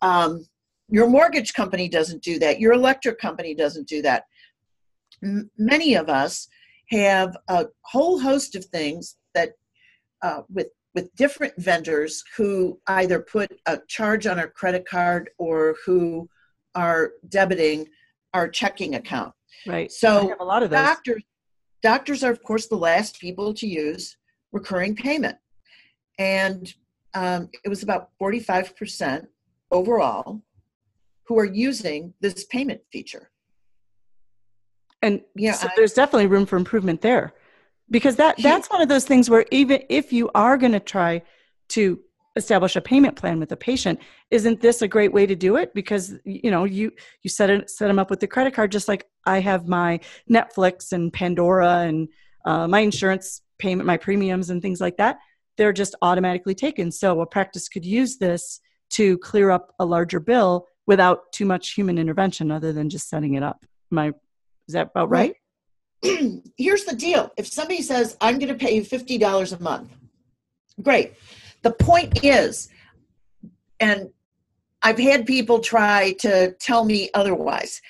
Um, 0.00 0.46
your 0.88 1.08
mortgage 1.08 1.52
company 1.52 1.88
doesn't 1.88 2.22
do 2.22 2.38
that. 2.38 2.60
Your 2.60 2.72
electric 2.72 3.18
company 3.18 3.54
doesn't 3.54 3.88
do 3.88 4.00
that. 4.02 4.24
M- 5.22 5.50
many 5.58 5.94
of 5.94 6.08
us 6.08 6.48
have 6.90 7.36
a 7.48 7.66
whole 7.82 8.18
host 8.18 8.54
of 8.54 8.64
things 8.66 9.16
that 9.34 9.52
uh, 10.22 10.42
with 10.52 10.68
with 10.94 11.14
different 11.16 11.52
vendors 11.58 12.22
who 12.36 12.78
either 12.86 13.20
put 13.20 13.50
a 13.66 13.78
charge 13.88 14.26
on 14.26 14.38
our 14.38 14.46
credit 14.46 14.86
card 14.86 15.30
or 15.38 15.74
who 15.84 16.28
are 16.76 17.12
debiting 17.28 17.86
our 18.32 18.48
checking 18.48 18.94
account. 18.94 19.32
Right. 19.66 19.90
So 19.90 20.34
a 20.38 20.44
lot 20.44 20.62
of 20.62 20.70
those. 20.70 20.80
doctors 20.80 21.22
doctors 21.82 22.24
are 22.24 22.30
of 22.30 22.42
course 22.42 22.66
the 22.66 22.76
last 22.76 23.20
people 23.20 23.52
to 23.54 23.66
use 23.66 24.16
recurring 24.52 24.94
payment, 24.94 25.36
and 26.18 26.72
um, 27.14 27.48
it 27.64 27.68
was 27.68 27.82
about 27.82 28.10
forty 28.18 28.40
five 28.40 28.76
percent 28.76 29.26
overall 29.70 30.42
who 31.26 31.38
are 31.38 31.44
using 31.44 32.12
this 32.20 32.44
payment 32.44 32.80
feature. 32.92 33.30
And 35.04 35.20
yeah, 35.34 35.52
so 35.52 35.68
I, 35.68 35.72
there's 35.76 35.92
definitely 35.92 36.26
room 36.26 36.46
for 36.46 36.56
improvement 36.56 37.00
there. 37.00 37.34
because 37.90 38.16
that 38.16 38.36
that's 38.42 38.68
one 38.70 38.80
of 38.80 38.88
those 38.88 39.04
things 39.04 39.28
where 39.28 39.44
even 39.50 39.82
if 39.88 40.12
you 40.12 40.30
are 40.34 40.56
going 40.56 40.72
to 40.72 40.80
try 40.80 41.22
to 41.68 42.00
establish 42.36 42.74
a 42.74 42.80
payment 42.80 43.14
plan 43.14 43.38
with 43.38 43.52
a 43.52 43.56
patient 43.56 44.00
isn't 44.30 44.60
this 44.60 44.82
a 44.82 44.88
great 44.88 45.12
way 45.12 45.24
to 45.24 45.36
do 45.36 45.56
it? 45.56 45.72
Because 45.74 46.14
you 46.24 46.50
know 46.50 46.64
you 46.64 46.90
you 47.22 47.30
set 47.30 47.50
it 47.50 47.70
set 47.70 47.86
them 47.88 47.98
up 47.98 48.10
with 48.10 48.20
the 48.20 48.26
credit 48.26 48.54
card 48.54 48.72
just 48.72 48.88
like 48.88 49.06
i 49.26 49.38
have 49.38 49.68
my 49.68 50.00
netflix 50.28 50.92
and 50.92 51.12
pandora 51.12 51.84
and 51.88 52.08
uh, 52.44 52.66
my 52.66 52.80
insurance 52.80 53.42
payment 53.58 53.86
my 53.86 53.96
premiums 53.96 54.50
and 54.50 54.60
things 54.62 54.80
like 54.80 54.96
that. 54.96 55.18
They're 55.56 55.72
just 55.72 55.94
automatically 56.02 56.54
taken. 56.54 56.90
So 56.90 57.20
a 57.20 57.26
practice 57.26 57.68
could 57.68 57.84
use 57.84 58.16
this 58.18 58.60
to 58.90 59.18
clear 59.18 59.50
up 59.50 59.72
a 59.78 59.84
larger 59.84 60.20
bill 60.20 60.66
without 60.86 61.32
too 61.32 61.44
much 61.44 61.70
human 61.70 61.98
intervention 61.98 62.50
other 62.50 62.72
than 62.72 62.90
just 62.90 63.08
setting 63.08 63.34
it 63.34 63.42
up. 63.42 63.64
Am 63.92 63.98
i 63.98 64.12
is 64.68 64.74
that 64.74 64.88
about 64.88 65.10
right, 65.10 65.34
right? 66.04 66.42
here's 66.56 66.84
the 66.84 66.94
deal 66.96 67.32
if 67.36 67.46
somebody 67.46 67.82
says 67.82 68.16
i'm 68.20 68.38
going 68.38 68.52
to 68.52 68.54
pay 68.54 68.74
you 68.74 68.82
$50 68.82 69.58
a 69.58 69.62
month 69.62 69.90
great 70.82 71.14
the 71.62 71.70
point 71.70 72.24
is 72.24 72.68
and 73.80 74.10
i've 74.82 74.98
had 74.98 75.26
people 75.26 75.60
try 75.60 76.12
to 76.20 76.52
tell 76.60 76.84
me 76.84 77.10
otherwise 77.14 77.80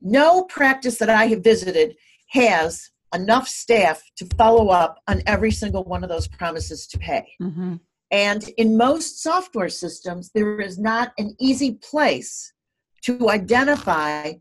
no 0.00 0.44
practice 0.44 0.98
that 0.98 1.10
i 1.10 1.26
have 1.26 1.44
visited 1.44 1.96
has 2.28 2.90
enough 3.14 3.46
staff 3.46 4.02
to 4.16 4.26
follow 4.36 4.68
up 4.68 4.98
on 5.06 5.22
every 5.26 5.50
single 5.50 5.84
one 5.84 6.02
of 6.02 6.08
those 6.08 6.26
promises 6.26 6.86
to 6.86 6.98
pay 6.98 7.28
mm-hmm. 7.40 7.74
and 8.10 8.48
in 8.56 8.76
most 8.76 9.22
software 9.22 9.68
systems 9.68 10.30
there 10.34 10.60
is 10.60 10.78
not 10.78 11.12
an 11.18 11.36
easy 11.38 11.72
place 11.74 12.52
to 13.02 13.30
identify 13.30 14.32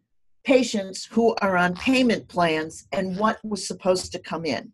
patients 0.43 1.05
who 1.05 1.35
are 1.41 1.55
on 1.57 1.75
payment 1.75 2.27
plans 2.27 2.87
and 2.91 3.17
what 3.17 3.37
was 3.43 3.67
supposed 3.67 4.11
to 4.11 4.19
come 4.19 4.45
in. 4.45 4.71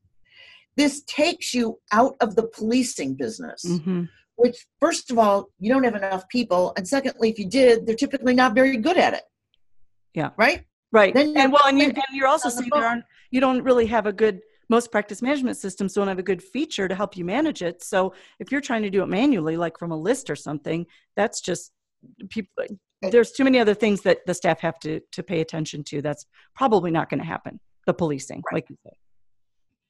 This 0.75 1.03
takes 1.03 1.53
you 1.53 1.79
out 1.91 2.15
of 2.21 2.35
the 2.35 2.47
policing 2.47 3.15
business, 3.15 3.63
mm-hmm. 3.65 4.03
which, 4.35 4.65
first 4.79 5.11
of 5.11 5.17
all, 5.17 5.49
you 5.59 5.71
don't 5.71 5.83
have 5.83 5.95
enough 5.95 6.27
people. 6.29 6.73
And 6.77 6.87
secondly, 6.87 7.29
if 7.29 7.39
you 7.39 7.49
did, 7.49 7.85
they're 7.85 7.95
typically 7.95 8.35
not 8.35 8.53
very 8.53 8.77
good 8.77 8.97
at 8.97 9.13
it. 9.13 9.23
Yeah. 10.13 10.29
Right? 10.37 10.65
Right. 10.91 11.13
Then 11.13 11.35
and 11.35 11.51
well, 11.51 11.63
and, 11.65 11.79
you, 11.79 11.85
and 11.85 12.03
you're 12.13 12.27
also 12.27 12.49
saying 12.49 12.69
the 12.69 12.77
there 12.77 12.87
aren't, 12.87 13.03
you 13.31 13.41
don't 13.41 13.63
really 13.63 13.87
have 13.87 14.05
a 14.05 14.13
good, 14.13 14.39
most 14.69 14.91
practice 14.91 15.21
management 15.21 15.57
systems 15.57 15.93
don't 15.93 16.07
have 16.07 16.19
a 16.19 16.23
good 16.23 16.43
feature 16.43 16.87
to 16.87 16.95
help 16.95 17.17
you 17.17 17.25
manage 17.25 17.61
it. 17.61 17.83
So 17.83 18.13
if 18.39 18.51
you're 18.51 18.61
trying 18.61 18.83
to 18.83 18.89
do 18.89 19.01
it 19.01 19.07
manually, 19.07 19.57
like 19.57 19.77
from 19.79 19.91
a 19.91 19.97
list 19.97 20.29
or 20.29 20.35
something, 20.35 20.85
that's 21.15 21.41
just 21.41 21.71
people 22.29 22.65
there's 23.01 23.31
too 23.31 23.43
many 23.43 23.59
other 23.59 23.73
things 23.73 24.01
that 24.01 24.19
the 24.25 24.33
staff 24.33 24.59
have 24.59 24.79
to 24.79 24.99
to 25.11 25.23
pay 25.23 25.41
attention 25.41 25.83
to 25.83 26.01
that's 26.01 26.25
probably 26.55 26.91
not 26.91 27.09
going 27.09 27.19
to 27.19 27.25
happen 27.25 27.59
the 27.85 27.93
policing 27.93 28.41
right. 28.51 28.57
like 28.57 28.69
you 28.69 28.77
said 28.83 28.93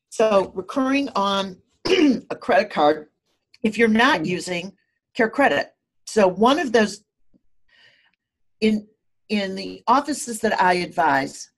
so 0.09 0.51
recurring 0.55 1.09
on 1.15 1.57
a 1.87 2.35
credit 2.35 2.69
card 2.69 3.07
if 3.63 3.77
you're 3.77 3.87
not 3.87 4.17
mm-hmm. 4.17 4.31
using 4.31 4.73
CareCredit 5.17 5.65
so 6.05 6.27
one 6.27 6.59
of 6.59 6.71
those 6.71 7.03
in 8.61 8.87
in 9.29 9.55
the 9.55 9.83
offices 9.87 10.39
that 10.39 10.59
i 10.61 10.73
advise 10.73 11.49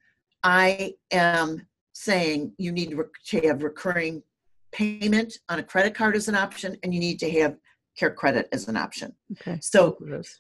i 0.44 0.94
am 1.12 1.66
saying 1.94 2.54
you 2.58 2.72
need 2.72 2.98
to 3.26 3.40
have 3.42 3.64
recurring 3.64 4.24
payment 4.72 5.34
on 5.50 5.60
a 5.60 5.64
credit 5.64 5.96
card 5.96 6.16
as 6.16 6.28
an 6.28 6.36
option 6.36 6.78
and 6.84 6.94
you 6.94 7.00
need 7.00 7.20
to 7.20 7.30
have 7.30 7.58
CareCredit 8.00 8.46
as 8.52 8.68
an 8.68 8.78
option. 8.78 9.14
Okay. 9.34 9.58
So 9.62 9.98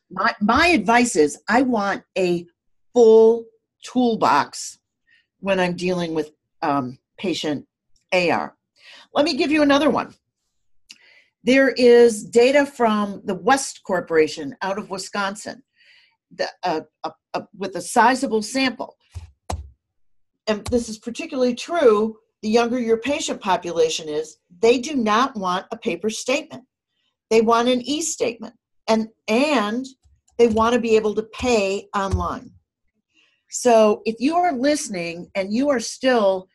my, 0.09 0.33
my 0.41 0.67
advice 0.67 1.15
is 1.15 1.41
I 1.49 1.61
want 1.63 2.03
a 2.17 2.45
full 2.93 3.45
toolbox 3.83 4.79
when 5.39 5.59
I'm 5.59 5.75
dealing 5.75 6.13
with 6.13 6.31
um, 6.61 6.97
patient 7.17 7.65
AR. 8.11 8.55
Let 9.13 9.25
me 9.25 9.35
give 9.35 9.51
you 9.51 9.61
another 9.61 9.89
one. 9.89 10.13
There 11.43 11.69
is 11.69 12.23
data 12.23 12.65
from 12.65 13.21
the 13.23 13.35
West 13.35 13.81
Corporation 13.83 14.55
out 14.61 14.77
of 14.77 14.89
Wisconsin 14.89 15.63
the, 16.35 16.47
uh, 16.63 16.81
uh, 17.03 17.11
uh, 17.33 17.41
with 17.57 17.75
a 17.75 17.81
sizable 17.81 18.41
sample. 18.41 18.97
And 20.47 20.65
this 20.67 20.89
is 20.89 20.97
particularly 20.97 21.55
true 21.55 22.17
the 22.41 22.49
younger 22.49 22.79
your 22.79 22.97
patient 22.97 23.41
population 23.41 24.07
is, 24.07 24.37
they 24.61 24.79
do 24.79 24.95
not 24.95 25.35
want 25.35 25.65
a 25.71 25.77
paper 25.77 26.09
statement. 26.09 26.63
They 27.29 27.41
want 27.41 27.67
an 27.69 27.81
e-statement 27.81 28.55
and 28.87 29.07
and 29.27 29.85
they 30.37 30.47
want 30.47 30.73
to 30.73 30.79
be 30.79 30.95
able 30.95 31.13
to 31.15 31.23
pay 31.23 31.87
online. 31.95 32.51
So 33.49 34.01
if 34.05 34.15
you 34.19 34.35
are 34.35 34.53
listening 34.53 35.29
and 35.35 35.53
you 35.53 35.69
are 35.69 35.79
still 35.79 36.47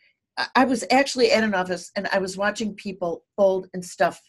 I 0.57 0.65
was 0.65 0.85
actually 0.91 1.31
at 1.31 1.45
an 1.45 1.55
office 1.55 1.93
and 1.95 2.09
I 2.09 2.19
was 2.19 2.37
watching 2.37 2.75
people 2.75 3.25
fold 3.37 3.69
and 3.73 3.85
stuff 3.85 4.21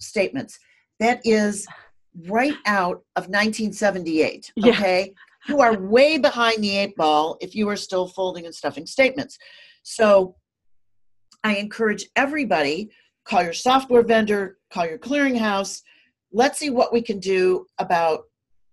statements. 0.00 0.58
That 1.00 1.20
is 1.24 1.66
right 2.28 2.56
out 2.66 3.02
of 3.16 3.28
1978. 3.28 4.52
Okay. 4.64 5.14
Yeah. 5.48 5.54
you 5.54 5.60
are 5.60 5.78
way 5.78 6.18
behind 6.18 6.62
the 6.62 6.76
eight 6.76 6.96
ball 6.96 7.36
if 7.40 7.54
you 7.54 7.68
are 7.68 7.76
still 7.76 8.08
folding 8.08 8.46
and 8.46 8.54
stuffing 8.54 8.86
statements. 8.86 9.38
So 9.82 10.36
I 11.44 11.56
encourage 11.56 12.06
everybody 12.16 12.90
call 13.24 13.42
your 13.42 13.52
software 13.52 14.02
vendor, 14.02 14.58
call 14.72 14.86
your 14.86 14.98
clearinghouse. 14.98 15.82
Let's 16.32 16.58
see 16.58 16.70
what 16.70 16.92
we 16.92 17.02
can 17.02 17.18
do 17.18 17.66
about 17.78 18.24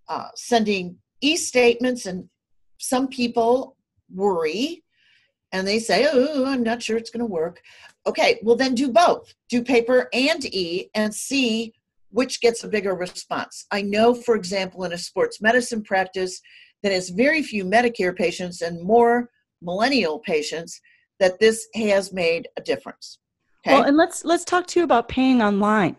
uh, 0.08 0.30
sending 0.36 0.98
e 1.22 1.38
statements. 1.38 2.06
And 2.06 2.28
some 2.78 3.08
people 3.08 3.78
worry 4.14 4.84
and 5.52 5.68
they 5.68 5.80
say, 5.80 6.08
Oh, 6.12 6.46
I'm 6.46 6.64
not 6.64 6.82
sure 6.82 6.98
it's 6.98 7.12
going 7.12 7.26
to 7.26 7.26
work. 7.26 7.62
Okay, 8.08 8.40
well, 8.44 8.56
then 8.56 8.76
do 8.76 8.92
both 8.92 9.34
do 9.50 9.64
paper 9.64 10.10
and 10.14 10.44
e 10.46 10.90
and 10.96 11.14
see 11.14 11.74
which 12.10 12.42
gets 12.42 12.64
a 12.64 12.68
bigger 12.68 12.94
response. 12.94 13.66
I 13.72 13.82
know, 13.82 14.14
for 14.14 14.36
example, 14.36 14.84
in 14.84 14.94
a 14.94 14.98
sports 14.98 15.42
medicine 15.42 15.82
practice 15.82 16.42
that 16.84 16.92
has 16.92 17.10
very 17.10 17.42
few 17.42 17.64
Medicare 17.64 18.16
patients 18.16 18.62
and 18.62 18.84
more 18.84 19.30
millennial 19.62 20.20
patients, 20.20 20.82
that 21.20 21.40
this 21.40 21.68
has 21.76 22.12
made 22.12 22.48
a 22.58 22.62
difference. 22.62 23.20
Okay? 23.66 23.76
Well, 23.76 23.84
and 23.84 23.98
let's 23.98 24.26
let's 24.26 24.44
talk 24.44 24.68
to 24.68 24.80
you 24.80 24.84
about 24.84 25.08
paying 25.08 25.42
online. 25.42 25.96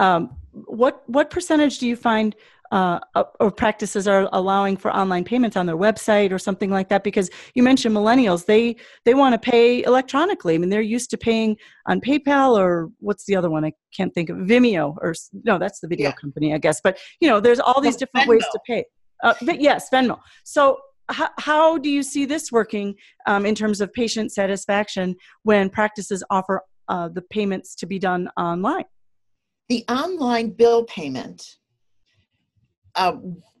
Um, 0.00 0.36
what 0.52 1.02
what 1.06 1.30
percentage 1.30 1.78
do 1.78 1.86
you 1.86 1.96
find 1.96 2.34
uh, 2.72 2.98
or 3.38 3.52
practices 3.52 4.08
are 4.08 4.28
allowing 4.32 4.76
for 4.76 4.90
online 4.94 5.22
payments 5.22 5.56
on 5.56 5.66
their 5.66 5.76
website 5.76 6.32
or 6.32 6.38
something 6.38 6.70
like 6.70 6.88
that? 6.88 7.04
Because 7.04 7.30
you 7.54 7.62
mentioned 7.62 7.94
millennials, 7.94 8.46
they 8.46 8.76
they 9.04 9.14
want 9.14 9.32
to 9.32 9.50
pay 9.50 9.84
electronically. 9.84 10.54
I 10.54 10.58
mean, 10.58 10.70
they're 10.70 10.80
used 10.80 11.10
to 11.10 11.16
paying 11.16 11.56
on 11.86 12.00
PayPal 12.00 12.58
or 12.58 12.90
what's 12.98 13.26
the 13.26 13.36
other 13.36 13.50
one? 13.50 13.64
I 13.64 13.72
can't 13.96 14.12
think 14.12 14.28
of 14.28 14.38
Vimeo 14.38 14.96
or 15.00 15.14
no, 15.44 15.58
that's 15.58 15.80
the 15.80 15.88
video 15.88 16.08
yeah. 16.08 16.14
company, 16.14 16.52
I 16.52 16.58
guess. 16.58 16.80
But 16.82 16.98
you 17.20 17.28
know, 17.28 17.40
there's 17.40 17.60
all 17.60 17.80
these 17.80 17.96
different 17.96 18.26
Venmo. 18.26 18.30
ways 18.30 18.46
to 18.52 18.60
pay. 18.66 18.84
Uh, 19.22 19.34
but 19.42 19.60
yes, 19.60 19.88
Venmo. 19.90 20.18
So 20.42 20.78
how, 21.10 21.28
how 21.38 21.78
do 21.78 21.90
you 21.90 22.02
see 22.02 22.24
this 22.24 22.50
working 22.50 22.94
um, 23.26 23.44
in 23.44 23.54
terms 23.54 23.80
of 23.80 23.92
patient 23.92 24.32
satisfaction 24.32 25.16
when 25.42 25.68
practices 25.68 26.24
offer 26.30 26.62
uh, 26.88 27.08
the 27.08 27.22
payments 27.22 27.74
to 27.76 27.86
be 27.86 27.98
done 27.98 28.28
online? 28.36 28.84
The 29.68 29.84
online 29.88 30.50
bill 30.50 30.84
payment, 30.84 31.56
uh, 32.94 33.16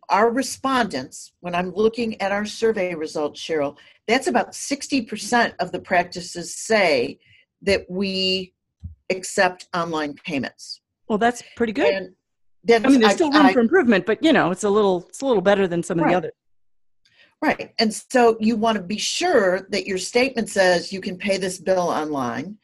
our 0.08 0.30
respondents, 0.30 1.32
when 1.40 1.54
I'm 1.54 1.72
looking 1.74 2.20
at 2.20 2.30
our 2.30 2.44
survey 2.44 2.94
results, 2.94 3.40
Cheryl, 3.40 3.76
that's 4.06 4.26
about 4.26 4.52
60% 4.52 5.54
of 5.60 5.72
the 5.72 5.80
practices 5.80 6.54
say 6.54 7.18
that 7.62 7.86
we 7.88 8.52
accept 9.10 9.68
online 9.74 10.14
payments. 10.24 10.80
Well, 11.08 11.18
that's 11.18 11.42
pretty 11.56 11.72
good. 11.72 12.14
I 12.70 12.78
mean, 12.78 13.00
there's 13.00 13.14
still 13.14 13.30
room 13.30 13.46
I, 13.46 13.52
for 13.52 13.60
improvement, 13.60 14.06
but 14.06 14.22
you 14.22 14.32
know, 14.32 14.50
it's 14.50 14.64
a 14.64 14.70
little 14.70 15.04
it's 15.08 15.20
a 15.20 15.26
little 15.26 15.42
better 15.42 15.68
than 15.68 15.82
some 15.82 16.00
of 16.00 16.08
the 16.08 16.14
others. 16.14 16.32
Right. 17.42 17.74
And 17.78 17.92
so 17.92 18.38
you 18.40 18.56
want 18.56 18.76
to 18.76 18.82
be 18.82 18.96
sure 18.96 19.66
that 19.70 19.86
your 19.86 19.98
statement 19.98 20.48
says 20.48 20.92
you 20.92 21.02
can 21.02 21.18
pay 21.18 21.36
this 21.36 21.58
bill 21.58 21.88
online 21.88 22.56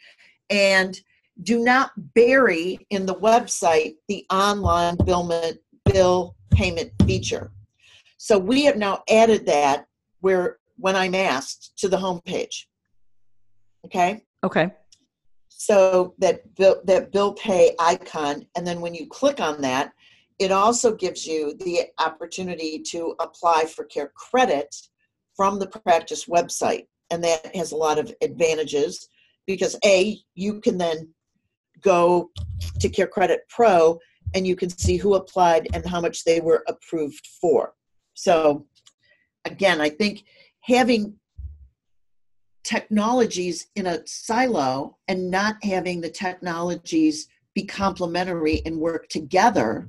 and 0.51 0.99
do 1.43 1.63
not 1.63 1.93
bury 2.15 2.87
in 2.91 3.07
the 3.07 3.15
website 3.15 3.95
the 4.09 4.27
online 4.31 4.97
bill, 5.07 5.31
bill 5.91 6.37
payment 6.51 6.93
feature. 7.07 7.51
So 8.19 8.39
we 8.39 8.65
have 8.65 8.77
now 8.77 9.03
added 9.09 9.47
that 9.47 9.87
where 10.21 10.59
when 10.77 10.97
I'm 10.97 11.15
asked 11.15 11.73
to 11.79 11.89
the 11.89 11.97
homepage. 11.97 12.67
Okay? 13.87 14.23
Okay. 14.45 14.73
So 15.49 16.15
that 16.19 16.55
bill, 16.57 16.81
that 16.85 17.13
bill 17.13 17.35
pay 17.35 17.75
icon, 17.79 18.47
and 18.57 18.67
then 18.67 18.81
when 18.81 18.95
you 18.95 19.07
click 19.07 19.41
on 19.41 19.61
that, 19.63 19.93
it 20.39 20.51
also 20.51 20.95
gives 20.95 21.27
you 21.27 21.55
the 21.59 21.83
opportunity 21.99 22.79
to 22.89 23.15
apply 23.21 23.67
for 23.67 23.87
CareCredit 23.87 24.89
from 25.37 25.59
the 25.59 25.67
practice 25.67 26.25
website. 26.25 26.87
And 27.11 27.23
that 27.25 27.55
has 27.55 27.73
a 27.73 27.77
lot 27.77 27.99
of 27.99 28.13
advantages 28.23 29.09
because 29.55 29.77
A, 29.85 30.19
you 30.35 30.61
can 30.61 30.79
then 30.79 31.13
go 31.81 32.31
to 32.81 32.89
CareCredit 32.89 33.39
Pro 33.49 33.99
and 34.35 34.47
you 34.47 34.57
can 34.57 34.71
see 34.71 34.97
who 34.97 35.15
applied 35.15 35.69
and 35.75 35.87
how 35.87 36.01
much 36.01 36.25
they 36.25 36.41
were 36.41 36.65
approved 36.69 37.27
for. 37.41 37.75
So, 38.15 38.67
again, 39.45 39.81
I 39.81 39.89
think 39.89 40.25
having 40.61 41.15
technologies 42.63 43.67
in 43.75 43.87
a 43.87 44.07
silo 44.07 44.99
and 45.09 45.31
not 45.31 45.57
having 45.65 46.01
the 46.01 46.11
technologies 46.11 47.29
be 47.55 47.65
complementary 47.65 48.63
and 48.65 48.79
work 48.79 49.09
together, 49.09 49.89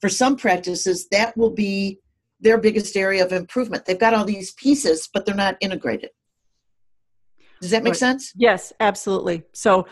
for 0.00 0.08
some 0.08 0.36
practices, 0.36 1.08
that 1.08 1.36
will 1.36 1.50
be 1.50 2.00
their 2.40 2.58
biggest 2.58 2.96
area 2.96 3.24
of 3.24 3.32
improvement. 3.32 3.84
They've 3.84 3.98
got 3.98 4.14
all 4.14 4.24
these 4.24 4.52
pieces, 4.52 5.08
but 5.12 5.26
they're 5.26 5.34
not 5.34 5.56
integrated. 5.60 6.10
Does 7.60 7.70
that 7.70 7.82
make 7.82 7.92
right. 7.92 7.98
sense? 7.98 8.32
Yes, 8.36 8.72
absolutely. 8.80 9.42
So 9.52 9.86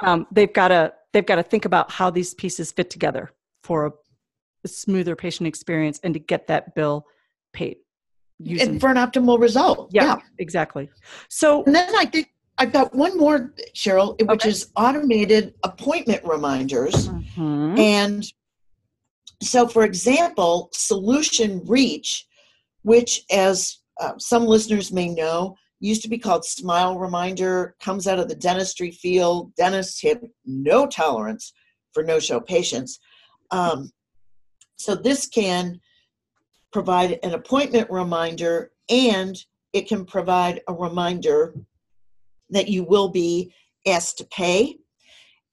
um, 0.00 0.26
they've 0.32 0.52
got 0.52 0.68
to 0.68 0.92
they've 1.12 1.26
got 1.26 1.36
to 1.36 1.42
think 1.42 1.64
about 1.64 1.90
how 1.90 2.10
these 2.10 2.34
pieces 2.34 2.72
fit 2.72 2.90
together 2.90 3.30
for 3.62 3.86
a, 3.86 3.90
a 4.64 4.68
smoother 4.68 5.14
patient 5.14 5.46
experience 5.46 6.00
and 6.02 6.14
to 6.14 6.20
get 6.20 6.46
that 6.48 6.74
bill 6.74 7.06
paid. 7.52 7.76
Using, 8.38 8.70
and 8.70 8.80
for 8.80 8.90
an 8.90 8.96
optimal 8.96 9.38
result. 9.38 9.90
Yeah, 9.92 10.04
yeah, 10.04 10.16
exactly. 10.38 10.90
So 11.28 11.62
and 11.64 11.74
then 11.74 11.94
I 11.96 12.06
think 12.06 12.32
I've 12.58 12.72
got 12.72 12.94
one 12.94 13.16
more, 13.16 13.52
Cheryl, 13.74 14.20
which 14.20 14.42
okay. 14.42 14.48
is 14.48 14.70
automated 14.76 15.54
appointment 15.62 16.22
reminders. 16.24 17.08
Mm-hmm. 17.08 17.78
And 17.78 18.24
so, 19.42 19.66
for 19.66 19.84
example, 19.84 20.70
Solutionreach, 20.74 22.22
which, 22.82 23.24
as 23.30 23.78
uh, 24.00 24.12
some 24.18 24.46
listeners 24.46 24.92
may 24.92 25.08
know, 25.08 25.56
used 25.82 26.02
to 26.02 26.08
be 26.08 26.18
called 26.18 26.44
Smile 26.44 26.96
Reminder, 26.98 27.74
comes 27.80 28.06
out 28.06 28.20
of 28.20 28.28
the 28.28 28.36
dentistry 28.36 28.92
field. 28.92 29.54
Dentists 29.56 30.00
have 30.02 30.22
no 30.46 30.86
tolerance 30.86 31.52
for 31.92 32.04
no 32.04 32.20
show 32.20 32.40
patients. 32.40 33.00
Um, 33.50 33.90
so, 34.76 34.94
this 34.94 35.26
can 35.26 35.80
provide 36.72 37.18
an 37.22 37.34
appointment 37.34 37.90
reminder 37.90 38.70
and 38.88 39.36
it 39.72 39.88
can 39.88 40.04
provide 40.04 40.60
a 40.68 40.72
reminder 40.72 41.54
that 42.50 42.68
you 42.68 42.84
will 42.84 43.08
be 43.08 43.52
asked 43.86 44.18
to 44.18 44.24
pay. 44.26 44.76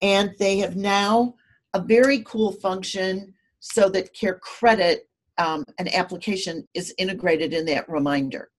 And 0.01 0.31
they 0.39 0.59
have 0.59 0.75
now 0.75 1.35
a 1.73 1.81
very 1.81 2.21
cool 2.21 2.51
function 2.51 3.33
so 3.59 3.89
that 3.89 4.15
CareCredit, 4.15 4.97
um, 5.37 5.65
an 5.77 5.87
application, 5.89 6.67
is 6.73 6.93
integrated 6.97 7.53
in 7.53 7.65
that 7.65 7.89
reminder. 7.89 8.49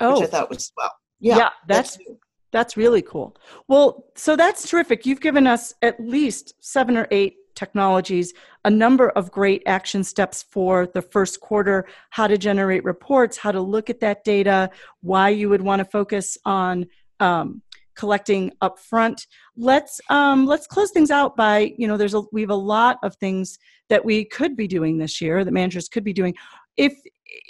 Oh, 0.00 0.20
which 0.20 0.22
I 0.22 0.24
oh. 0.24 0.28
thought 0.28 0.50
was 0.50 0.72
well. 0.76 0.92
Yeah, 1.20 1.36
yeah 1.36 1.50
that's, 1.66 1.96
that's 1.96 2.08
that's 2.50 2.76
really 2.76 3.02
cool. 3.02 3.36
Well, 3.66 4.06
so 4.14 4.36
that's 4.36 4.68
terrific. 4.68 5.04
You've 5.04 5.20
given 5.20 5.46
us 5.46 5.74
at 5.82 6.00
least 6.00 6.54
seven 6.60 6.96
or 6.96 7.06
eight 7.10 7.36
technologies, 7.54 8.32
a 8.64 8.70
number 8.70 9.10
of 9.10 9.30
great 9.32 9.62
action 9.66 10.04
steps 10.04 10.44
for 10.44 10.86
the 10.94 11.02
first 11.02 11.40
quarter, 11.40 11.86
how 12.10 12.26
to 12.26 12.38
generate 12.38 12.84
reports, 12.84 13.36
how 13.36 13.50
to 13.50 13.60
look 13.60 13.90
at 13.90 14.00
that 14.00 14.22
data, 14.24 14.70
why 15.00 15.28
you 15.28 15.48
would 15.48 15.60
want 15.60 15.80
to 15.80 15.84
focus 15.84 16.38
on 16.44 16.86
um, 17.20 17.60
collecting 17.96 18.52
upfront. 18.62 19.26
Let's 19.56 20.00
um, 20.08 20.46
let's 20.46 20.66
close 20.66 20.92
things 20.92 21.10
out 21.10 21.36
by 21.36 21.74
you 21.76 21.88
know 21.88 21.96
there's 21.96 22.14
a 22.14 22.22
we 22.32 22.40
have 22.40 22.50
a 22.50 22.54
lot 22.54 22.98
of 23.02 23.16
things 23.16 23.58
that 23.88 24.04
we 24.04 24.24
could 24.24 24.56
be 24.56 24.68
doing 24.68 24.96
this 24.96 25.20
year 25.20 25.44
that 25.44 25.52
managers 25.52 25.88
could 25.88 26.04
be 26.04 26.12
doing. 26.12 26.34
If 26.76 26.94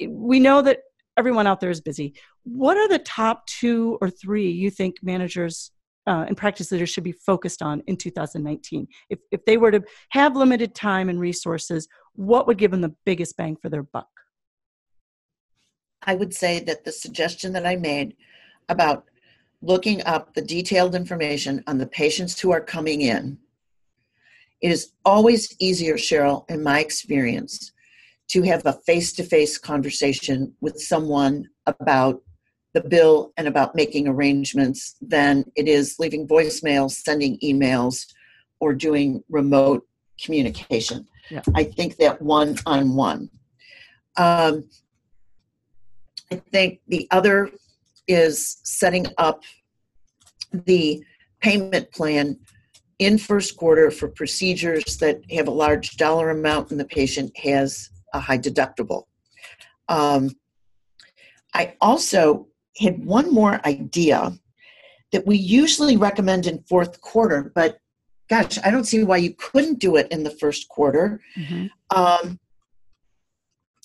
we 0.08 0.40
know 0.40 0.62
that 0.62 0.78
everyone 1.18 1.46
out 1.46 1.60
there 1.60 1.70
is 1.70 1.80
busy, 1.80 2.14
what 2.44 2.76
are 2.76 2.88
the 2.88 3.00
top 3.00 3.46
two 3.46 3.98
or 4.00 4.08
three 4.08 4.50
you 4.50 4.70
think 4.70 4.96
managers 5.02 5.72
uh, 6.06 6.24
and 6.26 6.36
practice 6.36 6.72
leaders 6.72 6.88
should 6.88 7.04
be 7.04 7.12
focused 7.12 7.60
on 7.60 7.82
in 7.86 7.96
2019? 7.96 8.86
If 9.10 9.18
if 9.30 9.44
they 9.44 9.56
were 9.56 9.72
to 9.72 9.82
have 10.10 10.36
limited 10.36 10.74
time 10.74 11.08
and 11.08 11.20
resources, 11.20 11.88
what 12.14 12.46
would 12.46 12.58
give 12.58 12.70
them 12.70 12.80
the 12.80 12.94
biggest 13.04 13.36
bang 13.36 13.56
for 13.60 13.68
their 13.68 13.82
buck? 13.82 14.08
I 16.02 16.14
would 16.14 16.32
say 16.32 16.60
that 16.60 16.84
the 16.84 16.92
suggestion 16.92 17.52
that 17.54 17.66
I 17.66 17.76
made 17.76 18.16
about 18.68 19.04
looking 19.60 20.02
up 20.04 20.34
the 20.34 20.42
detailed 20.42 20.94
information 20.94 21.64
on 21.66 21.78
the 21.78 21.86
patients 21.86 22.38
who 22.38 22.52
are 22.52 22.60
coming 22.60 23.00
in. 23.00 23.38
It 24.60 24.70
is 24.70 24.92
always 25.04 25.54
easier, 25.58 25.94
Cheryl, 25.94 26.48
in 26.48 26.62
my 26.62 26.80
experience, 26.80 27.72
to 28.28 28.42
have 28.42 28.64
a 28.66 28.72
face 28.72 29.12
to 29.14 29.22
face 29.22 29.58
conversation 29.58 30.54
with 30.60 30.80
someone 30.80 31.48
about 31.66 32.20
the 32.74 32.82
bill 32.82 33.32
and 33.36 33.48
about 33.48 33.74
making 33.74 34.06
arrangements 34.06 34.96
than 35.00 35.44
it 35.56 35.66
is 35.66 35.98
leaving 35.98 36.28
voicemails, 36.28 36.90
sending 36.92 37.38
emails, 37.38 38.06
or 38.60 38.74
doing 38.74 39.22
remote 39.30 39.86
communication. 40.22 41.06
Yeah. 41.30 41.42
I 41.54 41.64
think 41.64 41.96
that 41.96 42.20
one 42.20 42.58
on 42.66 42.94
one. 42.94 43.30
I 44.16 44.62
think 46.50 46.80
the 46.88 47.08
other 47.10 47.50
is 48.06 48.58
setting 48.62 49.06
up 49.16 49.42
the 50.52 51.02
payment 51.40 51.90
plan 51.92 52.38
in 52.98 53.16
first 53.16 53.56
quarter 53.56 53.90
for 53.90 54.08
procedures 54.08 54.96
that 54.98 55.20
have 55.30 55.46
a 55.48 55.52
large 55.52 55.96
dollar 55.96 56.30
amount 56.30 56.70
and 56.70 56.80
the 56.80 56.84
patient 56.84 57.34
has 57.38 57.90
a 58.14 58.20
high 58.20 58.38
deductible. 58.38 59.04
Um, 59.88 60.30
I 61.54 61.74
also 61.80 62.48
had 62.78 63.04
one 63.04 63.32
more 63.32 63.60
idea 63.66 64.38
that 65.12 65.26
we 65.26 65.36
usually 65.36 65.96
recommend 65.96 66.46
in 66.46 66.62
fourth 66.68 67.00
quarter, 67.00 67.50
but 67.54 67.78
gosh, 68.28 68.58
I 68.62 68.70
don't 68.70 68.84
see 68.84 69.04
why 69.04 69.16
you 69.16 69.34
couldn't 69.34 69.78
do 69.78 69.96
it 69.96 70.08
in 70.10 70.22
the 70.22 70.30
first 70.30 70.68
quarter. 70.68 71.20
Mm-hmm. 71.36 71.66
Um, 71.90 72.38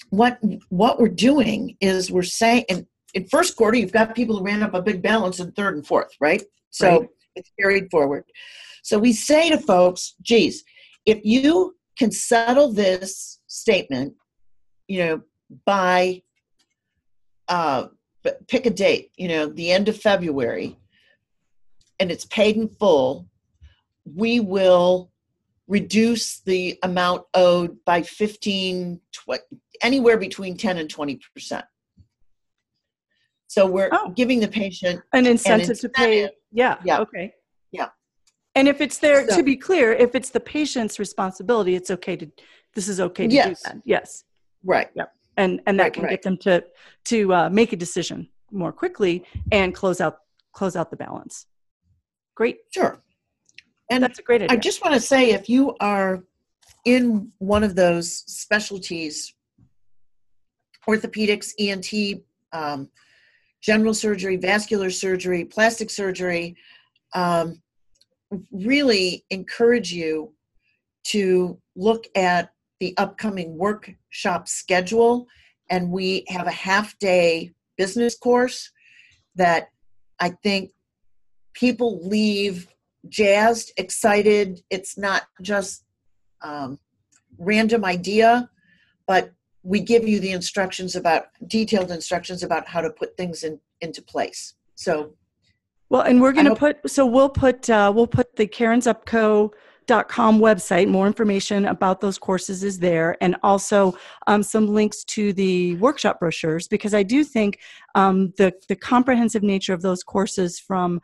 what 0.10 0.38
what 0.70 1.00
we're 1.00 1.08
doing 1.08 1.78
is 1.82 2.12
we're 2.12 2.24
saying, 2.24 2.66
and 2.70 2.86
in 3.14 3.26
first 3.26 3.56
quarter, 3.56 3.78
you've 3.78 3.92
got 3.92 4.16
people 4.16 4.38
who 4.38 4.44
ran 4.44 4.62
up 4.62 4.74
a 4.74 4.82
big 4.82 5.02
balance 5.02 5.40
in 5.40 5.52
third 5.54 5.76
and 5.76 5.88
fourth, 5.88 6.12
right? 6.20 6.44
So 6.70 7.00
right. 7.00 7.10
it's 7.36 7.52
carried 7.60 7.90
forward. 7.90 8.26
So 8.84 9.00
we 9.00 9.14
say 9.14 9.50
to 9.50 9.58
folks, 9.58 10.16
geez, 10.22 10.64
if 11.06 11.20
you 11.24 11.76
can 11.98 12.12
settle 12.12 12.72
this 12.72 13.40
statement, 13.54 14.14
you 14.88 15.00
know, 15.00 15.22
by 15.66 16.22
uh, 17.48 17.88
pick 18.48 18.66
a 18.66 18.70
date, 18.70 19.12
you 19.16 19.28
know, 19.28 19.48
the 19.48 19.72
end 19.72 19.88
of 19.90 19.98
February, 19.98 20.78
and 22.00 22.12
it's 22.12 22.26
paid 22.26 22.58
in 22.58 22.68
full, 22.68 23.28
we 24.06 24.40
will 24.40 25.12
reduce 25.68 26.40
the 26.42 26.78
amount 26.84 27.24
owed 27.34 27.78
by 27.86 28.02
15, 28.02 29.00
20, 29.12 29.44
anywhere 29.82 30.18
between 30.18 30.58
10 30.58 30.78
and 30.78 30.90
20 30.90 31.20
percent. 31.34 31.66
So 33.48 33.68
we're 33.68 33.90
oh. 33.92 34.10
giving 34.16 34.40
the 34.40 34.48
patient 34.48 35.02
an 35.14 35.28
incentive, 35.28 35.54
an 35.54 35.72
incentive, 35.72 35.80
to 35.82 35.90
pay. 35.90 36.30
Yeah. 36.52 36.78
Yeah. 36.84 37.00
Okay. 37.02 37.34
Yeah. 37.72 37.90
And 38.56 38.68
if 38.68 38.82
it's 38.82 38.98
there, 38.98 39.28
so, 39.30 39.38
to 39.38 39.44
be 39.44 39.56
clear, 39.56 39.94
if 39.94 40.16
it's 40.16 40.32
the 40.32 40.40
patient's 40.40 40.98
responsibility, 40.98 41.76
it's 41.76 41.92
okay 41.92 42.16
to. 42.16 42.32
This 42.76 42.88
is 42.88 43.00
okay 43.00 43.28
to 43.28 43.34
yes. 43.34 43.62
do 43.62 43.70
that. 43.70 43.82
Yes. 43.86 44.24
Right. 44.64 44.90
Yep. 44.96 45.14
And 45.38 45.62
and 45.66 45.80
that 45.80 45.84
right, 45.84 45.94
can 45.94 46.04
right. 46.04 46.12
get 46.12 46.22
them 46.22 46.38
to 46.38 46.64
to 47.06 47.34
uh, 47.34 47.50
make 47.50 47.74
a 47.74 47.76
decision 47.76 48.30
more 48.52 48.72
quickly 48.72 49.26
and 49.52 49.74
close 49.74 50.00
out 50.00 50.20
close 50.54 50.76
out 50.76 50.90
the 50.90 50.98
balance. 50.98 51.48
Great. 52.36 52.60
Sure. 52.72 53.02
And 53.90 54.04
that's 54.04 54.20
a 54.20 54.24
great 54.24 54.42
idea. 54.42 54.58
I 54.58 54.60
just 54.60 54.84
want 54.84 54.96
to 54.96 55.02
say, 55.02 55.32
if 55.32 55.50
you 55.50 55.76
are 55.80 56.24
in 56.86 57.32
one 57.40 57.64
of 57.64 57.76
those 57.76 58.12
specialties, 58.12 59.34
orthopedics, 60.88 61.52
ENT, 61.60 62.22
um, 62.54 62.90
general 63.62 63.94
surgery, 63.94 64.38
vascular 64.38 64.90
surgery, 64.90 65.46
plastic 65.46 65.90
surgery, 65.90 66.56
um, 67.14 67.62
really 68.52 69.26
encourage 69.30 69.92
you 69.92 70.34
to 71.04 71.60
look 71.76 72.06
at 72.16 72.53
the 72.84 72.94
upcoming 72.98 73.58
workshop 73.58 74.46
schedule. 74.50 75.26
And 75.70 75.90
we 75.90 76.26
have 76.28 76.48
a 76.48 76.52
half 76.52 77.00
day 77.00 77.54
business 77.78 78.18
course 78.18 78.72
that 79.36 79.70
I 80.20 80.32
think 80.44 80.72
people 81.54 82.06
leave 82.06 82.68
jazzed, 83.08 83.72
excited. 83.78 84.60
It's 84.70 84.98
not 84.98 85.24
just 85.42 85.86
um, 86.42 86.78
random 87.38 87.86
idea, 87.86 88.50
but 89.08 89.32
we 89.64 89.80
give 89.80 90.06
you 90.06 90.20
the 90.20 90.32
instructions 90.32 90.98
about 90.98 91.28
detailed 91.48 91.90
instructions 91.90 92.44
about 92.44 92.68
how 92.68 92.82
to 92.82 92.90
put 92.90 93.16
things 93.16 93.44
in 93.44 93.62
into 93.80 94.02
place 94.02 94.56
so 94.76 95.14
well 95.90 96.02
and 96.02 96.22
we're 96.22 96.32
going 96.32 96.46
to 96.46 96.56
put 96.56 96.78
so 96.90 97.06
we'll 97.06 97.30
put 97.30 97.70
uh, 97.70 97.92
we'll 97.94 98.08
put 98.08 98.36
the 98.38 98.48
karenzupko.com 99.88 100.40
website. 100.40 100.88
More 100.88 101.08
information 101.08 101.66
about 101.66 102.02
those 102.02 102.18
courses 102.18 102.64
is 102.64 102.80
there 102.80 103.18
and 103.22 103.36
also 103.44 103.98
um, 104.28 104.44
some 104.44 104.68
links 104.68 105.04
to 105.06 105.34
the 105.34 105.76
workshop 105.76 106.20
brochures 106.20 106.68
because 106.68 106.94
i 106.94 107.04
do 107.04 107.24
think 107.24 107.60
um, 107.96 108.34
the 108.38 108.54
the 108.68 108.76
comprehensive 108.76 109.44
nature 109.44 109.74
of 109.74 109.82
those 109.82 110.04
courses 110.04 110.60
from 110.60 111.02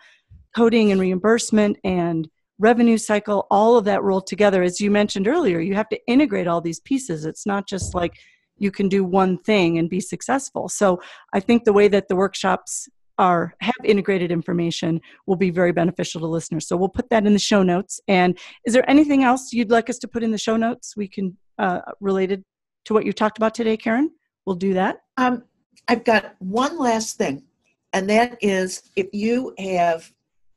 coding 0.56 0.92
and 0.92 1.00
reimbursement 1.00 1.78
and 1.84 2.30
revenue 2.58 2.98
cycle 2.98 3.48
all 3.50 3.78
of 3.78 3.86
that 3.86 4.04
rolled 4.04 4.28
together. 4.28 4.64
As 4.64 4.82
you 4.82 4.92
mentioned 4.92 5.28
earlier 5.28 5.60
you 5.60 5.76
have 5.76 5.90
to 5.90 6.00
integrate 6.08 6.48
all 6.48 6.62
these 6.62 6.80
pieces. 6.80 7.26
It's 7.26 7.46
not 7.46 7.68
just 7.68 7.96
like 7.96 8.14
you 8.58 8.72
can 8.72 8.90
do 8.90 9.06
one 9.06 9.38
thing 9.38 9.78
and 9.78 9.90
be 9.90 10.02
successful. 10.02 10.68
So 10.68 11.02
I 11.34 11.40
think 11.40 11.64
the 11.64 11.72
way 11.72 11.88
that 11.88 12.10
the 12.10 12.18
workshops 12.18 12.90
are 13.20 13.54
have 13.60 13.76
integrated 13.84 14.32
information 14.32 15.02
will 15.28 15.36
be 15.36 15.52
very 15.52 15.74
beneficial 15.74 16.22
to 16.22 16.28
listeners. 16.28 16.68
So 16.68 16.78
we'll 16.78 16.90
put 16.90 17.10
that 17.10 17.28
in 17.28 17.34
the 17.34 17.40
show 17.40 17.62
notes. 17.62 18.00
And 18.08 18.40
is 18.66 18.74
there 18.74 18.90
anything 18.90 19.24
else 19.24 19.54
you'd 19.54 19.70
like 19.70 19.90
us 19.90 20.00
to 20.00 20.08
put 20.08 20.24
in 20.24 20.32
the 20.32 20.38
show 20.38 20.56
notes? 20.56 20.96
We 20.96 21.08
can 21.08 21.38
uh, 21.60 21.82
related 22.00 22.44
to 22.86 22.94
what 22.94 23.06
you 23.06 23.12
talked 23.12 23.38
about 23.38 23.54
today, 23.54 23.76
Karen. 23.76 24.10
We'll 24.46 24.56
do 24.56 24.74
that. 24.74 25.02
Um, 25.18 25.44
I've 25.90 26.06
got 26.06 26.36
one 26.40 26.80
last 26.80 27.18
thing, 27.18 27.44
and 27.94 28.10
that 28.10 28.38
is 28.42 28.90
if 28.96 29.08
you 29.12 29.54
have 29.60 30.12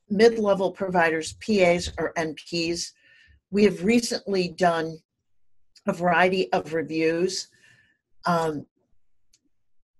mid-level 0.08 0.70
providers, 0.70 1.34
PAs 1.44 1.92
or 1.98 2.12
NPs, 2.16 2.92
we 3.50 3.64
have 3.64 3.84
recently 3.84 4.48
done 4.48 4.98
a 5.88 5.92
variety 5.92 6.52
of 6.52 6.74
reviews, 6.74 7.48
um, 8.24 8.66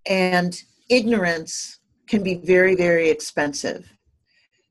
and 0.07 0.63
ignorance 0.89 1.81
can 2.13 2.23
be 2.23 2.35
very, 2.35 2.75
very 2.75 3.09
expensive. 3.09 3.91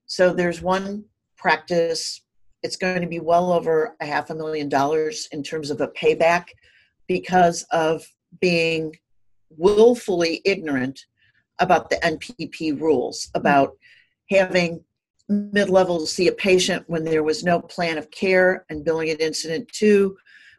So 0.06 0.32
there's 0.32 0.62
one 0.62 1.06
practice, 1.38 2.22
it's 2.62 2.76
going 2.76 3.02
to 3.02 3.08
be 3.08 3.20
well 3.20 3.52
over 3.52 3.96
a 4.00 4.06
half 4.06 4.30
a 4.30 4.36
million 4.36 4.70
dollars 4.70 5.28
in 5.32 5.42
terms 5.42 5.72
of 5.72 5.82
a 5.82 5.88
payback 5.88 6.50
because 7.08 7.66
of 7.72 8.06
being 8.42 8.96
willfully 9.50 10.44
ignorant 10.46 11.00
about 11.58 11.90
the 11.90 11.96
NPP 11.96 12.80
rules, 12.80 13.32
about 13.34 13.72
having 14.30 14.84
mid 15.28 15.68
level 15.68 16.06
see 16.06 16.28
a 16.28 16.34
patient 16.34 16.84
when 16.86 17.04
there 17.04 17.24
was 17.24 17.44
no 17.44 17.60
plan 17.60 17.98
of 17.98 18.12
care 18.12 18.68
and 18.70 18.86
billing 18.86 19.10
at 19.10 19.20
incident 19.20 19.68
to. 19.70 20.16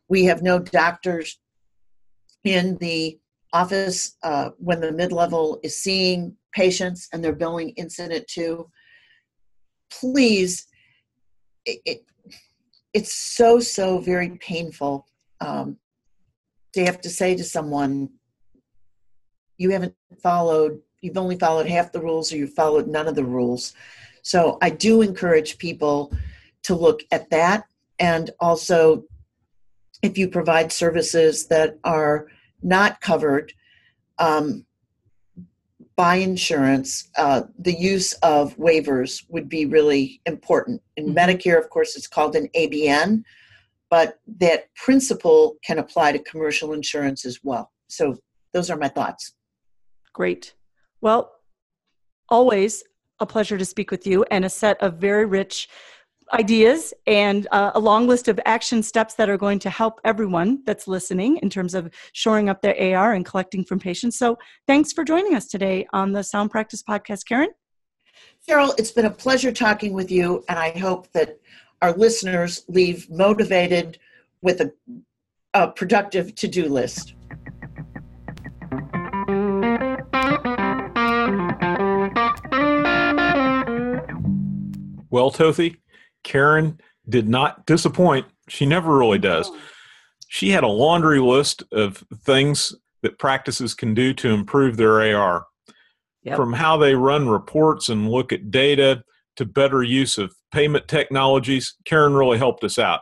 We 0.08 0.24
have 0.24 0.42
no 0.42 0.58
doctors 0.58 1.38
in 2.42 2.76
the 2.78 3.20
office 3.52 4.16
uh, 4.22 4.50
when 4.58 4.80
the 4.80 4.92
mid 4.92 5.12
level 5.12 5.60
is 5.62 5.76
seeing 5.76 6.36
patients 6.52 7.08
and 7.12 7.22
they're 7.22 7.32
billing 7.32 7.70
incident 7.70 8.26
to. 8.28 8.70
Please, 9.90 10.66
it, 11.66 11.80
it 11.84 12.04
it's 12.94 13.14
so, 13.14 13.58
so 13.60 13.98
very 13.98 14.30
painful 14.40 15.06
um, 15.40 15.76
to 16.74 16.84
have 16.84 17.00
to 17.00 17.10
say 17.10 17.34
to 17.34 17.44
someone, 17.44 18.10
you 19.56 19.70
haven't 19.70 19.94
followed, 20.22 20.80
you've 21.00 21.16
only 21.16 21.38
followed 21.38 21.66
half 21.66 21.92
the 21.92 22.00
rules 22.00 22.32
or 22.32 22.36
you've 22.36 22.54
followed 22.54 22.86
none 22.86 23.08
of 23.08 23.14
the 23.14 23.24
rules. 23.24 23.74
So 24.22 24.58
I 24.60 24.70
do 24.70 25.02
encourage 25.02 25.58
people 25.58 26.12
to 26.64 26.74
look 26.74 27.02
at 27.10 27.30
that. 27.30 27.64
And 27.98 28.30
also, 28.40 29.04
if 30.02 30.18
you 30.18 30.28
provide 30.28 30.72
services 30.72 31.46
that 31.46 31.78
are 31.84 32.28
not 32.62 33.00
covered 33.00 33.52
um, 34.18 34.64
by 35.96 36.16
insurance, 36.16 37.10
uh, 37.16 37.42
the 37.58 37.72
use 37.72 38.12
of 38.22 38.56
waivers 38.56 39.24
would 39.28 39.48
be 39.48 39.66
really 39.66 40.20
important. 40.26 40.80
In 40.96 41.06
mm-hmm. 41.06 41.18
Medicare, 41.18 41.58
of 41.58 41.68
course, 41.70 41.96
it's 41.96 42.06
called 42.06 42.34
an 42.34 42.48
ABN, 42.56 43.24
but 43.90 44.18
that 44.38 44.74
principle 44.74 45.56
can 45.64 45.78
apply 45.78 46.12
to 46.12 46.18
commercial 46.18 46.72
insurance 46.72 47.24
as 47.24 47.40
well. 47.42 47.70
So, 47.88 48.16
those 48.52 48.70
are 48.70 48.76
my 48.76 48.88
thoughts. 48.88 49.32
Great. 50.12 50.54
Well, 51.00 51.32
always 52.28 52.84
a 53.18 53.26
pleasure 53.26 53.56
to 53.56 53.64
speak 53.64 53.90
with 53.90 54.06
you 54.06 54.24
and 54.30 54.44
a 54.44 54.50
set 54.50 54.80
of 54.82 54.94
very 54.94 55.24
rich 55.24 55.68
ideas 56.32 56.94
and 57.06 57.46
uh, 57.52 57.72
a 57.74 57.80
long 57.80 58.06
list 58.06 58.28
of 58.28 58.40
action 58.46 58.82
steps 58.82 59.14
that 59.14 59.28
are 59.28 59.36
going 59.36 59.58
to 59.60 59.70
help 59.70 60.00
everyone 60.04 60.62
that's 60.64 60.88
listening 60.88 61.36
in 61.38 61.50
terms 61.50 61.74
of 61.74 61.92
shoring 62.12 62.48
up 62.48 62.62
their 62.62 62.96
AR 62.96 63.12
and 63.12 63.24
collecting 63.24 63.64
from 63.64 63.78
patients. 63.78 64.18
So, 64.18 64.38
thanks 64.66 64.92
for 64.92 65.04
joining 65.04 65.34
us 65.34 65.46
today 65.46 65.86
on 65.92 66.12
the 66.12 66.22
Sound 66.22 66.50
Practice 66.50 66.82
Podcast, 66.82 67.26
Karen. 67.26 67.50
Cheryl, 68.48 68.74
it's 68.78 68.90
been 68.90 69.06
a 69.06 69.10
pleasure 69.10 69.52
talking 69.52 69.92
with 69.92 70.10
you, 70.10 70.44
and 70.48 70.58
I 70.58 70.70
hope 70.78 71.10
that 71.12 71.38
our 71.80 71.92
listeners 71.92 72.64
leave 72.68 73.08
motivated 73.10 73.98
with 74.40 74.60
a, 74.60 74.72
a 75.54 75.68
productive 75.68 76.34
to 76.36 76.48
do 76.48 76.68
list. 76.68 77.14
Well, 85.10 85.30
Tothy, 85.30 85.81
Karen 86.22 86.80
did 87.08 87.28
not 87.28 87.66
disappoint. 87.66 88.26
She 88.48 88.66
never 88.66 88.96
really 88.96 89.18
does. 89.18 89.50
She 90.28 90.50
had 90.50 90.64
a 90.64 90.68
laundry 90.68 91.20
list 91.20 91.62
of 91.72 92.04
things 92.24 92.74
that 93.02 93.18
practices 93.18 93.74
can 93.74 93.94
do 93.94 94.14
to 94.14 94.30
improve 94.30 94.76
their 94.76 95.16
AR. 95.16 95.46
Yep. 96.22 96.36
From 96.36 96.52
how 96.52 96.76
they 96.76 96.94
run 96.94 97.28
reports 97.28 97.88
and 97.88 98.08
look 98.08 98.32
at 98.32 98.50
data 98.50 99.02
to 99.36 99.44
better 99.44 99.82
use 99.82 100.18
of 100.18 100.32
payment 100.52 100.86
technologies, 100.86 101.74
Karen 101.84 102.14
really 102.14 102.38
helped 102.38 102.62
us 102.62 102.78
out. 102.78 103.00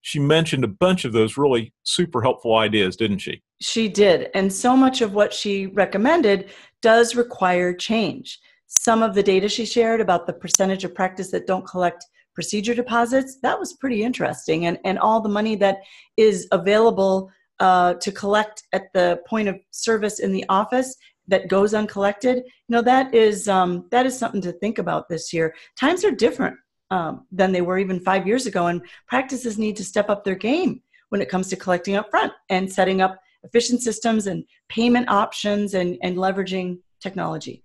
She 0.00 0.18
mentioned 0.18 0.64
a 0.64 0.68
bunch 0.68 1.04
of 1.04 1.12
those 1.12 1.36
really 1.36 1.72
super 1.82 2.22
helpful 2.22 2.56
ideas, 2.56 2.96
didn't 2.96 3.18
she? 3.18 3.42
She 3.60 3.88
did. 3.88 4.30
And 4.34 4.52
so 4.52 4.76
much 4.76 5.02
of 5.02 5.14
what 5.14 5.32
she 5.32 5.66
recommended 5.66 6.50
does 6.80 7.14
require 7.14 7.72
change 7.74 8.40
some 8.80 9.02
of 9.02 9.14
the 9.14 9.22
data 9.22 9.48
she 9.48 9.66
shared 9.66 10.00
about 10.00 10.26
the 10.26 10.32
percentage 10.32 10.84
of 10.84 10.94
practice 10.94 11.30
that 11.30 11.46
don't 11.46 11.66
collect 11.66 12.06
procedure 12.34 12.74
deposits 12.74 13.38
that 13.42 13.58
was 13.58 13.74
pretty 13.74 14.02
interesting. 14.02 14.66
And 14.66 14.78
and 14.84 14.98
all 14.98 15.20
the 15.20 15.28
money 15.28 15.56
that 15.56 15.78
is 16.16 16.48
available 16.52 17.30
uh, 17.60 17.94
to 17.94 18.10
collect 18.12 18.64
at 18.72 18.92
the 18.92 19.20
point 19.26 19.48
of 19.48 19.56
service 19.70 20.18
in 20.18 20.32
the 20.32 20.44
office 20.48 20.96
that 21.28 21.48
goes 21.48 21.72
uncollected 21.72 22.38
you 22.38 22.42
know 22.68 22.82
that 22.82 23.14
is 23.14 23.46
um, 23.46 23.86
that 23.90 24.06
is 24.06 24.18
something 24.18 24.40
to 24.42 24.52
think 24.52 24.78
about 24.78 25.08
this 25.08 25.32
year. 25.32 25.54
Times 25.78 26.04
are 26.04 26.10
different 26.10 26.56
um, 26.90 27.26
than 27.30 27.52
they 27.52 27.62
were 27.62 27.78
even 27.78 28.00
five 28.00 28.26
years 28.26 28.46
ago 28.46 28.66
and 28.66 28.82
practices 29.06 29.58
need 29.58 29.76
to 29.76 29.84
step 29.84 30.10
up 30.10 30.24
their 30.24 30.34
game 30.34 30.82
when 31.10 31.20
it 31.20 31.28
comes 31.28 31.48
to 31.48 31.56
collecting 31.56 31.94
up 31.94 32.10
front 32.10 32.32
and 32.48 32.72
setting 32.72 33.00
up 33.00 33.18
efficient 33.44 33.82
systems 33.82 34.26
and 34.26 34.44
payment 34.68 35.08
options 35.08 35.74
and, 35.74 35.98
and 36.02 36.16
leveraging 36.16 36.78
technology. 37.00 37.62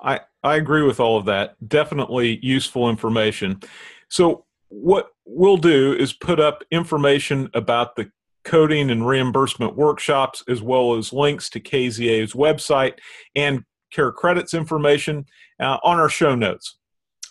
I, 0.00 0.20
I 0.42 0.56
agree 0.56 0.82
with 0.82 1.00
all 1.00 1.18
of 1.18 1.26
that. 1.26 1.56
Definitely 1.68 2.38
useful 2.42 2.88
information. 2.88 3.60
So, 4.08 4.44
what 4.68 5.08
we'll 5.26 5.56
do 5.56 5.92
is 5.92 6.12
put 6.12 6.38
up 6.40 6.62
information 6.70 7.50
about 7.54 7.96
the 7.96 8.10
coding 8.44 8.90
and 8.90 9.06
reimbursement 9.06 9.76
workshops, 9.76 10.42
as 10.48 10.62
well 10.62 10.94
as 10.94 11.12
links 11.12 11.50
to 11.50 11.60
KZA's 11.60 12.32
website 12.32 12.94
and 13.34 13.64
CareCredit's 13.94 14.54
information 14.54 15.26
uh, 15.58 15.78
on 15.82 15.98
our 15.98 16.08
show 16.08 16.34
notes. 16.34 16.76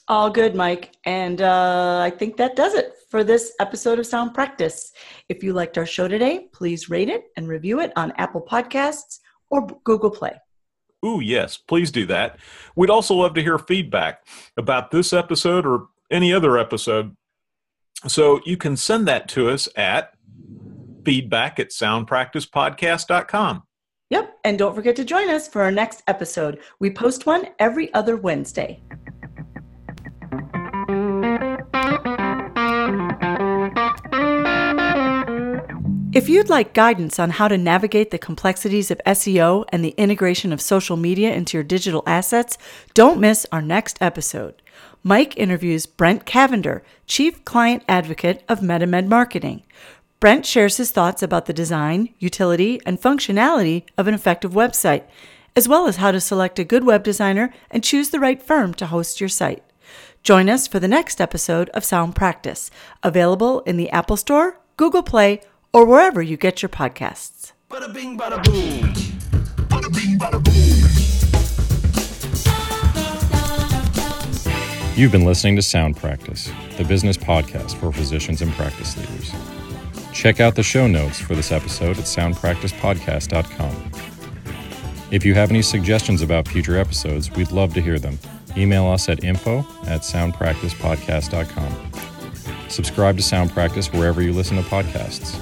All 0.08 0.30
good, 0.30 0.56
Mike. 0.56 0.96
And 1.06 1.42
uh, 1.42 2.00
I 2.04 2.10
think 2.10 2.38
that 2.38 2.56
does 2.56 2.74
it 2.74 2.94
for 3.10 3.24
this 3.24 3.54
episode 3.60 4.00
of 4.00 4.08
Sound 4.08 4.34
Practice. 4.34 4.92
If 5.30 5.44
you 5.44 5.54
liked 5.54 5.78
our 5.78 5.86
show 5.86 6.08
today, 6.08 6.48
please 6.52 6.90
rate 6.90 7.10
it 7.10 7.26
and 7.38 7.48
review 7.48 7.80
it 7.80 7.94
on 7.96 8.12
Apple 8.18 8.42
Podcasts 8.42 9.20
or 9.50 9.68
Google 9.84 10.12
Play. 10.12 10.34
Ooh, 11.06 11.22
yes, 11.22 11.58
please 11.58 11.92
do 11.92 12.06
that. 12.08 12.38
We'd 12.76 12.90
also 12.90 13.16
love 13.16 13.34
to 13.36 13.42
hear 13.42 13.58
feedback 13.58 14.26
about 14.58 14.92
this 14.92 15.14
episode 15.14 15.66
or 15.66 15.88
any 16.12 16.34
other 16.34 16.58
episode. 16.58 17.16
So 18.08 18.42
you 18.46 18.58
can 18.58 18.76
send 18.78 19.08
that 19.08 19.28
to 19.30 19.50
us 19.50 19.68
at 19.76 20.14
feedback 21.06 21.60
at 21.60 21.70
soundpracticepodcast.com. 21.70 23.64
Yep, 24.10 24.40
and 24.44 24.58
don't 24.58 24.76
forget 24.76 24.96
to 24.96 25.06
join 25.06 25.30
us 25.30 25.48
for 25.48 25.62
our 25.62 25.72
next 25.72 26.02
episode. 26.08 26.60
We 26.80 26.90
post 26.90 27.26
one 27.26 27.48
every 27.60 27.94
other 27.94 28.18
Wednesday. 28.18 28.82
If 36.12 36.28
you'd 36.28 36.50
like 36.50 36.74
guidance 36.74 37.20
on 37.20 37.30
how 37.30 37.48
to 37.48 37.56
navigate 37.56 38.10
the 38.10 38.18
complexities 38.18 38.90
of 38.90 39.00
SEO 39.06 39.66
and 39.70 39.86
the 39.86 39.94
integration 39.96 40.52
of 40.52 40.60
social 40.60 40.98
media 40.98 41.32
into 41.32 41.56
your 41.56 41.64
digital 41.64 42.02
assets, 42.08 42.58
don't 42.96 43.20
miss 43.20 43.46
our 43.52 43.62
next 43.62 44.00
episode. 44.02 44.64
Mike 45.04 45.38
interviews 45.38 45.86
Brent 45.86 46.26
Cavender, 46.26 46.82
Chief 47.06 47.46
Client 47.46 47.84
Advocate 47.88 48.44
of 48.50 48.62
MetaMed 48.62 49.06
Marketing. 49.06 49.62
Brent 50.20 50.48
shares 50.48 50.78
his 50.78 50.90
thoughts 50.90 51.22
about 51.22 51.46
the 51.46 51.54
design, 51.54 52.10
utility, 52.18 52.82
and 52.88 53.00
functionality 53.00 53.84
of 53.96 54.08
an 54.08 54.16
effective 54.16 54.54
website, 54.54 55.04
as 55.56 55.68
well 55.68 55.86
as 55.86 55.98
how 55.98 56.10
to 56.10 56.20
select 56.20 56.58
a 56.58 56.64
good 56.64 56.86
web 56.86 57.04
designer 57.04 57.54
and 57.70 57.84
choose 57.84 58.10
the 58.10 58.20
right 58.20 58.42
firm 58.42 58.74
to 58.74 58.88
host 58.88 59.22
your 59.22 59.30
site. 59.30 59.64
Join 60.24 60.50
us 60.50 60.68
for 60.68 60.80
the 60.80 60.88
next 60.88 61.22
episode 61.22 61.70
of 61.70 61.86
Sound 61.86 62.16
Practice, 62.16 62.72
available 63.04 63.60
in 63.62 63.78
the 63.78 63.92
Apple 63.92 64.18
Store, 64.18 64.60
Google 64.76 65.04
Play, 65.04 65.42
or 65.74 65.86
wherever 65.86 66.22
you 66.22 66.38
get 66.38 66.62
your 66.62 66.70
podcasts. 66.70 67.54
Bada 67.70 67.94
bing, 67.94 68.18
bada 68.18 68.44
boom. 68.44 68.94
Bada 69.68 69.94
bing, 69.94 70.18
bada 70.18 70.44
boom. 70.44 70.80
You've 74.96 75.12
been 75.14 75.24
listening 75.24 75.56
to 75.56 75.62
Sound 75.62 75.96
Practice, 75.96 76.52
the 76.78 76.84
business 76.84 77.16
podcast 77.16 77.76
for 77.78 77.94
physicians 77.94 78.42
and 78.42 78.52
practice 78.52 78.98
leaders. 78.98 79.32
Check 80.14 80.42
out 80.42 80.56
the 80.56 80.64
show 80.64 80.88
notes 80.88 81.20
for 81.22 81.36
this 81.36 81.54
episode 81.54 81.98
at 81.98 82.04
soundpracticepodcast.com. 82.04 83.92
If 85.12 85.26
you 85.26 85.34
have 85.36 85.52
any 85.52 85.62
suggestions 85.62 86.22
about 86.22 86.48
future 86.48 86.78
episodes, 86.78 87.32
we'd 87.32 87.52
love 87.52 87.74
to 87.76 87.82
hear 87.82 87.98
them. 87.98 88.20
Email 88.58 88.88
us 88.88 89.08
at 89.08 89.24
info 89.24 89.60
at 89.88 90.02
soundpracticepodcast.com. 90.02 91.92
Subscribe 92.68 93.16
to 93.16 93.24
Sound 93.24 93.52
Practice 93.52 93.94
wherever 93.94 94.22
you 94.22 94.34
listen 94.34 94.58
to 94.58 94.64
podcasts. 94.64 95.40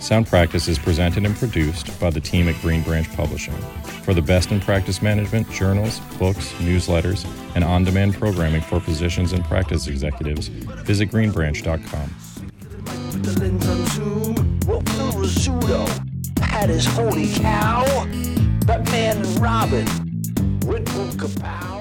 Sound 0.00 0.26
Practice 0.26 0.66
is 0.66 0.78
presented 0.78 1.26
and 1.26 1.36
produced 1.36 1.98
by 2.00 2.08
the 2.08 2.20
team 2.20 2.48
at 2.48 2.54
Greenbranch 2.56 3.14
Publishing. 3.14 3.54
For 4.02 4.14
the 4.14 4.22
best 4.22 4.50
in 4.50 4.58
practice 4.58 5.02
management, 5.02 5.50
journals, 5.50 6.00
books, 6.18 6.52
newsletters, 6.54 7.26
and 7.54 7.62
on 7.62 7.84
demand 7.84 8.14
programming 8.14 8.62
for 8.62 8.80
physicians 8.80 9.34
and 9.34 9.44
practice 9.44 9.86
executives, 9.88 10.48
visit 10.48 11.10
greenbranch.com. 11.10 12.10
Holy 16.86 17.32
cow, 17.34 17.84
Batman 18.66 19.16
and 19.18 19.40
Robin, 19.40 19.86
Kapow. 21.16 21.79